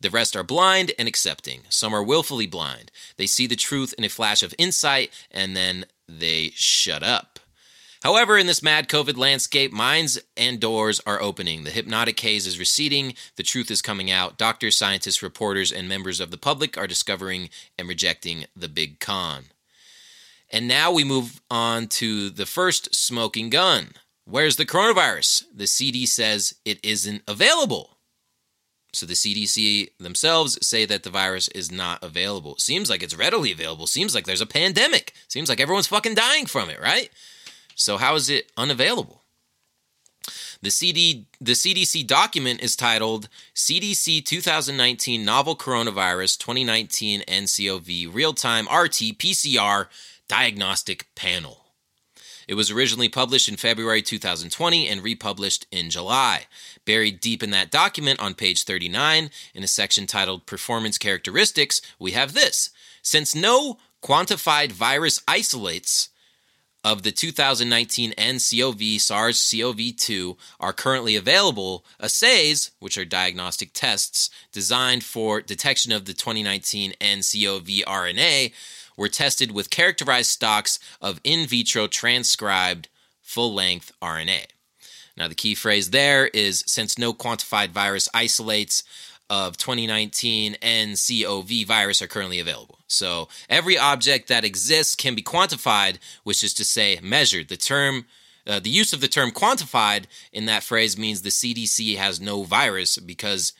The 0.01 0.09
rest 0.09 0.35
are 0.35 0.43
blind 0.43 0.93
and 0.99 1.07
accepting. 1.07 1.61
Some 1.69 1.93
are 1.95 2.03
willfully 2.03 2.47
blind. 2.47 2.91
They 3.19 3.27
see 3.27 3.47
the 3.47 3.57
truth 3.57 3.95
in 3.99 4.05
a 4.05 4.09
flash 4.09 4.43
of 4.43 4.55
insight 4.57 5.13
and 5.31 5.55
then 5.55 5.85
they 6.09 6.53
shut 6.55 7.03
up. 7.03 7.39
However, 8.03 8.39
in 8.39 8.47
this 8.47 8.63
mad 8.63 8.89
COVID 8.89 9.19
landscape, 9.19 9.71
minds 9.71 10.19
and 10.35 10.59
doors 10.59 10.99
are 11.05 11.21
opening. 11.21 11.65
The 11.65 11.71
hypnotic 11.71 12.19
haze 12.19 12.47
is 12.47 12.59
receding. 12.59 13.13
The 13.37 13.43
truth 13.43 13.71
is 13.71 13.83
coming 13.83 14.11
out. 14.11 14.39
Doctors, 14.39 14.79
scientists, 14.79 15.23
reporters, 15.23 15.71
and 15.71 15.89
members 15.89 16.21
of 16.21 16.31
the 16.31 16.39
public 16.39 16.79
are 16.79 16.87
discovering 16.87 17.51
and 17.79 17.87
rejecting 17.87 18.47
the 18.57 18.69
big 18.69 18.99
con. 18.99 19.45
And 20.51 20.67
now 20.67 20.91
we 20.91 21.05
move 21.05 21.41
on 21.51 21.89
to 21.89 22.31
the 22.31 22.47
first 22.47 22.95
smoking 22.95 23.51
gun. 23.51 23.89
Where's 24.25 24.57
the 24.57 24.67
coronavirus? 24.67 25.45
The 25.55 25.67
CD 25.67 26.07
says 26.07 26.55
it 26.65 26.79
isn't 26.83 27.23
available. 27.27 27.99
So 28.93 29.05
the 29.05 29.15
CDC 29.15 29.91
themselves 29.99 30.59
say 30.67 30.87
that 30.87 31.03
the 31.03 31.11
virus 31.11 31.49
is 31.49 31.71
not 31.71 32.03
available. 32.03 32.57
Seems 32.57 32.89
like 32.89 33.03
it's 33.03 33.17
readily 33.17 33.53
available. 33.53 33.87
Seems 33.87 34.15
like 34.15 34.25
there's 34.25 34.41
a 34.41 34.47
pandemic. 34.47 35.13
Seems 35.29 35.49
like 35.49 35.61
everyone's 35.61 35.87
fucking 35.87 36.15
dying 36.15 36.47
from 36.47 36.71
it, 36.71 36.81
right? 36.81 37.11
So 37.75 37.97
how 37.97 38.15
is 38.15 38.31
it 38.31 38.51
unavailable? 38.57 39.23
The 40.61 40.71
CD 40.71 41.27
the 41.41 41.53
CDC 41.53 42.07
document 42.07 42.61
is 42.61 42.75
titled 42.75 43.29
CDC 43.55 44.25
2019 44.25 45.25
Novel 45.25 45.55
Coronavirus 45.55 46.39
2019 46.39 47.23
NCOV 47.23 48.13
Real-Time 48.13 48.65
RT 48.65 49.17
PCR 49.19 49.87
Diagnostic 50.29 51.09
Panel. 51.15 51.65
It 52.47 52.55
was 52.55 52.71
originally 52.71 53.11
published 53.11 53.49
in 53.49 53.57
February 53.57 54.01
2020 54.01 54.89
and 54.89 55.03
republished 55.03 55.67
in 55.71 55.91
July. 55.91 56.47
Buried 56.87 57.21
deep 57.21 57.43
in 57.43 57.51
that 57.51 57.71
document 57.71 58.21
on 58.21 58.35
page 58.35 58.65
39, 58.65 59.31
in 59.55 59.63
a 59.63 59.67
section 59.67 60.07
titled 60.07 60.47
Performance 60.47 60.97
Characteristics, 60.97 61.83
we 61.99 62.13
have 62.13 62.33
this. 62.33 62.71
Since 63.03 63.35
no 63.35 63.79
quantified 64.03 64.73
virus 64.73 65.23
isolates 65.29 66.09
of 66.85 67.03
the 67.03 67.13
2019 67.13 68.13
nCoV 68.13 69.01
SARS 69.01 69.51
CoV 69.51 69.97
2 69.97 70.37
are 70.61 70.73
currently 70.73 71.17
available, 71.17 71.85
assays, 72.01 72.71
which 72.79 72.97
are 72.97 73.05
diagnostic 73.05 73.73
tests 73.75 74.31
designed 74.53 75.05
for 75.05 75.43
detection 75.43 75.93
of 75.93 76.07
the 76.07 76.15
2019 76.15 76.95
nCoV 77.01 77.85
RNA, 77.85 78.53
were 78.99 79.09
tested 79.09 79.53
with 79.53 79.71
characterized 79.71 80.31
stocks 80.31 80.79
of 81.01 81.21
in 81.25 81.47
vitro 81.47 81.87
transcribed 81.87 82.89
full 83.23 83.55
length 83.55 83.93
RNA. 84.03 84.47
Now, 85.17 85.29
the 85.29 85.35
key 85.35 85.55
phrase 85.55 85.91
there 85.91 86.27
is 86.29 86.65
since 86.67 86.99
no 86.99 87.15
quantified 87.15 87.71
virus 87.71 88.09
isolates 88.13 88.83
of 89.31 89.57
2019 89.57 90.57
nCoV 90.61 91.67
virus 91.67 92.03
are 92.03 92.07
currently 92.07 92.41
available. 92.41 92.79
So, 92.87 93.29
every 93.49 93.79
object 93.79 94.29
that 94.29 94.45
exists 94.45 94.95
can 94.95 95.15
be 95.15 95.23
quantified, 95.23 95.99
which 96.25 96.43
is 96.45 96.53
to 96.55 96.65
say, 96.65 96.99
measured. 97.03 97.49
The 97.49 97.57
term 97.57 98.07
uh, 98.47 98.59
the 98.61 98.71
use 98.71 98.95
of 98.95 99.03
the 99.03 99.09
term 99.09 99.31
quantified 99.31 100.05
in 100.33 100.47
that 100.47 100.63
phrase 100.63 100.97
means 100.97 101.21
the 101.21 101.29
CDC 101.29 101.97
has 101.97 102.19
no 102.19 102.45
virus 102.45 102.97
because 102.97 103.53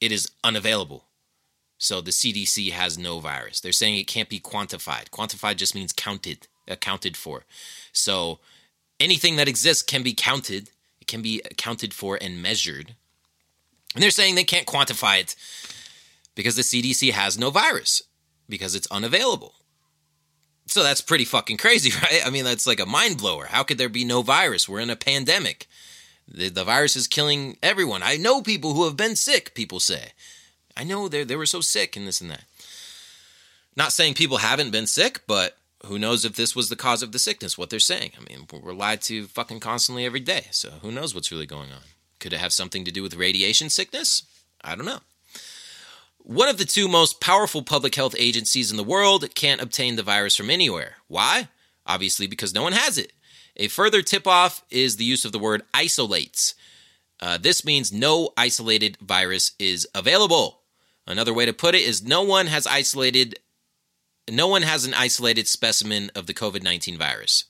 it 0.00 0.10
is 0.10 0.28
unavailable. 0.42 1.04
So 1.82 2.00
the 2.00 2.12
CDC 2.12 2.70
has 2.70 2.96
no 2.96 3.18
virus. 3.18 3.58
They're 3.58 3.72
saying 3.72 3.96
it 3.96 4.06
can't 4.06 4.28
be 4.28 4.38
quantified. 4.38 5.10
Quantified 5.10 5.56
just 5.56 5.74
means 5.74 5.92
counted, 5.92 6.46
accounted 6.68 7.16
for. 7.16 7.42
So 7.92 8.38
anything 9.00 9.34
that 9.34 9.48
exists 9.48 9.82
can 9.82 10.04
be 10.04 10.14
counted, 10.14 10.70
it 11.00 11.08
can 11.08 11.22
be 11.22 11.42
accounted 11.44 11.92
for 11.92 12.16
and 12.22 12.40
measured. 12.40 12.94
And 13.96 14.02
they're 14.02 14.12
saying 14.12 14.36
they 14.36 14.44
can't 14.44 14.64
quantify 14.64 15.18
it. 15.18 15.34
because 16.36 16.54
the 16.54 16.62
CDC 16.62 17.10
has 17.10 17.36
no 17.36 17.50
virus 17.50 18.04
because 18.48 18.76
it's 18.76 18.86
unavailable. 18.92 19.56
So 20.66 20.84
that's 20.84 21.00
pretty 21.00 21.24
fucking 21.24 21.56
crazy, 21.56 21.90
right? 22.02 22.24
I 22.24 22.30
mean, 22.30 22.44
that's 22.44 22.66
like 22.66 22.78
a 22.78 22.86
mind 22.86 23.18
blower. 23.18 23.46
How 23.46 23.64
could 23.64 23.78
there 23.78 23.88
be 23.88 24.04
no 24.04 24.22
virus? 24.22 24.68
We're 24.68 24.78
in 24.78 24.88
a 24.88 24.94
pandemic. 24.94 25.66
The, 26.28 26.48
the 26.48 26.62
virus 26.62 26.94
is 26.94 27.08
killing 27.08 27.58
everyone. 27.60 28.04
I 28.04 28.18
know 28.18 28.40
people 28.40 28.74
who 28.74 28.84
have 28.84 28.96
been 28.96 29.16
sick, 29.16 29.52
people 29.54 29.80
say. 29.80 30.12
I 30.76 30.84
know 30.84 31.08
they 31.08 31.24
they 31.24 31.36
were 31.36 31.46
so 31.46 31.60
sick 31.60 31.96
and 31.96 32.06
this 32.06 32.20
and 32.20 32.30
that. 32.30 32.44
Not 33.76 33.92
saying 33.92 34.14
people 34.14 34.38
haven't 34.38 34.70
been 34.70 34.86
sick, 34.86 35.22
but 35.26 35.56
who 35.86 35.98
knows 35.98 36.24
if 36.24 36.36
this 36.36 36.54
was 36.54 36.68
the 36.68 36.76
cause 36.76 37.02
of 37.02 37.12
the 37.12 37.18
sickness, 37.18 37.58
what 37.58 37.70
they're 37.70 37.80
saying. 37.80 38.12
I 38.18 38.22
mean, 38.22 38.46
we're 38.62 38.72
lied 38.72 39.00
to 39.02 39.26
fucking 39.26 39.60
constantly 39.60 40.04
every 40.04 40.20
day. 40.20 40.46
So 40.50 40.70
who 40.82 40.92
knows 40.92 41.14
what's 41.14 41.32
really 41.32 41.46
going 41.46 41.72
on? 41.72 41.82
Could 42.20 42.32
it 42.32 42.38
have 42.38 42.52
something 42.52 42.84
to 42.84 42.92
do 42.92 43.02
with 43.02 43.16
radiation 43.16 43.68
sickness? 43.68 44.24
I 44.62 44.76
don't 44.76 44.86
know. 44.86 45.00
One 46.18 46.48
of 46.48 46.58
the 46.58 46.64
two 46.64 46.86
most 46.86 47.20
powerful 47.20 47.62
public 47.62 47.96
health 47.96 48.14
agencies 48.16 48.70
in 48.70 48.76
the 48.76 48.84
world 48.84 49.34
can't 49.34 49.60
obtain 49.60 49.96
the 49.96 50.04
virus 50.04 50.36
from 50.36 50.50
anywhere. 50.50 50.96
Why? 51.08 51.48
Obviously, 51.84 52.28
because 52.28 52.54
no 52.54 52.62
one 52.62 52.74
has 52.74 52.96
it. 52.96 53.12
A 53.56 53.66
further 53.66 54.02
tip 54.02 54.26
off 54.26 54.62
is 54.70 54.96
the 54.96 55.04
use 55.04 55.24
of 55.24 55.32
the 55.32 55.38
word 55.40 55.62
isolates. 55.74 56.54
Uh, 57.20 57.38
this 57.38 57.64
means 57.64 57.92
no 57.92 58.32
isolated 58.36 58.96
virus 59.00 59.52
is 59.58 59.86
available. 59.94 60.61
Another 61.06 61.34
way 61.34 61.46
to 61.46 61.52
put 61.52 61.74
it 61.74 61.82
is 61.82 62.02
no 62.02 62.22
one 62.22 62.46
has 62.46 62.66
isolated 62.66 63.38
no 64.30 64.46
one 64.46 64.62
has 64.62 64.84
an 64.84 64.94
isolated 64.94 65.48
specimen 65.48 66.10
of 66.14 66.26
the 66.26 66.34
COVID-19 66.34 66.96
virus. 66.96 67.44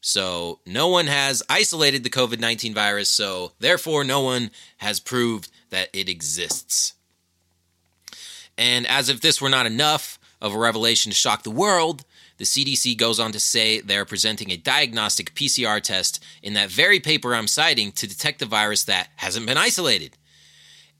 So, 0.00 0.60
no 0.64 0.86
one 0.88 1.08
has 1.08 1.42
isolated 1.48 2.04
the 2.04 2.10
COVID 2.10 2.38
19 2.38 2.72
virus, 2.72 3.10
so 3.10 3.52
therefore, 3.58 4.04
no 4.04 4.20
one 4.20 4.50
has 4.76 5.00
proved 5.00 5.50
that 5.70 5.88
it 5.92 6.08
exists. 6.08 6.94
And 8.56 8.86
as 8.86 9.08
if 9.08 9.20
this 9.20 9.40
were 9.40 9.48
not 9.48 9.66
enough 9.66 10.18
of 10.40 10.54
a 10.54 10.58
revelation 10.58 11.10
to 11.10 11.16
shock 11.16 11.42
the 11.42 11.50
world, 11.50 12.04
the 12.36 12.44
CDC 12.44 12.96
goes 12.96 13.18
on 13.18 13.32
to 13.32 13.40
say 13.40 13.80
they're 13.80 14.04
presenting 14.04 14.50
a 14.50 14.56
diagnostic 14.56 15.34
PCR 15.34 15.82
test 15.82 16.22
in 16.42 16.54
that 16.54 16.70
very 16.70 17.00
paper 17.00 17.34
I'm 17.34 17.48
citing 17.48 17.90
to 17.92 18.06
detect 18.06 18.38
the 18.38 18.46
virus 18.46 18.84
that 18.84 19.08
hasn't 19.16 19.46
been 19.46 19.56
isolated. 19.56 20.16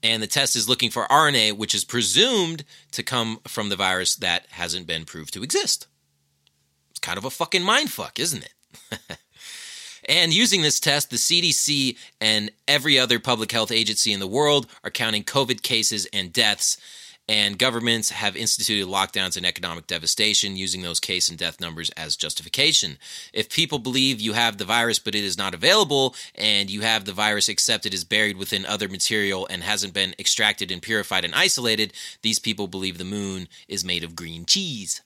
And 0.03 0.22
the 0.22 0.28
test 0.28 0.55
is 0.55 0.68
looking 0.68 0.90
for 0.90 1.07
RNA, 1.07 1.57
which 1.57 1.74
is 1.74 1.84
presumed 1.84 2.64
to 2.92 3.03
come 3.03 3.40
from 3.49 3.68
the 3.68 3.76
virus 3.76 4.14
that 4.16 4.46
hasn't 4.51 4.86
been 4.86 5.05
proved 5.05 5.34
to 5.34 5.42
exist. 5.42 5.88
It's 6.90 7.01
kind 7.01 7.18
of 7.18 7.24
a 7.24 7.30
fucking 7.30 7.62
mindfuck, 7.62 8.18
isn't 8.18 8.44
it? 8.44 9.01
and 10.09 10.32
using 10.32 10.62
this 10.62 10.78
test, 10.78 11.11
the 11.11 11.16
CDC 11.16 11.96
and 12.20 12.51
every 12.66 12.99
other 12.99 13.18
public 13.18 13.51
health 13.51 13.72
agency 13.72 14.12
in 14.12 14.20
the 14.20 14.26
world 14.26 14.66
are 14.84 14.90
counting 14.90 15.24
COVID 15.24 15.62
cases 15.62 16.07
and 16.12 16.32
deaths 16.32 16.76
and 17.29 17.59
governments 17.59 18.11
have 18.11 18.37
instituted 18.37 18.89
lockdowns 18.89 19.37
and 19.37 19.45
economic 19.45 19.87
devastation 19.87 20.57
using 20.57 20.83
those 20.83 20.99
case 20.99 21.29
and 21.29 21.39
death 21.39 21.61
numbers 21.61 21.91
as 21.91 22.16
justification. 22.16 22.97
If 23.33 23.51
people 23.51 23.79
believe 23.79 24.20
you 24.20 24.33
have 24.33 24.57
the 24.57 24.64
virus 24.64 24.99
but 24.99 25.14
it 25.14 25.24
is 25.24 25.37
not 25.37 25.55
available 25.55 26.14
and 26.35 26.70
you 26.70 26.81
have 26.81 27.05
the 27.05 27.12
virus 27.12 27.49
accepted 27.49 27.93
as 27.93 28.05
buried 28.05 28.39
within 28.39 28.64
other 28.64 28.89
material 28.89 29.47
and 29.51 29.62
hasn't 29.62 29.93
been 29.93 30.14
extracted 30.18 30.70
and 30.70 30.81
purified 30.81 31.24
and 31.24 31.35
isolated, 31.35 31.93
these 32.22 32.39
people 32.39 32.66
believe 32.66 32.97
the 32.97 33.05
moon 33.05 33.49
is 33.68 33.85
made 33.85 34.05
of 34.05 34.16
green 34.16 34.45
cheese. 34.47 35.03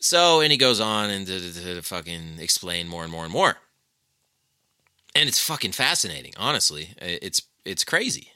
So, 0.00 0.42
and 0.42 0.52
he 0.52 0.58
goes 0.58 0.80
on 0.80 1.08
and 1.08 1.26
to, 1.26 1.40
to, 1.40 1.74
to 1.76 1.82
fucking 1.82 2.38
explain 2.38 2.88
more 2.88 3.04
and 3.04 3.10
more 3.10 3.24
and 3.24 3.32
more. 3.32 3.56
And 5.14 5.28
it's 5.28 5.40
fucking 5.40 5.72
fascinating, 5.72 6.34
honestly. 6.36 6.90
It's 6.98 7.40
it's 7.64 7.84
crazy. 7.84 8.33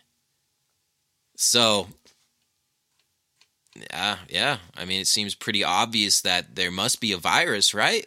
So, 1.41 1.87
yeah, 3.77 4.19
yeah. 4.29 4.59
I 4.77 4.85
mean, 4.85 5.01
it 5.01 5.07
seems 5.07 5.37
pretty 5.37 5.63
obvious 5.63 6.21
that 6.23 6.57
there 6.57 6.73
must 6.73 7.01
be 7.01 7.13
a 7.13 7.17
virus, 7.17 7.73
right? 7.73 8.07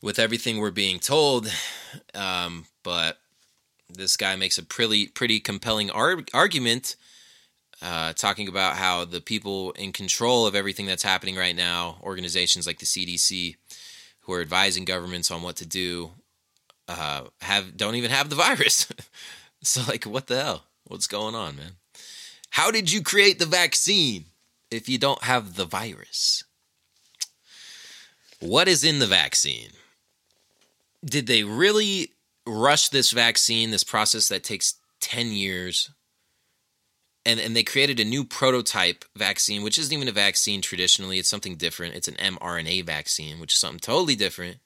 With 0.00 0.18
everything 0.18 0.58
we're 0.58 0.70
being 0.70 0.98
told, 0.98 1.52
um, 2.14 2.64
but 2.82 3.18
this 3.90 4.16
guy 4.16 4.34
makes 4.36 4.56
a 4.56 4.62
pretty 4.64 5.08
pretty 5.08 5.40
compelling 5.40 5.90
ar- 5.90 6.24
argument, 6.32 6.96
uh, 7.82 8.14
talking 8.14 8.48
about 8.48 8.76
how 8.76 9.04
the 9.04 9.20
people 9.20 9.72
in 9.72 9.92
control 9.92 10.46
of 10.46 10.54
everything 10.54 10.86
that's 10.86 11.02
happening 11.02 11.36
right 11.36 11.56
now, 11.56 11.98
organizations 12.02 12.66
like 12.66 12.78
the 12.78 12.86
CDC, 12.86 13.56
who 14.22 14.32
are 14.32 14.40
advising 14.40 14.86
governments 14.86 15.30
on 15.30 15.42
what 15.42 15.56
to 15.56 15.66
do, 15.66 16.12
uh, 16.88 17.24
have 17.42 17.76
don't 17.76 17.96
even 17.96 18.10
have 18.12 18.30
the 18.30 18.36
virus. 18.36 18.86
so, 19.62 19.82
like, 19.88 20.04
what 20.04 20.28
the 20.28 20.42
hell? 20.42 20.67
What's 20.88 21.06
going 21.06 21.34
on, 21.34 21.56
man? 21.56 21.72
How 22.50 22.70
did 22.70 22.90
you 22.90 23.02
create 23.02 23.38
the 23.38 23.46
vaccine 23.46 24.24
if 24.70 24.88
you 24.88 24.96
don't 24.96 25.22
have 25.22 25.54
the 25.54 25.66
virus? 25.66 26.44
What 28.40 28.68
is 28.68 28.84
in 28.84 28.98
the 28.98 29.06
vaccine? 29.06 29.70
Did 31.04 31.26
they 31.26 31.44
really 31.44 32.12
rush 32.46 32.88
this 32.88 33.12
vaccine, 33.12 33.70
this 33.70 33.84
process 33.84 34.28
that 34.28 34.44
takes 34.44 34.74
10 35.02 35.30
years? 35.32 35.90
And, 37.26 37.38
and 37.38 37.54
they 37.54 37.64
created 37.64 38.00
a 38.00 38.04
new 38.04 38.24
prototype 38.24 39.04
vaccine, 39.14 39.62
which 39.62 39.78
isn't 39.78 39.92
even 39.92 40.08
a 40.08 40.12
vaccine 40.12 40.62
traditionally. 40.62 41.18
It's 41.18 41.28
something 41.28 41.56
different. 41.56 41.96
It's 41.96 42.08
an 42.08 42.14
mRNA 42.14 42.86
vaccine, 42.86 43.38
which 43.40 43.52
is 43.52 43.60
something 43.60 43.80
totally 43.80 44.16
different 44.16 44.56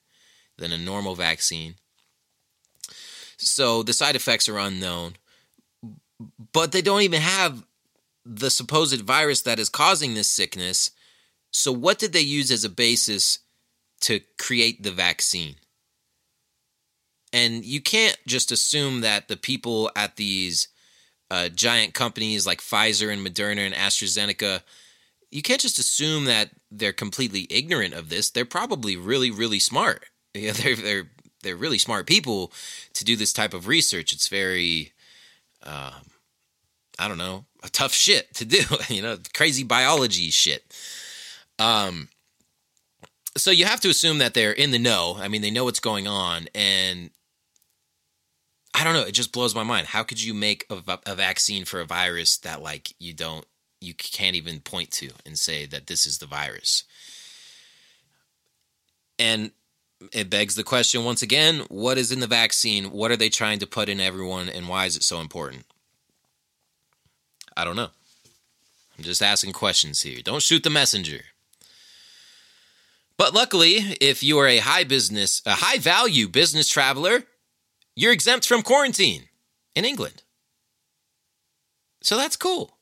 than 0.57 0.71
a 0.71 0.79
normal 0.79 1.17
vaccine. 1.17 1.75
So 3.39 3.83
the 3.83 3.93
side 3.93 4.15
effects 4.15 4.49
are 4.49 4.59
unknown 4.59 5.15
but 6.53 6.73
they 6.73 6.83
don't 6.83 7.03
even 7.03 7.21
have 7.21 7.65
the 8.25 8.51
supposed 8.51 9.01
virus 9.03 9.43
that 9.43 9.59
is 9.59 9.69
causing 9.69 10.15
this 10.15 10.31
sickness. 10.31 10.91
So, 11.53 11.73
what 11.73 11.99
did 11.99 12.13
they 12.13 12.21
use 12.21 12.51
as 12.51 12.65
a 12.65 12.71
basis 12.71 13.41
to 14.03 14.21
create 14.39 14.83
the 14.83 14.91
vaccine? 14.91 15.57
And 17.33 17.65
you 17.65 17.81
can't 17.81 18.19
just 18.27 18.53
assume 18.53 19.01
that 19.01 19.29
the 19.29 19.37
people 19.37 19.91
at 19.97 20.17
these 20.17 20.69
uh, 21.31 21.49
giant 21.49 21.95
companies 21.95 22.47
like 22.47 22.61
Pfizer 22.61 23.11
and 23.11 23.27
Moderna 23.27 23.65
and 23.65 23.75
AstraZeneca, 23.75 24.63
you 25.31 25.41
can't 25.41 25.61
just 25.61 25.79
assume 25.79 26.27
that 26.27 26.51
they're 26.71 26.93
completely 26.93 27.47
ignorant 27.49 27.95
of 27.95 28.11
this. 28.11 28.31
They're 28.31 28.45
probably 28.45 28.97
really, 28.97 29.31
really 29.31 29.61
smart. 29.61 30.07
Yeah, 30.35 30.53
they're 30.53 30.77
they're 30.77 31.11
they're 31.43 31.57
really 31.57 31.77
smart 31.77 32.07
people 32.07 32.55
to 32.95 33.05
do 33.05 33.17
this 33.17 33.35
type 33.35 33.53
of 33.53 33.69
research. 33.69 34.15
It's 34.15 34.29
very 34.29 34.93
um, 35.63 36.12
I 36.99 37.09
don't 37.09 37.19
know, 37.19 37.47
a 37.63 37.69
tough 37.69 37.93
shit 37.93 38.35
to 38.35 38.45
do, 38.45 38.63
you 38.89 39.03
know, 39.03 39.19
crazy 39.35 39.65
biology 39.65 40.31
shit. 40.31 40.65
Um, 41.59 42.09
so 43.37 43.51
you 43.51 43.65
have 43.65 43.81
to 43.81 43.89
assume 43.89 44.19
that 44.19 44.35
they're 44.35 44.53
in 44.53 44.71
the 44.71 44.79
know. 44.79 45.17
I 45.19 45.29
mean, 45.29 45.43
they 45.43 45.51
know 45.51 45.65
what's 45.65 45.81
going 45.81 46.07
on, 46.07 46.49
and 46.55 47.11
I 48.75 48.85
don't 48.85 48.95
know. 48.95 49.03
It 49.03 49.13
just 49.13 49.33
blows 49.33 49.55
my 49.55 49.63
mind. 49.63 49.89
How 49.89 50.03
could 50.03 50.23
you 50.23 50.35
make 50.35 50.67
a, 50.71 50.99
a 51.07 51.15
vaccine 51.15 51.65
for 51.65 51.81
a 51.81 51.87
virus 51.87 52.39
that 52.39 52.63
like 52.63 52.95
you 52.99 53.15
don't, 53.15 53.47
you 53.81 53.95
can't 53.95 54.37
even 54.37 54.61
point 54.61 54.91
to 54.93 55.11
and 55.25 55.39
say 55.39 55.67
that 55.67 55.87
this 55.87 56.05
is 56.07 56.19
the 56.19 56.27
virus? 56.27 56.85
And 59.19 59.53
it 60.13 60.31
begs 60.31 60.55
the 60.55 60.65
question 60.65 61.05
once 61.05 61.23
again: 61.23 61.65
What 61.69 61.97
is 61.97 62.13
in 62.13 62.21
the 62.21 62.27
vaccine? 62.27 62.91
What 62.91 63.11
are 63.11 63.17
they 63.17 63.29
trying 63.29 63.61
to 63.61 63.67
put 63.67 63.89
in 63.89 64.01
everyone, 64.01 64.49
and 64.49 64.69
why 64.69 64.87
is 64.87 64.97
it 64.97 65.05
so 65.05 65.21
important? 65.21 65.65
I 67.57 67.65
don't 67.65 67.77
know. 67.77 67.91
I'm 68.97 69.05
just 69.05 69.23
asking 69.23 69.53
questions 69.53 70.03
here. 70.03 70.21
Don't 70.23 70.43
shoot 70.43 70.63
the 70.63 70.71
messenger. 70.71 71.21
But 73.17 73.35
luckily, 73.35 73.97
if 74.01 74.23
you 74.23 74.39
are 74.39 74.49
a 74.49 74.59
high 74.59 74.85
business, 74.85 75.43
a 75.47 75.53
high 75.53 75.79
value 75.79 76.29
business 76.29 76.69
traveler, 76.69 77.25
you're 77.95 78.13
exempt 78.13 78.47
from 78.47 78.63
quarantine 78.63 79.25
in 79.75 79.85
England. 79.85 80.23
So 82.03 82.17
that's 82.17 82.37
cool. 82.37 82.79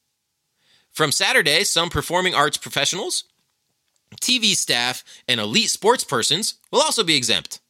From 0.93 1.13
Saturday, 1.13 1.65
some 1.65 1.91
performing 1.91 2.35
arts 2.35 2.57
professionals, 2.57 3.25
TV 4.21 4.55
staff, 4.55 5.05
and 5.29 5.41
elite 5.41 5.71
sports 5.71 6.05
persons 6.05 6.55
will 6.71 6.81
also 6.81 7.05
be 7.05 7.17
exempt. 7.17 7.61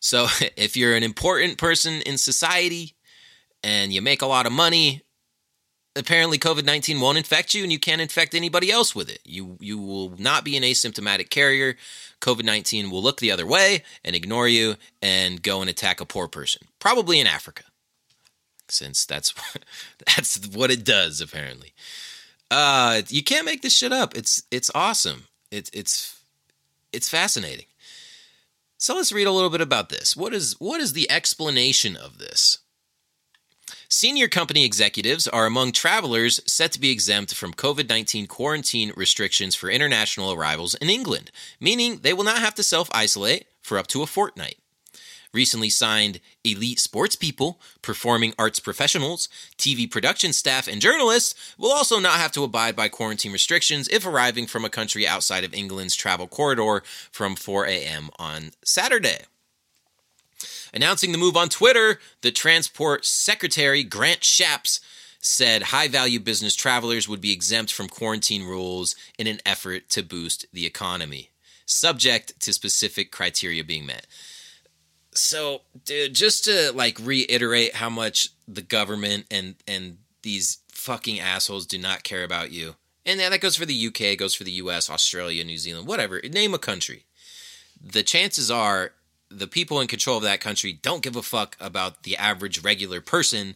So 0.00 0.26
if 0.56 0.76
you're 0.76 0.96
an 0.96 1.02
important 1.02 1.58
person 1.58 2.02
in 2.02 2.18
society, 2.18 2.94
and 3.62 3.92
you 3.92 4.02
make 4.02 4.22
a 4.22 4.26
lot 4.26 4.46
of 4.46 4.52
money, 4.52 5.02
apparently 5.96 6.38
COVID 6.38 6.64
19 6.64 7.00
won't 7.00 7.18
infect 7.18 7.54
you 7.54 7.62
and 7.62 7.72
you 7.72 7.78
can't 7.78 8.00
infect 8.00 8.34
anybody 8.34 8.70
else 8.70 8.94
with 8.94 9.10
it. 9.10 9.20
You, 9.24 9.56
you 9.60 9.78
will 9.78 10.14
not 10.18 10.44
be 10.44 10.56
an 10.56 10.62
asymptomatic 10.62 11.30
carrier. 11.30 11.76
COVID 12.20 12.44
19 12.44 12.90
will 12.90 13.02
look 13.02 13.20
the 13.20 13.30
other 13.30 13.46
way 13.46 13.82
and 14.04 14.14
ignore 14.16 14.48
you 14.48 14.76
and 15.02 15.42
go 15.42 15.60
and 15.60 15.70
attack 15.70 16.00
a 16.00 16.06
poor 16.06 16.28
person, 16.28 16.62
probably 16.78 17.20
in 17.20 17.26
Africa, 17.26 17.64
since 18.68 19.04
that's, 19.04 19.34
that's 20.06 20.46
what 20.48 20.70
it 20.70 20.84
does, 20.84 21.20
apparently. 21.20 21.72
Uh, 22.50 23.02
you 23.08 23.22
can't 23.22 23.46
make 23.46 23.62
this 23.62 23.76
shit 23.76 23.92
up. 23.92 24.16
It's, 24.16 24.42
it's 24.50 24.70
awesome. 24.74 25.28
It's, 25.52 25.70
it's, 25.72 26.20
it's 26.92 27.08
fascinating. 27.08 27.66
So 28.80 28.94
let's 28.94 29.12
read 29.12 29.26
a 29.26 29.32
little 29.32 29.50
bit 29.50 29.60
about 29.60 29.90
this. 29.90 30.16
What 30.16 30.32
is 30.32 30.56
what 30.58 30.80
is 30.80 30.94
the 30.94 31.10
explanation 31.10 31.96
of 31.96 32.16
this? 32.16 32.58
Senior 33.92 34.28
company 34.28 34.64
executives 34.64 35.26
are 35.26 35.46
among 35.46 35.72
travelers 35.72 36.40
set 36.46 36.70
to 36.70 36.80
be 36.80 36.92
exempt 36.92 37.34
from 37.34 37.52
COVID 37.52 37.88
19 37.88 38.28
quarantine 38.28 38.92
restrictions 38.94 39.56
for 39.56 39.68
international 39.68 40.30
arrivals 40.30 40.76
in 40.76 40.88
England, 40.88 41.32
meaning 41.58 41.98
they 42.02 42.12
will 42.12 42.22
not 42.22 42.38
have 42.38 42.54
to 42.54 42.62
self 42.62 42.88
isolate 42.94 43.46
for 43.60 43.78
up 43.78 43.88
to 43.88 44.02
a 44.02 44.06
fortnight. 44.06 44.58
Recently 45.34 45.70
signed 45.70 46.20
elite 46.44 46.78
sports 46.78 47.16
people, 47.16 47.60
performing 47.82 48.32
arts 48.38 48.60
professionals, 48.60 49.28
TV 49.58 49.90
production 49.90 50.32
staff, 50.32 50.68
and 50.68 50.80
journalists 50.80 51.34
will 51.58 51.72
also 51.72 51.98
not 51.98 52.20
have 52.20 52.30
to 52.32 52.44
abide 52.44 52.76
by 52.76 52.88
quarantine 52.88 53.32
restrictions 53.32 53.88
if 53.88 54.06
arriving 54.06 54.46
from 54.46 54.64
a 54.64 54.70
country 54.70 55.04
outside 55.04 55.42
of 55.42 55.52
England's 55.52 55.96
travel 55.96 56.28
corridor 56.28 56.84
from 57.10 57.34
4 57.34 57.66
a.m. 57.66 58.10
on 58.20 58.52
Saturday. 58.64 59.22
Announcing 60.72 61.12
the 61.12 61.18
move 61.18 61.36
on 61.36 61.48
Twitter, 61.48 61.98
the 62.22 62.30
Transport 62.30 63.04
Secretary 63.04 63.82
Grant 63.82 64.20
Shapps 64.20 64.80
said 65.20 65.64
high 65.64 65.88
value 65.88 66.18
business 66.18 66.54
travelers 66.54 67.08
would 67.08 67.20
be 67.20 67.32
exempt 67.32 67.72
from 67.72 67.88
quarantine 67.88 68.44
rules 68.44 68.96
in 69.18 69.26
an 69.26 69.40
effort 69.44 69.88
to 69.90 70.02
boost 70.02 70.46
the 70.52 70.64
economy, 70.64 71.30
subject 71.66 72.38
to 72.40 72.52
specific 72.52 73.12
criteria 73.12 73.62
being 73.62 73.84
met. 73.84 74.06
So, 75.12 75.62
dude, 75.84 76.14
just 76.14 76.44
to 76.44 76.72
like 76.72 76.98
reiterate 77.00 77.74
how 77.74 77.90
much 77.90 78.30
the 78.46 78.62
government 78.62 79.26
and 79.30 79.56
and 79.66 79.98
these 80.22 80.58
fucking 80.68 81.20
assholes 81.20 81.66
do 81.66 81.78
not 81.78 82.04
care 82.04 82.24
about 82.24 82.52
you. 82.52 82.76
And 83.04 83.18
that 83.20 83.40
goes 83.40 83.56
for 83.56 83.66
the 83.66 83.86
UK, 83.86 84.18
goes 84.18 84.34
for 84.34 84.44
the 84.44 84.52
US, 84.52 84.88
Australia, 84.88 85.44
New 85.44 85.58
Zealand, 85.58 85.86
whatever. 85.86 86.20
Name 86.20 86.54
a 86.54 86.58
country. 86.58 87.04
The 87.82 88.02
chances 88.02 88.50
are 88.50 88.92
the 89.30 89.46
people 89.46 89.80
in 89.80 89.86
control 89.86 90.16
of 90.16 90.22
that 90.24 90.40
country 90.40 90.72
don't 90.72 91.02
give 91.02 91.16
a 91.16 91.22
fuck 91.22 91.56
about 91.60 92.02
the 92.02 92.16
average 92.16 92.62
regular 92.62 93.00
person, 93.00 93.54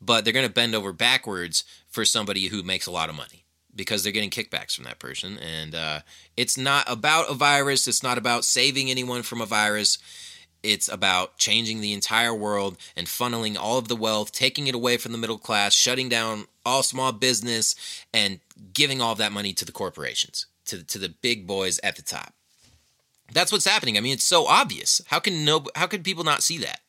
but 0.00 0.24
they're 0.24 0.32
going 0.32 0.46
to 0.46 0.52
bend 0.52 0.74
over 0.74 0.92
backwards 0.92 1.64
for 1.88 2.04
somebody 2.04 2.48
who 2.48 2.62
makes 2.62 2.86
a 2.86 2.90
lot 2.90 3.08
of 3.08 3.14
money 3.14 3.44
because 3.74 4.02
they're 4.02 4.12
getting 4.12 4.30
kickbacks 4.30 4.74
from 4.74 4.84
that 4.84 4.98
person. 4.98 5.38
And 5.38 5.74
uh, 5.74 6.00
it's 6.36 6.58
not 6.58 6.90
about 6.90 7.30
a 7.30 7.34
virus, 7.34 7.88
it's 7.88 8.02
not 8.02 8.18
about 8.18 8.44
saving 8.44 8.90
anyone 8.90 9.22
from 9.22 9.40
a 9.40 9.46
virus. 9.46 9.98
It's 10.62 10.88
about 10.88 11.38
changing 11.38 11.80
the 11.80 11.92
entire 11.92 12.32
world 12.32 12.76
and 12.96 13.08
funneling 13.08 13.56
all 13.58 13.78
of 13.78 13.88
the 13.88 13.96
wealth, 13.96 14.30
taking 14.30 14.68
it 14.68 14.76
away 14.76 14.96
from 14.96 15.10
the 15.10 15.18
middle 15.18 15.38
class, 15.38 15.74
shutting 15.74 16.08
down 16.08 16.44
all 16.64 16.84
small 16.84 17.10
business, 17.10 17.74
and 18.14 18.38
giving 18.72 19.00
all 19.00 19.10
of 19.10 19.18
that 19.18 19.32
money 19.32 19.52
to 19.54 19.64
the 19.64 19.72
corporations, 19.72 20.46
to, 20.66 20.84
to 20.84 20.98
the 20.98 21.08
big 21.08 21.48
boys 21.48 21.80
at 21.82 21.96
the 21.96 22.02
top. 22.02 22.32
That's 23.32 23.52
what's 23.52 23.64
happening. 23.64 23.96
I 23.96 24.00
mean, 24.00 24.12
it's 24.12 24.24
so 24.24 24.46
obvious. 24.46 25.00
How 25.06 25.18
can 25.18 25.44
no? 25.44 25.64
How 25.74 25.86
can 25.86 26.02
people 26.02 26.24
not 26.24 26.42
see 26.42 26.58
that? 26.58 26.80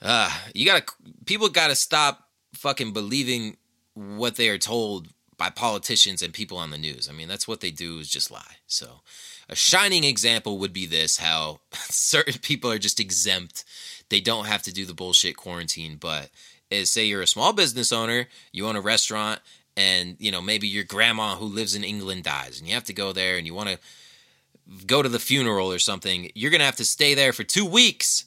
Uh, 0.00 0.30
you 0.54 0.66
gotta. 0.66 0.84
People 1.26 1.48
gotta 1.48 1.74
stop 1.74 2.28
fucking 2.54 2.92
believing 2.92 3.56
what 3.94 4.36
they 4.36 4.48
are 4.48 4.58
told 4.58 5.08
by 5.36 5.50
politicians 5.50 6.22
and 6.22 6.32
people 6.32 6.58
on 6.58 6.70
the 6.70 6.78
news. 6.78 7.08
I 7.08 7.12
mean, 7.12 7.28
that's 7.28 7.48
what 7.48 7.60
they 7.60 7.70
do 7.70 7.98
is 7.98 8.08
just 8.08 8.30
lie. 8.30 8.56
So, 8.66 9.00
a 9.48 9.56
shining 9.56 10.04
example 10.04 10.58
would 10.58 10.72
be 10.72 10.86
this: 10.86 11.18
how 11.18 11.60
certain 11.72 12.38
people 12.40 12.70
are 12.70 12.78
just 12.78 13.00
exempt. 13.00 13.64
They 14.10 14.20
don't 14.20 14.46
have 14.46 14.62
to 14.62 14.72
do 14.72 14.84
the 14.84 14.94
bullshit 14.94 15.36
quarantine. 15.36 15.96
But 15.98 16.30
is 16.70 16.90
say 16.90 17.04
you're 17.04 17.22
a 17.22 17.26
small 17.26 17.52
business 17.52 17.92
owner, 17.92 18.26
you 18.52 18.66
own 18.66 18.76
a 18.76 18.80
restaurant, 18.80 19.40
and 19.76 20.16
you 20.18 20.30
know 20.30 20.42
maybe 20.42 20.68
your 20.68 20.84
grandma 20.84 21.36
who 21.36 21.46
lives 21.46 21.74
in 21.74 21.84
England 21.84 22.24
dies, 22.24 22.58
and 22.58 22.68
you 22.68 22.74
have 22.74 22.84
to 22.84 22.92
go 22.92 23.12
there, 23.12 23.36
and 23.36 23.46
you 23.46 23.54
want 23.54 23.70
to 23.70 23.78
go 24.86 25.02
to 25.02 25.08
the 25.08 25.18
funeral 25.18 25.72
or 25.72 25.78
something, 25.78 26.30
you're 26.34 26.50
going 26.50 26.60
to 26.60 26.66
have 26.66 26.76
to 26.76 26.84
stay 26.84 27.14
there 27.14 27.32
for 27.32 27.44
two 27.44 27.66
weeks. 27.66 28.24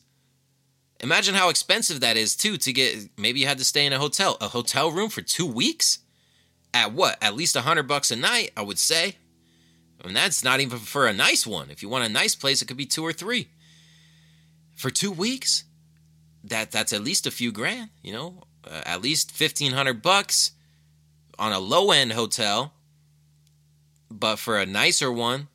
Imagine 0.99 1.35
how 1.35 1.49
expensive 1.49 1.99
that 1.99 2.17
is, 2.17 2.35
too, 2.35 2.57
to 2.57 2.73
get. 2.73 3.09
Maybe 3.17 3.39
you 3.39 3.47
had 3.47 3.59
to 3.59 3.63
stay 3.63 3.85
in 3.85 3.93
a 3.93 3.99
hotel, 3.99 4.37
a 4.41 4.47
hotel 4.47 4.91
room 4.91 5.09
for 5.09 5.21
two 5.21 5.45
weeks? 5.45 5.99
At 6.73 6.91
what? 6.91 7.17
At 7.21 7.35
least 7.35 7.55
a 7.55 7.61
hundred 7.61 7.87
bucks 7.87 8.11
a 8.11 8.15
night, 8.15 8.51
I 8.57 8.61
would 8.61 8.79
say. 8.79 9.15
And 10.03 10.15
that's 10.15 10.43
not 10.43 10.59
even 10.59 10.77
for 10.79 11.07
a 11.07 11.13
nice 11.13 11.45
one. 11.45 11.69
If 11.69 11.81
you 11.81 11.89
want 11.89 12.05
a 12.05 12.09
nice 12.09 12.35
place, 12.35 12.61
it 12.61 12.67
could 12.67 12.77
be 12.77 12.85
two 12.85 13.05
or 13.05 13.13
three. 13.13 13.49
For 14.75 14.89
two 14.89 15.11
weeks? 15.11 15.63
That 16.43 16.71
that's 16.71 16.93
at 16.93 17.03
least 17.03 17.27
a 17.27 17.31
few 17.31 17.51
grand, 17.51 17.89
you 18.01 18.13
know? 18.13 18.43
Uh, 18.63 18.81
at 18.85 19.01
least 19.01 19.31
1500 19.39 20.01
bucks 20.01 20.51
on 21.39 21.51
a 21.51 21.59
low 21.59 21.91
end 21.91 22.13
hotel. 22.13 22.73
But 24.09 24.37
for 24.37 24.57
a 24.57 24.65
nicer 24.65 25.11
one, 25.11 25.47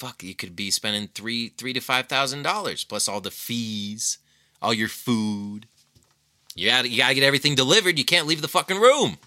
fuck, 0.00 0.22
you 0.22 0.34
could 0.34 0.56
be 0.56 0.70
spending 0.70 1.08
three 1.08 1.48
three 1.50 1.74
to 1.74 1.80
five 1.80 2.06
thousand 2.06 2.42
dollars 2.42 2.84
plus 2.84 3.06
all 3.06 3.20
the 3.20 3.30
fees, 3.30 4.16
all 4.62 4.72
your 4.72 4.88
food. 4.88 5.66
You 6.54 6.70
gotta 6.70 6.88
you 6.88 6.96
gotta 6.96 7.14
get 7.14 7.22
everything 7.22 7.54
delivered. 7.54 7.98
You 7.98 8.04
can't 8.06 8.26
leave 8.26 8.40
the 8.40 8.48
fucking 8.48 8.80
room. 8.80 9.18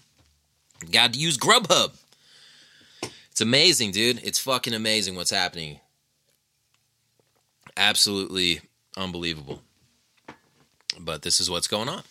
You 0.82 0.88
gotta 0.90 1.16
use 1.16 1.38
Grubhub. 1.38 1.96
It's 3.30 3.40
amazing, 3.40 3.92
dude. 3.92 4.20
It's 4.24 4.40
fucking 4.40 4.74
amazing 4.74 5.14
what's 5.14 5.30
happening. 5.30 5.78
Absolutely 7.76 8.60
unbelievable. 8.96 9.62
But 10.98 11.22
this 11.22 11.40
is 11.40 11.48
what's 11.48 11.68
going 11.68 11.88
on. 11.88 12.02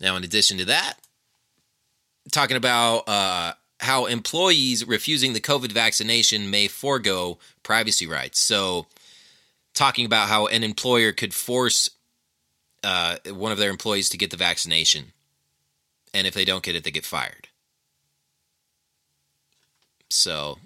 Now, 0.00 0.16
in 0.16 0.24
addition 0.24 0.58
to 0.58 0.64
that, 0.66 0.94
talking 2.32 2.56
about 2.56 3.08
uh, 3.08 3.52
how 3.80 4.06
employees 4.06 4.86
refusing 4.86 5.32
the 5.32 5.40
COVID 5.40 5.72
vaccination 5.72 6.50
may 6.50 6.68
forego 6.68 7.38
privacy 7.62 8.06
rights. 8.06 8.38
So, 8.38 8.86
talking 9.74 10.06
about 10.06 10.28
how 10.28 10.46
an 10.46 10.64
employer 10.64 11.12
could 11.12 11.34
force 11.34 11.90
uh, 12.82 13.16
one 13.28 13.52
of 13.52 13.58
their 13.58 13.70
employees 13.70 14.08
to 14.10 14.18
get 14.18 14.30
the 14.30 14.36
vaccination, 14.36 15.12
and 16.14 16.26
if 16.26 16.34
they 16.34 16.44
don't 16.44 16.62
get 16.62 16.76
it, 16.76 16.84
they 16.84 16.90
get 16.90 17.04
fired. 17.04 17.48
So, 20.08 20.58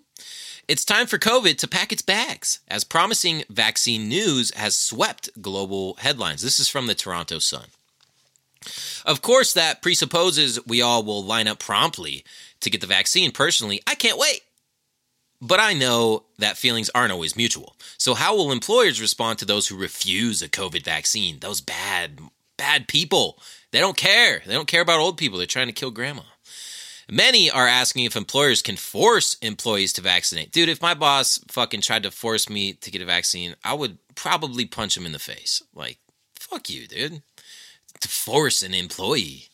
it's 0.69 0.85
time 0.85 1.09
for 1.09 1.19
COVID 1.19 1.57
to 1.59 1.69
pack 1.69 1.91
its 1.91 2.03
bags, 2.03 2.61
as 2.69 2.85
promising 2.85 3.43
vaccine 3.51 4.09
news 4.09 4.55
has 4.55 4.79
swept 4.79 5.31
global 5.43 5.97
headlines. 5.99 6.43
This 6.43 6.61
is 6.61 6.69
from 6.69 6.87
the 6.87 6.95
Toronto 6.95 7.41
Sun. 7.41 7.67
Of 9.07 9.23
course, 9.23 9.53
that 9.55 9.83
presupposes 9.83 10.65
we 10.67 10.83
all 10.83 11.03
will 11.03 11.25
line 11.25 11.49
up 11.49 11.59
promptly 11.59 12.25
to 12.61 12.71
get 12.71 12.81
the 12.81 12.87
vaccine. 12.87 13.31
Personally, 13.33 13.81
I 13.87 13.95
can't 13.95 14.19
wait. 14.19 14.43
But 15.43 15.59
I 15.61 15.73
know 15.73 16.25
that 16.39 16.59
feelings 16.59 16.91
aren't 16.95 17.13
always 17.13 17.37
mutual. 17.37 17.75
So, 17.97 18.15
how 18.15 18.37
will 18.37 18.53
employers 18.53 19.01
respond 19.01 19.39
to 19.39 19.47
those 19.47 19.69
who 19.69 19.77
refuse 19.77 20.43
a 20.43 20.49
COVID 20.49 20.85
vaccine? 20.85 21.39
Those 21.41 21.63
bad, 21.63 22.21
bad 22.59 22.89
people. 22.89 23.39
They 23.71 23.79
don't 23.79 23.97
care. 23.97 24.43
They 24.47 24.53
don't 24.53 24.69
care 24.69 24.83
about 24.83 25.01
old 25.01 25.17
people. 25.17 25.39
They're 25.39 25.47
trying 25.47 25.69
to 25.69 25.73
kill 25.73 25.91
grandma. 25.91 26.23
Many 27.11 27.51
are 27.51 27.67
asking 27.67 28.05
if 28.05 28.15
employers 28.15 28.63
can 28.63 28.77
force 28.77 29.35
employees 29.43 29.93
to 29.95 30.01
vaccinate. 30.01 30.53
Dude, 30.53 30.69
if 30.69 30.81
my 30.81 30.95
boss 30.95 31.41
fucking 31.49 31.81
tried 31.81 32.05
to 32.05 32.11
force 32.11 32.49
me 32.49 32.75
to 32.75 32.91
get 32.91 33.03
a 33.03 33.07
vaccine, 33.07 33.57
I 33.65 33.75
would 33.75 33.99
probably 34.15 34.65
punch 34.65 34.97
him 34.97 35.07
in 35.07 35.13
the 35.13 35.19
face. 35.19 35.61
Like, 35.75 35.99
fuck 36.37 36.71
you, 36.71 36.87
dude. 36.87 37.23
To 38.01 38.09
force 38.09 38.63
an 38.63 38.75
employee. 38.75 39.49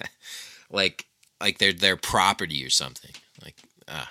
like, 0.70 1.06
like 1.42 1.58
they're 1.58 1.72
their 1.72 1.96
property 1.96 2.64
or 2.64 2.70
something. 2.70 3.12
Like 3.44 3.56
ah. 3.88 4.10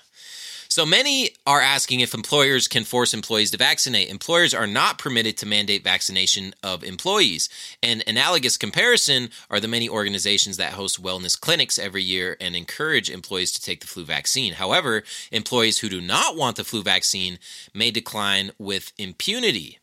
So 0.72 0.86
many 0.86 1.32
are 1.46 1.60
asking 1.60 2.00
if 2.00 2.14
employers 2.14 2.70
can 2.70 2.86
force 2.86 3.14
employees 3.14 3.52
to 3.52 3.58
vaccinate. 3.58 4.10
Employers 4.10 4.54
are 4.54 4.68
not 4.68 4.98
permitted 4.98 5.36
to 5.40 5.46
mandate 5.46 5.84
vaccination 5.84 6.54
of 6.64 6.82
employees. 6.82 7.50
An 7.84 8.02
analogous 8.08 8.56
comparison 8.56 9.32
are 9.50 9.60
the 9.60 9.68
many 9.68 9.90
organizations 9.90 10.56
that 10.56 10.72
host 10.72 11.04
wellness 11.04 11.38
clinics 11.38 11.78
every 11.78 12.04
year 12.04 12.38
and 12.40 12.56
encourage 12.56 13.10
employees 13.10 13.52
to 13.52 13.62
take 13.62 13.82
the 13.82 13.88
flu 13.88 14.06
vaccine. 14.06 14.54
However, 14.54 15.04
employees 15.30 15.80
who 15.80 15.90
do 15.90 16.00
not 16.00 16.38
want 16.38 16.56
the 16.56 16.64
flu 16.64 16.84
vaccine 16.84 17.38
may 17.74 17.92
decline 17.92 18.52
with 18.58 18.94
impunity. 18.98 19.81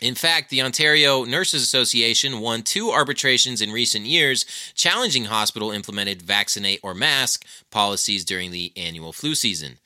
In 0.00 0.14
fact, 0.14 0.48
the 0.48 0.62
Ontario 0.62 1.24
Nurses 1.24 1.62
Association 1.62 2.40
won 2.40 2.62
two 2.62 2.90
arbitrations 2.90 3.60
in 3.60 3.70
recent 3.70 4.06
years 4.06 4.46
challenging 4.74 5.26
hospital 5.26 5.70
implemented 5.70 6.22
vaccinate 6.22 6.80
or 6.82 6.94
mask 6.94 7.44
policies 7.70 8.24
during 8.24 8.50
the 8.50 8.72
annual 8.76 9.12
flu 9.12 9.34
season. 9.34 9.78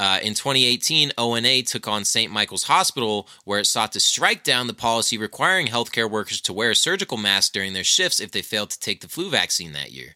Uh, 0.00 0.20
in 0.22 0.34
2018, 0.34 1.12
ONA 1.18 1.62
took 1.62 1.88
on 1.88 2.04
St. 2.04 2.32
Michael's 2.32 2.64
Hospital, 2.64 3.28
where 3.44 3.58
it 3.58 3.66
sought 3.66 3.90
to 3.92 4.00
strike 4.00 4.44
down 4.44 4.68
the 4.68 4.74
policy 4.74 5.18
requiring 5.18 5.66
healthcare 5.66 6.08
workers 6.08 6.40
to 6.42 6.52
wear 6.52 6.70
a 6.70 6.76
surgical 6.76 7.16
mask 7.16 7.52
during 7.52 7.72
their 7.72 7.82
shifts 7.82 8.20
if 8.20 8.30
they 8.30 8.42
failed 8.42 8.70
to 8.70 8.78
take 8.78 9.00
the 9.00 9.08
flu 9.08 9.28
vaccine 9.28 9.72
that 9.72 9.90
year. 9.90 10.14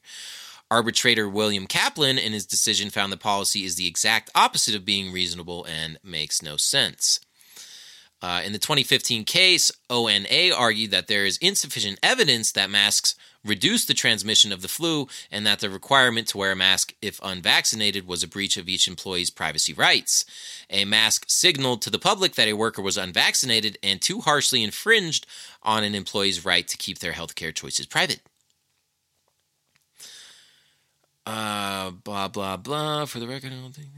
Arbitrator 0.70 1.28
William 1.28 1.66
Kaplan, 1.66 2.16
in 2.16 2.32
his 2.32 2.46
decision, 2.46 2.90
found 2.90 3.12
the 3.12 3.16
policy 3.16 3.64
is 3.64 3.74
the 3.74 3.88
exact 3.88 4.30
opposite 4.36 4.76
of 4.76 4.84
being 4.84 5.12
reasonable 5.12 5.64
and 5.64 5.98
makes 6.04 6.42
no 6.42 6.56
sense. 6.56 7.18
Uh, 8.22 8.40
in 8.44 8.52
the 8.52 8.58
2015 8.58 9.24
case, 9.24 9.72
ONA 9.90 10.54
argued 10.56 10.92
that 10.92 11.08
there 11.08 11.26
is 11.26 11.38
insufficient 11.38 11.98
evidence 12.02 12.52
that 12.52 12.70
masks 12.70 13.16
reduce 13.44 13.84
the 13.84 13.94
transmission 13.94 14.52
of 14.52 14.62
the 14.62 14.68
flu 14.68 15.08
and 15.30 15.44
that 15.44 15.58
the 15.58 15.68
requirement 15.68 16.28
to 16.28 16.38
wear 16.38 16.52
a 16.52 16.56
mask 16.56 16.94
if 17.02 17.20
unvaccinated 17.24 18.06
was 18.06 18.22
a 18.22 18.28
breach 18.28 18.56
of 18.56 18.68
each 18.68 18.86
employee's 18.86 19.30
privacy 19.30 19.72
rights. 19.72 20.24
A 20.70 20.84
mask 20.84 21.24
signaled 21.26 21.82
to 21.82 21.90
the 21.90 21.98
public 21.98 22.36
that 22.36 22.46
a 22.46 22.52
worker 22.52 22.80
was 22.80 22.96
unvaccinated 22.96 23.78
and 23.82 24.00
too 24.00 24.20
harshly 24.20 24.62
infringed 24.62 25.26
on 25.62 25.82
an 25.82 25.94
employee's 25.94 26.44
right 26.44 26.68
to 26.68 26.76
keep 26.76 27.00
their 27.00 27.12
healthcare 27.12 27.52
choices 27.52 27.86
private. 27.86 28.20
Uh, 31.26 31.90
blah, 31.90 32.28
blah, 32.28 32.56
blah. 32.56 33.04
For 33.04 33.18
the 33.18 33.26
record, 33.26 33.52
I 33.52 33.60
don't 33.60 33.74
think. 33.74 33.88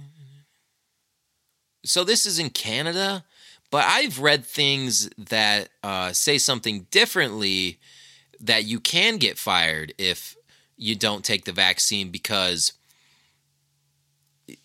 So 1.87 2.03
this 2.03 2.25
is 2.25 2.39
in 2.39 2.49
Canada, 2.49 3.25
but 3.75 3.87
I've 3.89 4.21
read 4.21 4.47
things 4.47 5.11
that 5.19 5.69
uh, 5.83 6.13
say 6.13 6.39
something 6.39 6.87
differently 6.93 7.81
that 8.39 8.67
you 8.67 8.79
can 8.79 9.17
get 9.17 9.37
fired 9.37 9.93
if 9.99 10.37
you 10.77 10.95
don't 10.95 11.25
take 11.25 11.45
the 11.45 11.51
vaccine 11.51 12.11
because 12.11 12.75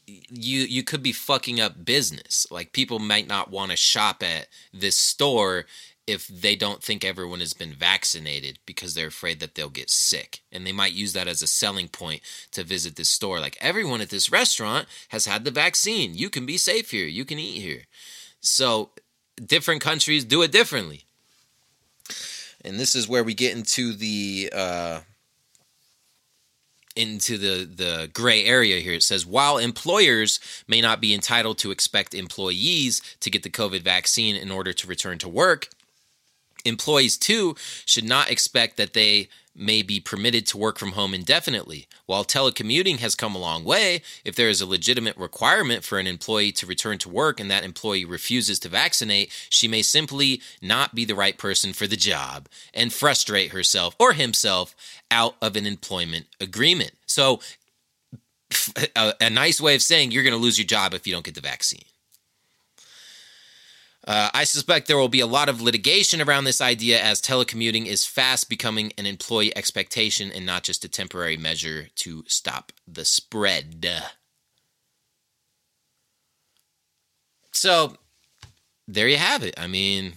you 0.06 0.60
you 0.60 0.84
could 0.84 1.02
be 1.02 1.12
fucking 1.12 1.60
up 1.60 1.84
business. 1.84 2.46
Like 2.52 2.72
people 2.72 3.00
might 3.00 3.28
not 3.28 3.50
want 3.50 3.72
to 3.72 3.78
shop 3.78 4.22
at 4.22 4.48
this 4.72 4.96
store 4.96 5.66
if 6.06 6.28
they 6.28 6.56
don't 6.56 6.84
think 6.84 7.04
everyone 7.04 7.40
has 7.40 7.54
been 7.54 7.74
vaccinated 7.74 8.60
because 8.68 8.94
they're 8.94 9.08
afraid 9.08 9.40
that 9.40 9.56
they'll 9.56 9.70
get 9.70 9.90
sick. 9.90 10.42
And 10.52 10.68
they 10.68 10.72
might 10.72 10.94
use 10.94 11.14
that 11.14 11.28
as 11.28 11.42
a 11.42 11.48
selling 11.48 11.88
point 11.88 12.22
to 12.52 12.64
visit 12.64 12.96
this 12.96 13.10
store. 13.10 13.40
Like 13.40 13.58
everyone 13.60 14.02
at 14.02 14.10
this 14.10 14.32
restaurant 14.32 14.88
has 15.08 15.26
had 15.26 15.46
the 15.46 15.52
vaccine. 15.52 16.14
You 16.14 16.30
can 16.30 16.46
be 16.46 16.58
safe 16.58 16.92
here. 16.92 17.08
You 17.08 17.26
can 17.26 17.40
eat 17.40 17.62
here. 17.62 17.86
So 18.42 18.92
different 19.44 19.82
countries 19.82 20.26
do 20.26 20.42
it 20.42 20.52
differently. 20.52 21.06
And 22.64 22.80
this 22.80 22.96
is 22.96 23.08
where 23.08 23.24
we 23.24 23.34
get 23.34 23.56
into 23.56 23.94
the 23.94 24.52
uh, 24.54 25.00
into 26.96 27.38
the 27.38 27.64
the 27.64 28.10
gray 28.14 28.44
area 28.44 28.80
here. 28.80 28.94
It 28.94 29.04
says 29.04 29.26
while 29.26 29.58
employers 29.58 30.40
may 30.68 30.82
not 30.82 31.00
be 31.00 31.14
entitled 31.14 31.58
to 31.60 31.72
expect 31.72 32.14
employees 32.14 33.02
to 33.22 33.30
get 33.30 33.44
the 33.44 33.50
COVID 33.50 33.82
vaccine 33.82 34.36
in 34.36 34.52
order 34.52 34.74
to 34.74 34.88
return 34.88 35.18
to 35.20 35.30
work, 35.30 35.70
employees 36.66 37.18
too 37.18 37.56
should 37.86 38.04
not 38.04 38.30
expect 38.30 38.76
that 38.78 38.94
they 38.94 39.30
may 39.60 39.82
be 39.82 40.00
permitted 40.00 40.48
to 40.48 40.58
work 40.58 40.80
from 40.80 40.94
home 40.94 41.14
indefinitely. 41.14 41.88
While 42.06 42.24
telecommuting 42.24 43.00
has 43.00 43.16
come 43.16 43.36
a 43.36 43.40
long 43.40 43.64
way, 43.64 44.02
if 44.24 44.36
there 44.36 44.50
is 44.50 44.62
a 44.62 44.66
legitimate 44.66 45.18
requirement 45.18 45.84
for 45.84 46.00
an 46.00 46.08
employee 46.08 46.52
to 46.54 46.66
return 46.66 46.98
to 47.00 47.10
work 47.10 47.40
and 47.40 47.52
that 47.52 47.64
employee 47.64 48.06
refuses 48.06 48.60
to 48.60 48.70
vaccinate, 48.70 49.32
she 49.50 49.68
may 49.68 49.82
simply 49.82 50.42
not 50.62 50.96
be 50.96 51.06
the 51.06 51.16
right 51.16 51.38
person 51.38 51.74
for 51.74 51.88
the 51.88 51.98
job 51.98 52.48
and 52.74 52.94
frustrate 52.94 53.52
herself 53.52 53.96
or 54.00 54.14
himself 54.14 54.76
out 55.12 55.36
of 55.42 55.56
an 55.56 55.66
employment 55.66 56.28
agreement. 56.40 56.92
So, 57.06 57.42
a, 58.96 59.14
a 59.22 59.30
nice 59.30 59.62
way 59.62 59.76
of 59.76 59.82
saying 59.82 60.12
you're 60.12 60.24
going 60.24 60.34
to 60.34 60.40
lose 60.40 60.58
your 60.58 60.66
job 60.66 60.94
if 60.94 61.06
you 61.06 61.14
don't 61.14 61.26
get 61.26 61.36
the 61.36 61.42
vaccine. 61.42 61.84
Uh, 64.10 64.28
I 64.34 64.44
suspect 64.44 64.88
there 64.88 64.98
will 64.98 65.08
be 65.08 65.20
a 65.20 65.28
lot 65.28 65.50
of 65.50 65.62
litigation 65.62 66.20
around 66.20 66.46
this 66.46 66.62
idea 66.62 67.00
as 67.00 67.22
telecommuting 67.22 67.86
is 67.86 68.08
fast 68.08 68.50
becoming 68.50 68.92
an 68.98 69.06
employee 69.06 69.56
expectation 69.56 70.32
and 70.32 70.48
not 70.48 70.64
just 70.64 70.84
a 70.84 70.90
temporary 70.90 71.38
measure 71.38 71.90
to 71.98 72.24
stop 72.26 72.72
the 72.88 73.06
spread. 73.06 73.88
So, 77.52 77.98
there 78.88 79.08
you 79.08 79.18
have 79.18 79.44
it. 79.44 79.54
I 79.60 79.68
mean, 79.68 80.14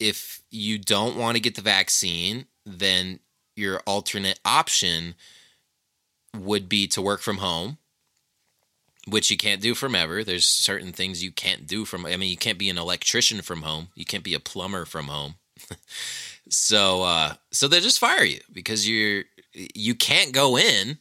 if 0.00 0.42
you 0.50 0.76
don't 0.76 1.16
want 1.16 1.36
to 1.36 1.40
get 1.40 1.54
the 1.54 1.62
vaccine, 1.62 2.46
then 2.64 3.20
your 3.54 3.78
alternate 3.86 4.40
option 4.44 5.14
would 6.36 6.68
be 6.68 6.88
to 6.88 7.00
work 7.00 7.20
from 7.20 7.36
home 7.36 7.78
which 9.08 9.30
you 9.30 9.36
can't 9.36 9.62
do 9.62 9.74
from 9.74 9.94
ever. 9.94 10.24
There's 10.24 10.46
certain 10.46 10.92
things 10.92 11.22
you 11.22 11.30
can't 11.30 11.66
do 11.66 11.84
from. 11.84 12.04
I 12.06 12.16
mean, 12.16 12.30
you 12.30 12.36
can't 12.36 12.58
be 12.58 12.68
an 12.68 12.78
electrician 12.78 13.40
from 13.40 13.62
home. 13.62 13.88
You 13.94 14.04
can't 14.04 14.24
be 14.24 14.34
a 14.34 14.40
plumber 14.40 14.84
from 14.84 15.06
home. 15.06 15.36
so, 16.48 17.02
uh, 17.02 17.34
so 17.52 17.68
they 17.68 17.80
just 17.80 17.98
fire 17.98 18.24
you 18.24 18.40
because 18.52 18.88
you're 18.88 19.24
you 19.52 19.94
can't 19.94 20.32
go 20.32 20.58
in 20.58 20.98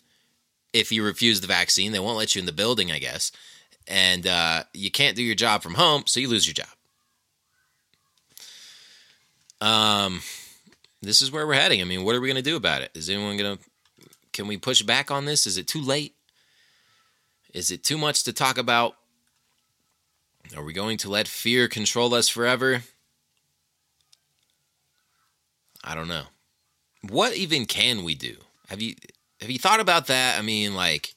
if 0.72 0.91
you 0.91 1.03
refuse 1.03 1.41
the 1.41 1.47
vaccine. 1.47 1.91
They 1.91 1.99
won't 1.99 2.18
let 2.18 2.36
you 2.36 2.39
in 2.39 2.45
the 2.45 2.51
building, 2.51 2.91
I 2.91 2.99
guess, 2.99 3.32
and 3.88 4.26
uh, 4.26 4.64
you 4.74 4.91
can't 4.91 5.16
do 5.16 5.24
your 5.24 5.36
job 5.36 5.62
from 5.62 5.74
home, 5.74 6.03
so 6.06 6.20
you 6.20 6.30
lose 6.30 6.47
your 6.47 6.53
job. 6.53 6.68
Um, 9.62 10.22
this 11.01 11.22
is 11.22 11.32
where 11.32 11.47
we're 11.47 11.53
heading. 11.53 11.82
I 11.82 11.86
mean, 11.86 12.03
what 12.03 12.16
are 12.16 12.22
we 12.22 12.28
going 12.28 12.36
to 12.36 12.49
do 12.49 12.56
about 12.56 12.82
it? 12.82 12.91
Is 12.93 13.10
anyone 13.10 13.38
going 13.38 13.58
to? 13.58 13.64
Can 14.34 14.47
we 14.47 14.58
push 14.58 14.82
back 14.82 15.12
on 15.12 15.26
this? 15.26 15.47
Is 15.47 15.58
it 15.58 15.68
too 15.68 15.82
late? 15.82 16.14
Is 17.56 17.72
it 17.72 17.86
too 17.86 17.97
much 17.97 18.24
to 18.24 18.34
talk 18.34 18.58
about? 18.58 18.97
Are 20.58 20.64
we 20.64 20.74
going 20.74 20.97
to 20.97 21.10
let 21.10 21.26
fear 21.26 21.70
control 21.70 22.14
us 22.14 22.28
forever? 22.28 22.84
I 25.82 25.95
don't 25.95 26.10
know. 26.10 26.26
What 27.10 27.34
even 27.34 27.66
can 27.66 28.03
we 28.03 28.14
do? 28.14 28.36
Have 28.68 28.82
you 28.82 28.95
have 29.39 29.49
you 29.49 29.58
thought 29.58 29.80
about 29.80 30.08
that? 30.08 30.38
I 30.38 30.41
mean, 30.41 30.76
like 30.76 31.16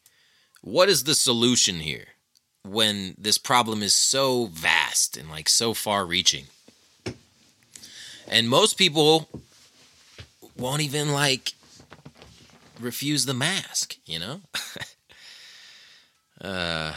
what 0.60 0.88
is 0.88 1.02
the 1.02 1.16
solution 1.16 1.80
here 1.80 2.06
when 2.62 3.16
this 3.18 3.36
problem 3.36 3.82
is 3.82 3.96
so 3.96 4.46
vast 4.46 5.16
and 5.16 5.28
like 5.28 5.48
so 5.48 5.74
far 5.74 6.06
reaching? 6.06 6.44
And 8.28 8.48
most 8.48 8.78
people 8.78 9.28
won't 10.56 10.82
even 10.82 11.10
like 11.10 11.54
refuse 12.78 13.26
the 13.26 13.34
mask, 13.34 13.96
you 14.06 14.20
know? 14.20 14.42
Uh, 16.40 16.92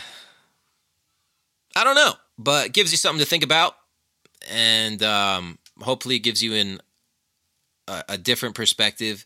I 1.76 1.84
don't 1.84 1.96
know, 1.96 2.14
but 2.38 2.74
gives 2.74 2.92
you 2.92 2.98
something 2.98 3.20
to 3.20 3.26
think 3.26 3.44
about, 3.44 3.76
and 4.52 5.02
um, 5.04 5.58
hopefully 5.80 6.20
gives 6.20 6.44
you 6.44 6.54
in 6.54 6.80
a, 7.88 8.04
a 8.10 8.18
different 8.18 8.56
perspective 8.56 9.26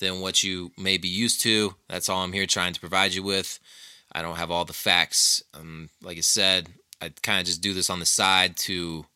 than 0.00 0.20
what 0.20 0.42
you 0.42 0.72
may 0.76 0.96
be 0.96 1.08
used 1.08 1.40
to. 1.42 1.74
That's 1.88 2.08
all 2.08 2.22
I'm 2.22 2.32
here 2.32 2.46
trying 2.46 2.72
to 2.72 2.80
provide 2.80 3.14
you 3.14 3.22
with. 3.22 3.58
I 4.12 4.22
don't 4.22 4.36
have 4.36 4.50
all 4.50 4.64
the 4.64 4.72
facts. 4.72 5.42
Um, 5.54 5.88
like 6.02 6.18
I 6.18 6.22
said, 6.22 6.68
I 7.00 7.10
kind 7.22 7.40
of 7.40 7.46
just 7.46 7.60
do 7.60 7.74
this 7.74 7.90
on 7.90 8.00
the 8.00 8.06
side 8.06 8.56
to 8.58 9.06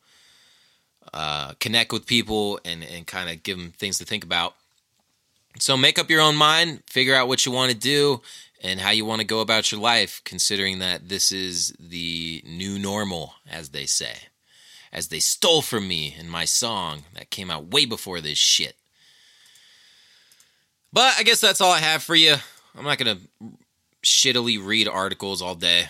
uh, 1.14 1.52
connect 1.60 1.92
with 1.92 2.06
people 2.06 2.60
and, 2.64 2.84
and 2.84 3.06
kind 3.06 3.30
of 3.30 3.42
give 3.42 3.58
them 3.58 3.70
things 3.70 3.98
to 3.98 4.04
think 4.04 4.24
about. 4.24 4.54
So 5.58 5.76
make 5.76 5.98
up 5.98 6.10
your 6.10 6.20
own 6.20 6.36
mind, 6.36 6.82
figure 6.86 7.14
out 7.14 7.28
what 7.28 7.44
you 7.44 7.52
want 7.52 7.72
to 7.72 7.76
do, 7.76 8.20
and 8.60 8.80
how 8.80 8.90
you 8.90 9.04
want 9.04 9.20
to 9.20 9.26
go 9.26 9.40
about 9.40 9.70
your 9.70 9.80
life, 9.80 10.20
considering 10.24 10.78
that 10.80 11.08
this 11.08 11.30
is 11.32 11.74
the 11.78 12.42
new 12.46 12.78
normal, 12.78 13.34
as 13.48 13.70
they 13.70 13.86
say, 13.86 14.14
as 14.92 15.08
they 15.08 15.20
stole 15.20 15.62
from 15.62 15.86
me 15.86 16.14
in 16.18 16.28
my 16.28 16.44
song 16.44 17.04
that 17.14 17.30
came 17.30 17.50
out 17.50 17.70
way 17.72 17.84
before 17.84 18.20
this 18.20 18.38
shit. 18.38 18.76
But 20.92 21.14
I 21.18 21.22
guess 21.22 21.40
that's 21.40 21.60
all 21.60 21.72
I 21.72 21.78
have 21.78 22.02
for 22.02 22.14
you. 22.14 22.36
I'm 22.76 22.84
not 22.84 22.98
gonna 22.98 23.18
shittily 24.04 24.64
read 24.64 24.88
articles 24.88 25.42
all 25.42 25.54
day. 25.54 25.88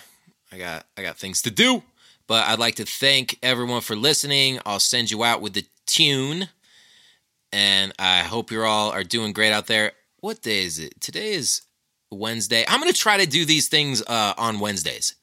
I 0.51 0.57
got 0.57 0.85
I 0.97 1.01
got 1.01 1.17
things 1.17 1.41
to 1.43 1.51
do. 1.51 1.83
But 2.27 2.47
I'd 2.47 2.59
like 2.59 2.75
to 2.75 2.85
thank 2.85 3.39
everyone 3.41 3.81
for 3.81 3.95
listening. 3.95 4.59
I'll 4.63 4.79
send 4.79 5.09
you 5.09 5.23
out 5.23 5.41
with 5.41 5.53
the 5.53 5.65
tune. 5.87 6.49
And 7.51 7.91
I 7.97 8.19
hope 8.19 8.51
you're 8.51 8.67
all 8.67 8.91
are 8.91 9.03
doing 9.03 9.33
great 9.33 9.51
out 9.51 9.65
there. 9.65 9.93
What 10.19 10.43
day 10.43 10.63
is 10.63 10.77
it? 10.77 11.01
Today 11.01 11.31
is 11.31 11.61
Wednesday. 12.11 12.65
I'm 12.67 12.79
going 12.79 12.91
to 12.91 12.97
try 12.97 13.17
to 13.17 13.25
do 13.25 13.45
these 13.45 13.67
things 13.67 14.01
uh, 14.01 14.33
on 14.37 14.59
Wednesdays. 14.59 15.15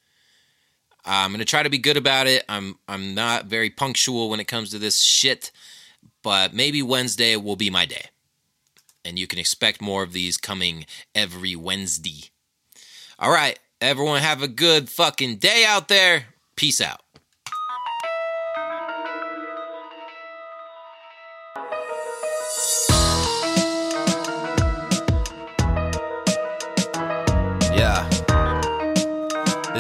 I'm 1.05 1.31
going 1.31 1.39
to 1.39 1.45
try 1.45 1.63
to 1.63 1.71
be 1.71 1.79
good 1.79 1.97
about 1.97 2.27
it. 2.27 2.45
I'm 2.49 2.79
I'm 2.89 3.15
not 3.15 3.47
very 3.47 3.71
punctual 3.71 4.29
when 4.29 4.41
it 4.41 4.49
comes 4.49 4.71
to 4.71 4.79
this 4.79 5.01
shit, 5.01 5.53
but 6.23 6.53
maybe 6.53 6.83
Wednesday 6.83 7.37
will 7.37 7.57
be 7.57 7.71
my 7.71 7.87
day. 7.87 8.07
And 9.05 9.19
you 9.19 9.29
can 9.29 9.39
expect 9.39 9.81
more 9.81 10.03
of 10.03 10.13
these 10.13 10.37
coming 10.37 10.85
every 11.15 11.55
Wednesday. 11.55 12.31
All 13.21 13.31
right, 13.31 13.59
everyone 13.81 14.21
have 14.21 14.43
a 14.43 14.49
good 14.49 14.89
fucking 14.91 15.37
day 15.37 15.65
out 15.65 15.87
there. 15.87 16.27
Peace 16.57 16.81
out. 16.81 17.03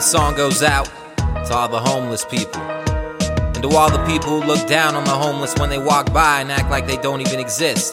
Song 0.06 0.36
goes 0.36 0.62
out 0.62 0.88
to 1.16 1.52
all 1.52 1.68
the 1.68 1.80
homeless 1.80 2.24
people. 2.24 2.62
And 2.62 3.62
to 3.62 3.68
all 3.70 3.90
the 3.90 4.04
people 4.06 4.40
who 4.40 4.46
look 4.46 4.68
down 4.68 4.94
on 4.94 5.04
the 5.04 5.10
homeless 5.10 5.52
when 5.58 5.68
they 5.68 5.78
walk 5.78 6.12
by 6.12 6.40
and 6.40 6.52
act 6.52 6.70
like 6.70 6.86
they 6.86 6.96
don't 6.98 7.20
even 7.20 7.40
exist. 7.40 7.92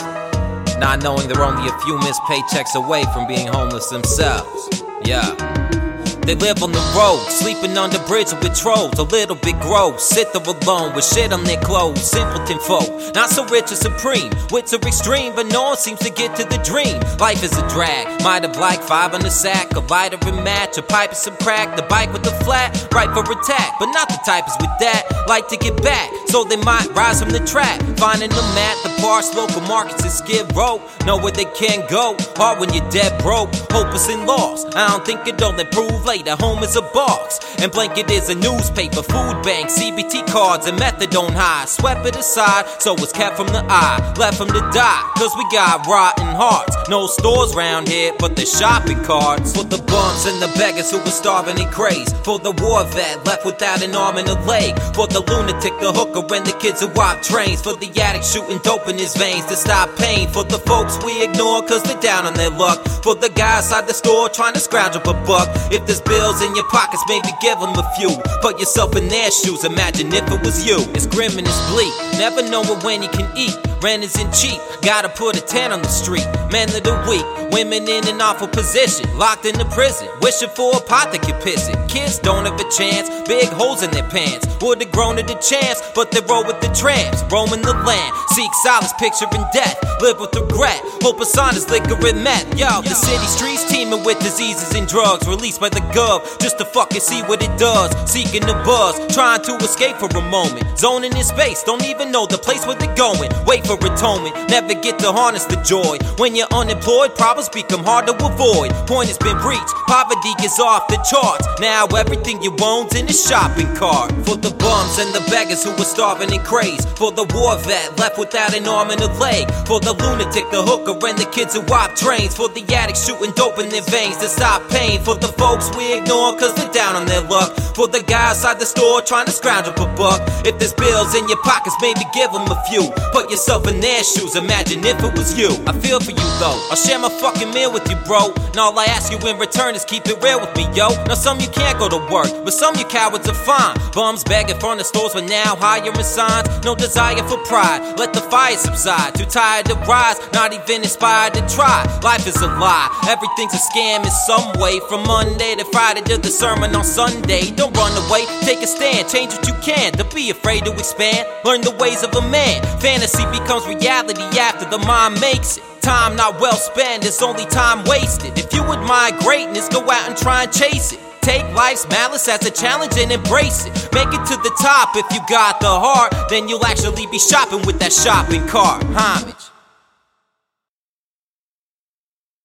Not 0.78 1.01
knowing 1.01 1.28
they're 1.28 1.43
only 1.43 1.68
a 1.68 1.80
few 1.80 1.97
missed 1.97 2.22
paychecks 2.22 2.76
away 2.76 3.03
from 3.14 3.26
being 3.28 3.47
homeless 3.47 3.89
themselves. 3.89 4.84
Yeah. 5.05 5.83
They 6.26 6.36
live 6.36 6.63
on 6.63 6.71
the 6.71 6.80
road, 6.95 7.19
sleeping 7.30 7.78
on 7.78 7.89
the 7.89 7.99
bridge 8.07 8.32
with 8.32 8.55
trolls. 8.57 8.97
A 8.97 9.03
little 9.03 9.36
bit 9.36 9.59
gross, 9.59 10.07
sit 10.07 10.32
there 10.32 10.41
alone 10.41 10.95
with 10.95 11.03
shit 11.03 11.34
on 11.34 11.43
their 11.43 11.59
clothes. 11.59 12.01
Simpleton 12.01 12.59
folk, 12.59 13.13
not 13.13 13.30
so 13.30 13.45
rich 13.45 13.71
or 13.71 13.76
supreme. 13.76 14.32
Wits 14.49 14.74
are 14.74 14.80
extreme, 14.88 15.36
but 15.36 15.47
no 15.47 15.63
one 15.63 15.78
seems 15.78 15.99
to 15.99 16.09
get 16.09 16.36
to 16.38 16.43
the 16.45 16.59
dream. 16.63 16.99
Life 17.19 17.43
is 17.43 17.57
a 17.57 17.67
drag, 17.67 18.24
might 18.24 18.43
have 18.43 18.55
like 18.57 18.82
five 18.82 19.13
on 19.13 19.21
the 19.21 19.30
sack, 19.30 19.76
a 19.76 19.82
lighter 19.82 20.17
and 20.26 20.43
match, 20.43 20.78
a 20.78 20.82
pipe 20.82 21.09
and 21.09 21.17
some 21.17 21.36
crack. 21.38 21.76
The 21.76 21.84
bike 21.84 22.13
with 22.13 22.24
the 22.24 22.32
flat, 22.45 22.71
right 22.93 23.11
for 23.11 23.24
attack, 23.24 23.74
but 23.80 23.91
not 23.91 24.07
the 24.07 24.19
type 24.26 24.47
is 24.47 24.55
with 24.61 24.71
that. 24.80 25.03
Like 25.28 25.49
to 25.49 25.57
get 25.57 25.82
back, 25.84 26.09
so 26.28 26.45
they 26.45 26.57
might 26.57 26.88
rise 26.95 27.21
from 27.21 27.32
the 27.32 27.43
trap. 27.45 27.82
Finding 27.97 28.30
them 28.30 28.57
at 28.57 28.78
the 28.84 28.95
parks, 29.01 29.36
local 29.36 29.61
markets, 29.61 30.03
and 30.03 30.11
skid 30.11 30.55
row. 30.55 30.82
Know 31.05 31.17
where 31.17 31.32
they 31.32 31.45
can 31.45 31.86
go, 31.89 32.15
hard 32.38 32.59
when 32.59 32.74
you're 32.74 32.89
dead 32.89 33.21
broke. 33.21 33.53
Hopeless 33.71 34.07
and 34.07 34.26
lost, 34.26 34.67
I 34.76 34.88
don't 34.88 35.05
think 35.05 35.28
it'll 35.28 35.59
improve 35.59 36.05
later. 36.14 36.36
Home 36.45 36.61
is 36.64 36.76
a 36.76 36.82
box, 36.93 37.39
and 37.57 37.72
blanket 37.72 38.11
is 38.11 38.30
a 38.30 38.36
newspaper, 38.36 39.01
food 39.01 39.38
bank, 39.41 39.70
EBT 39.70 40.28
cards, 40.28 40.68
and 40.68 40.78
methadone 40.78 41.34
high. 41.34 41.66
Swept 41.66 42.05
it 42.05 42.16
aside, 42.16 42.66
so 42.80 42.93
it's 43.03 43.11
kept 43.11 43.36
from 43.36 43.47
the 43.47 43.64
eye. 43.68 43.97
Left 44.20 44.38
from 44.38 44.49
the 44.49 44.61
die, 44.82 45.03
cause 45.18 45.34
we 45.36 45.45
got 45.49 45.88
rotten 45.88 46.28
hearts. 46.36 46.76
No 46.88 47.07
stores 47.07 47.55
round 47.55 47.88
here, 47.88 48.14
but 48.20 48.36
the 48.36 48.45
shopping 48.45 49.01
carts. 49.03 49.55
For 49.55 49.64
the 49.64 49.82
bums 49.91 50.26
and 50.26 50.39
the 50.39 50.51
beggars 50.59 50.91
who 50.91 50.99
were 50.99 51.18
starving 51.22 51.59
and 51.59 51.72
crazed. 51.72 52.16
For 52.18 52.38
the 52.38 52.51
war 52.61 52.84
vet 52.84 53.26
left 53.26 53.45
without 53.45 53.82
an 53.82 53.95
arm 53.95 54.18
and 54.18 54.30
a 54.30 54.38
leg. 54.45 54.80
For 54.93 55.07
the 55.07 55.22
lunatic, 55.22 55.74
the 55.80 55.91
hooker, 55.91 56.24
and 56.36 56.45
the 56.45 56.55
kids 56.59 56.82
who 56.82 56.89
walk 56.89 57.24
trains. 57.24 57.61
For 57.61 57.74
the 57.74 57.89
addict 58.01 58.26
shooting 58.26 58.59
dope 58.59 58.88
in 58.88 58.97
his 58.99 59.16
veins 59.16 59.45
to 59.47 59.55
stop 59.55 59.89
pain. 59.97 60.30
For 60.30 60.43
the 60.43 60.59
folks 60.59 61.03
we 61.03 61.24
ignore 61.24 61.64
cause 61.64 61.82
they're 61.84 61.99
down 62.01 62.26
on 62.26 62.36
their 62.36 62.51
luck. 62.51 62.86
For 63.01 63.16
the 63.16 63.30
guy 63.30 63.57
outside 63.57 63.88
the 63.88 63.93
store 63.93 64.30
trying 64.30 64.53
to 64.53 64.59
scrounge 64.59 64.95
up 64.95 65.07
a 65.07 65.14
buck. 65.26 65.49
If 65.72 65.86
there's 65.88 66.03
bills 66.06 66.41
in 66.41 66.56
your 66.56 66.68
pockets, 66.70 67.04
maybe 67.08 67.30
give 67.41 67.60
them 67.60 67.74
a 67.76 67.86
few. 67.95 68.10
Put 68.41 68.60
yourself 68.60 68.95
in 68.95 69.08
their 69.08 69.32
shoes, 69.32 69.64
imagine 69.64 70.14
if 70.14 70.30
it 70.30 70.41
was 70.43 70.66
you. 70.66 70.78
It's 70.93 71.06
grim 71.08 71.38
and 71.38 71.47
it's 71.47 71.62
bleak, 71.72 71.93
never 72.18 72.41
knowing 72.41 72.80
when 72.82 73.03
you 73.03 73.09
can 73.09 73.30
eat. 73.38 73.57
Rent 73.84 74.03
isn't 74.03 74.34
cheap, 74.34 74.61
gotta 74.82 75.09
put 75.09 75.36
a 75.36 75.41
10 75.41 75.74
on 75.74 75.82
the 75.82 75.89
street. 75.89 76.26
Men 76.51 76.70
of 76.70 76.84
the 76.84 76.95
week, 77.03 77.26
women 77.51 77.84
in 77.84 78.07
an 78.07 78.22
awful 78.22 78.47
position, 78.47 79.05
locked 79.18 79.45
in 79.45 79.57
the 79.57 79.66
prison, 79.76 80.07
wishing 80.22 80.47
for 80.55 80.72
a 80.78 80.80
pot 80.80 81.11
that 81.11 81.22
can 81.22 81.36
piss 81.41 81.68
it. 81.68 81.76
Kids 81.89 82.18
don't 82.20 82.45
have 82.45 82.59
a 82.59 82.70
chance, 82.72 83.09
big 83.28 83.49
holes 83.49 83.84
in 83.84 83.91
their 83.91 84.07
pants. 84.07 84.47
Would've 84.61 84.89
grown 84.91 85.20
at 85.20 85.28
the 85.28 85.36
chance, 85.36 85.84
but 85.93 86.11
they 86.11 86.22
roll 86.22 86.45
with 86.45 86.61
the 86.61 86.72
tramps. 86.72 87.24
Roaming 87.28 87.61
the 87.61 87.74
land, 87.84 88.11
seek 88.32 88.53
solace, 88.64 88.93
picturing 88.97 89.43
death. 89.51 89.76
Live 89.99 90.20
with 90.20 90.34
regret, 90.34 90.80
hope 91.03 91.20
a 91.20 91.26
sign 91.26 91.55
is 91.55 91.70
liquor 91.70 91.99
and 92.07 92.24
meth. 92.24 92.47
Yo, 92.57 92.82
the 92.82 92.95
city 92.95 93.28
streets 93.28 93.70
teeming 93.70 94.03
with 94.03 94.20
diseases 94.20 94.74
and 94.76 94.88
drugs, 94.88 95.28
released 95.28 95.59
by 95.59 95.68
the 95.68 95.84
gov, 95.91 96.24
just 96.39 96.57
to 96.57 96.66
fucking 96.66 97.01
see 97.01 97.22
what 97.24 97.43
it 97.43 97.51
does. 97.59 97.91
Seeking 98.09 98.47
the 98.47 98.55
buzz, 98.64 98.95
trying 99.14 99.41
to 99.43 99.55
escape 99.57 99.97
for 99.97 100.07
a 100.16 100.22
moment. 100.32 100.80
Zoning 100.80 101.16
in 101.16 101.24
space, 101.24 101.64
don't 101.64 101.84
even 101.84 102.03
know 102.12 102.26
the 102.26 102.38
place 102.38 102.66
where 102.66 102.76
they're 102.76 102.95
going. 102.95 103.32
Wait 103.45 103.66
for 103.66 103.78
atonement, 103.78 104.36
never 104.49 104.74
get 104.74 104.99
to 104.99 105.12
harness 105.12 105.45
the 105.45 105.58
joy. 105.64 105.97
When 106.18 106.36
you're 106.36 106.51
unemployed, 106.51 107.16
problems 107.16 107.49
become 107.49 107.84
hard 107.84 108.08
to 108.08 108.14
avoid. 108.14 108.72
Point 108.88 109.08
has 109.08 109.18
been 109.18 109.38
reached, 109.38 109.74
poverty 109.88 110.34
is 110.43 110.60
off 110.60 110.88
the 110.88 110.99
charts. 111.10 111.47
Now 111.60 111.86
everything 111.88 112.41
you 112.41 112.56
own's 112.62 112.95
in 112.95 113.08
a 113.08 113.14
shopping 113.14 113.74
cart. 113.76 114.12
For 114.26 114.36
the 114.36 114.51
bums 114.51 114.99
and 114.99 115.14
the 115.14 115.24
beggars 115.30 115.64
who 115.64 115.72
were 115.72 115.88
starving 115.88 116.32
and 116.34 116.43
crazed. 116.43 116.89
For 116.97 117.12
the 117.12 117.24
war 117.36 117.56
vet 117.58 117.97
left 117.99 118.18
without 118.18 118.54
an 118.54 118.68
arm 118.68 118.89
and 118.89 119.01
a 119.01 119.12
leg. 119.20 119.49
For 119.68 119.80
the 119.80 119.93
lunatic, 119.93 120.49
the 120.51 120.64
hooker, 120.64 120.95
and 121.08 121.18
the 121.18 121.30
kids 121.32 121.54
who 121.56 121.62
rob 121.62 121.95
trains. 121.95 122.36
For 122.36 122.49
the 122.49 122.64
addicts 122.74 123.06
shooting 123.06 123.32
dope 123.36 123.60
in 123.60 123.70
their 123.70 123.84
veins 123.84 124.18
to 124.18 124.28
stop 124.28 124.68
pain. 124.70 125.01
For 125.01 125.16
the 125.16 125.28
folks 125.28 125.70
we 125.78 125.97
ignore 125.97 126.36
cause 126.38 126.54
they're 126.56 126.72
down 126.72 126.95
on 126.95 127.06
their 127.06 127.22
luck. 127.22 127.56
For 127.76 127.88
the 127.88 128.01
guy 128.04 128.30
outside 128.30 128.60
the 128.60 128.66
store 128.66 129.01
trying 129.01 129.26
to 129.26 129.32
scrounge 129.32 129.68
up 129.68 129.78
a 129.80 129.88
buck. 129.95 130.22
If 130.45 130.60
there's 130.60 130.74
bills 130.74 131.16
in 131.16 131.28
your 131.28 131.41
pockets, 131.43 131.76
maybe 131.94 132.10
give 132.14 132.32
them 132.32 132.50
a 132.50 132.64
few. 132.66 132.89
Put 133.12 133.30
yourself 133.30 133.68
in 133.68 133.80
their 133.80 134.04
shoes, 134.04 134.36
imagine 134.36 134.84
if 134.86 135.02
it 135.04 135.14
was 135.18 135.38
you. 135.38 135.50
I 135.68 135.74
feel 135.74 136.00
for 136.00 136.12
you 136.12 136.28
though, 136.39 136.58
I'll 136.70 136.76
share 136.76 137.00
my 137.00 137.10
fucking 137.10 137.52
meal 137.54 137.72
with 137.72 137.89
you, 137.89 137.96
bro. 138.08 138.34
And 138.34 138.58
all 138.58 138.78
I 138.78 138.86
ask 138.86 139.12
you 139.12 139.18
in 139.28 139.38
return 139.38 139.76
is 139.76 139.86
keep 139.86 140.06
it 140.08 140.22
real 140.24 140.39
with 140.39 140.56
me, 140.56 140.64
yo. 140.74 140.89
Now 141.06 141.16
some 141.16 141.39
you 141.39 141.48
can't 141.48 141.78
go 141.80 141.89
to 141.89 142.02
work, 142.12 142.30
but 142.44 142.54
some 142.54 142.76
you 142.76 142.86
cowards 142.86 143.28
are 143.30 143.34
fine. 143.34 143.76
Bums 143.94 144.24
begging 144.24 144.60
from 144.60 144.78
the 144.78 144.84
stores, 144.84 145.14
but 145.14 145.26
now 145.26 145.56
hiring 145.56 145.94
signs. 146.04 146.48
No 146.64 146.76
desire 146.76 147.24
for 147.24 147.38
pride, 147.46 147.98
let 147.98 148.14
the 148.14 148.22
fire 148.22 148.58
subside. 148.58 149.16
Too 149.16 149.26
tired 149.26 149.66
to 149.68 149.76
rise, 149.88 150.18
not 150.34 150.54
even 150.54 150.84
inspired 150.84 151.34
to 151.36 151.41
try. 151.48 151.86
Life 152.04 152.28
is 152.28 152.41
a 152.41 152.48
lie, 152.48 152.89
everything's 153.08 153.54
a 153.54 153.62
scam 153.72 154.04
in 154.04 154.12
some 154.28 154.60
way. 154.60 154.80
From 154.89 155.04
Monday 155.04 155.56
to 155.56 155.66
Friday 155.66 156.02
to 156.02 156.18
the 156.18 156.30
sermon 156.30 156.76
on 156.76 156.84
Sunday. 156.84 157.52
Don't 157.52 157.76
run 157.78 157.91
away, 158.06 158.26
take 158.41 158.62
a 158.62 158.68
stand, 158.68 159.08
change 159.10 159.34
what 159.34 159.48
you 159.48 159.54
can. 159.62 159.94
Don't 159.94 160.14
be 160.14 160.30
afraid 160.30 160.66
to 160.66 160.72
expand, 160.74 161.28
learn 161.46 161.62
the 161.62 161.72
ways 161.84 162.02
of 162.02 162.16
a 162.16 162.22
man. 162.30 162.64
Fantasy 162.80 163.26
becomes 163.38 163.68
reality 163.68 164.24
after 164.40 164.66
the 164.70 164.78
mind 164.86 165.20
makes 165.20 165.58
it. 165.58 165.64
Time 165.82 166.16
not 166.16 166.40
well 166.40 166.56
spent, 166.56 167.04
it's 167.04 167.22
only 167.22 167.46
time 167.48 167.84
wasted. 167.84 168.38
If 168.40 168.54
you 168.54 168.62
admire 168.64 169.12
greatness, 169.20 169.68
go 169.68 169.82
out 169.92 170.08
and 170.08 170.18
try 170.18 170.44
and 170.44 170.54
chase 170.54 170.94
it. 170.94 171.00
Take 171.20 171.44
life's 171.54 171.86
malice 171.90 172.28
as 172.30 172.46
a 172.46 172.52
challenge 172.52 172.94
and 172.98 173.12
embrace 173.12 173.66
it. 173.66 173.74
Make 173.94 174.08
it 174.08 174.24
to 174.32 174.36
the 174.48 174.54
top 174.62 174.96
if 174.96 175.06
you 175.14 175.20
got 175.28 175.60
the 175.60 175.68
heart, 175.68 176.14
then 176.30 176.48
you'll 176.48 176.66
actually 176.66 177.06
be 177.08 177.20
shopping 177.20 177.66
with 177.66 177.80
that 177.80 177.92
shopping 177.92 178.48
cart. 178.48 178.82
Homage. 178.96 179.53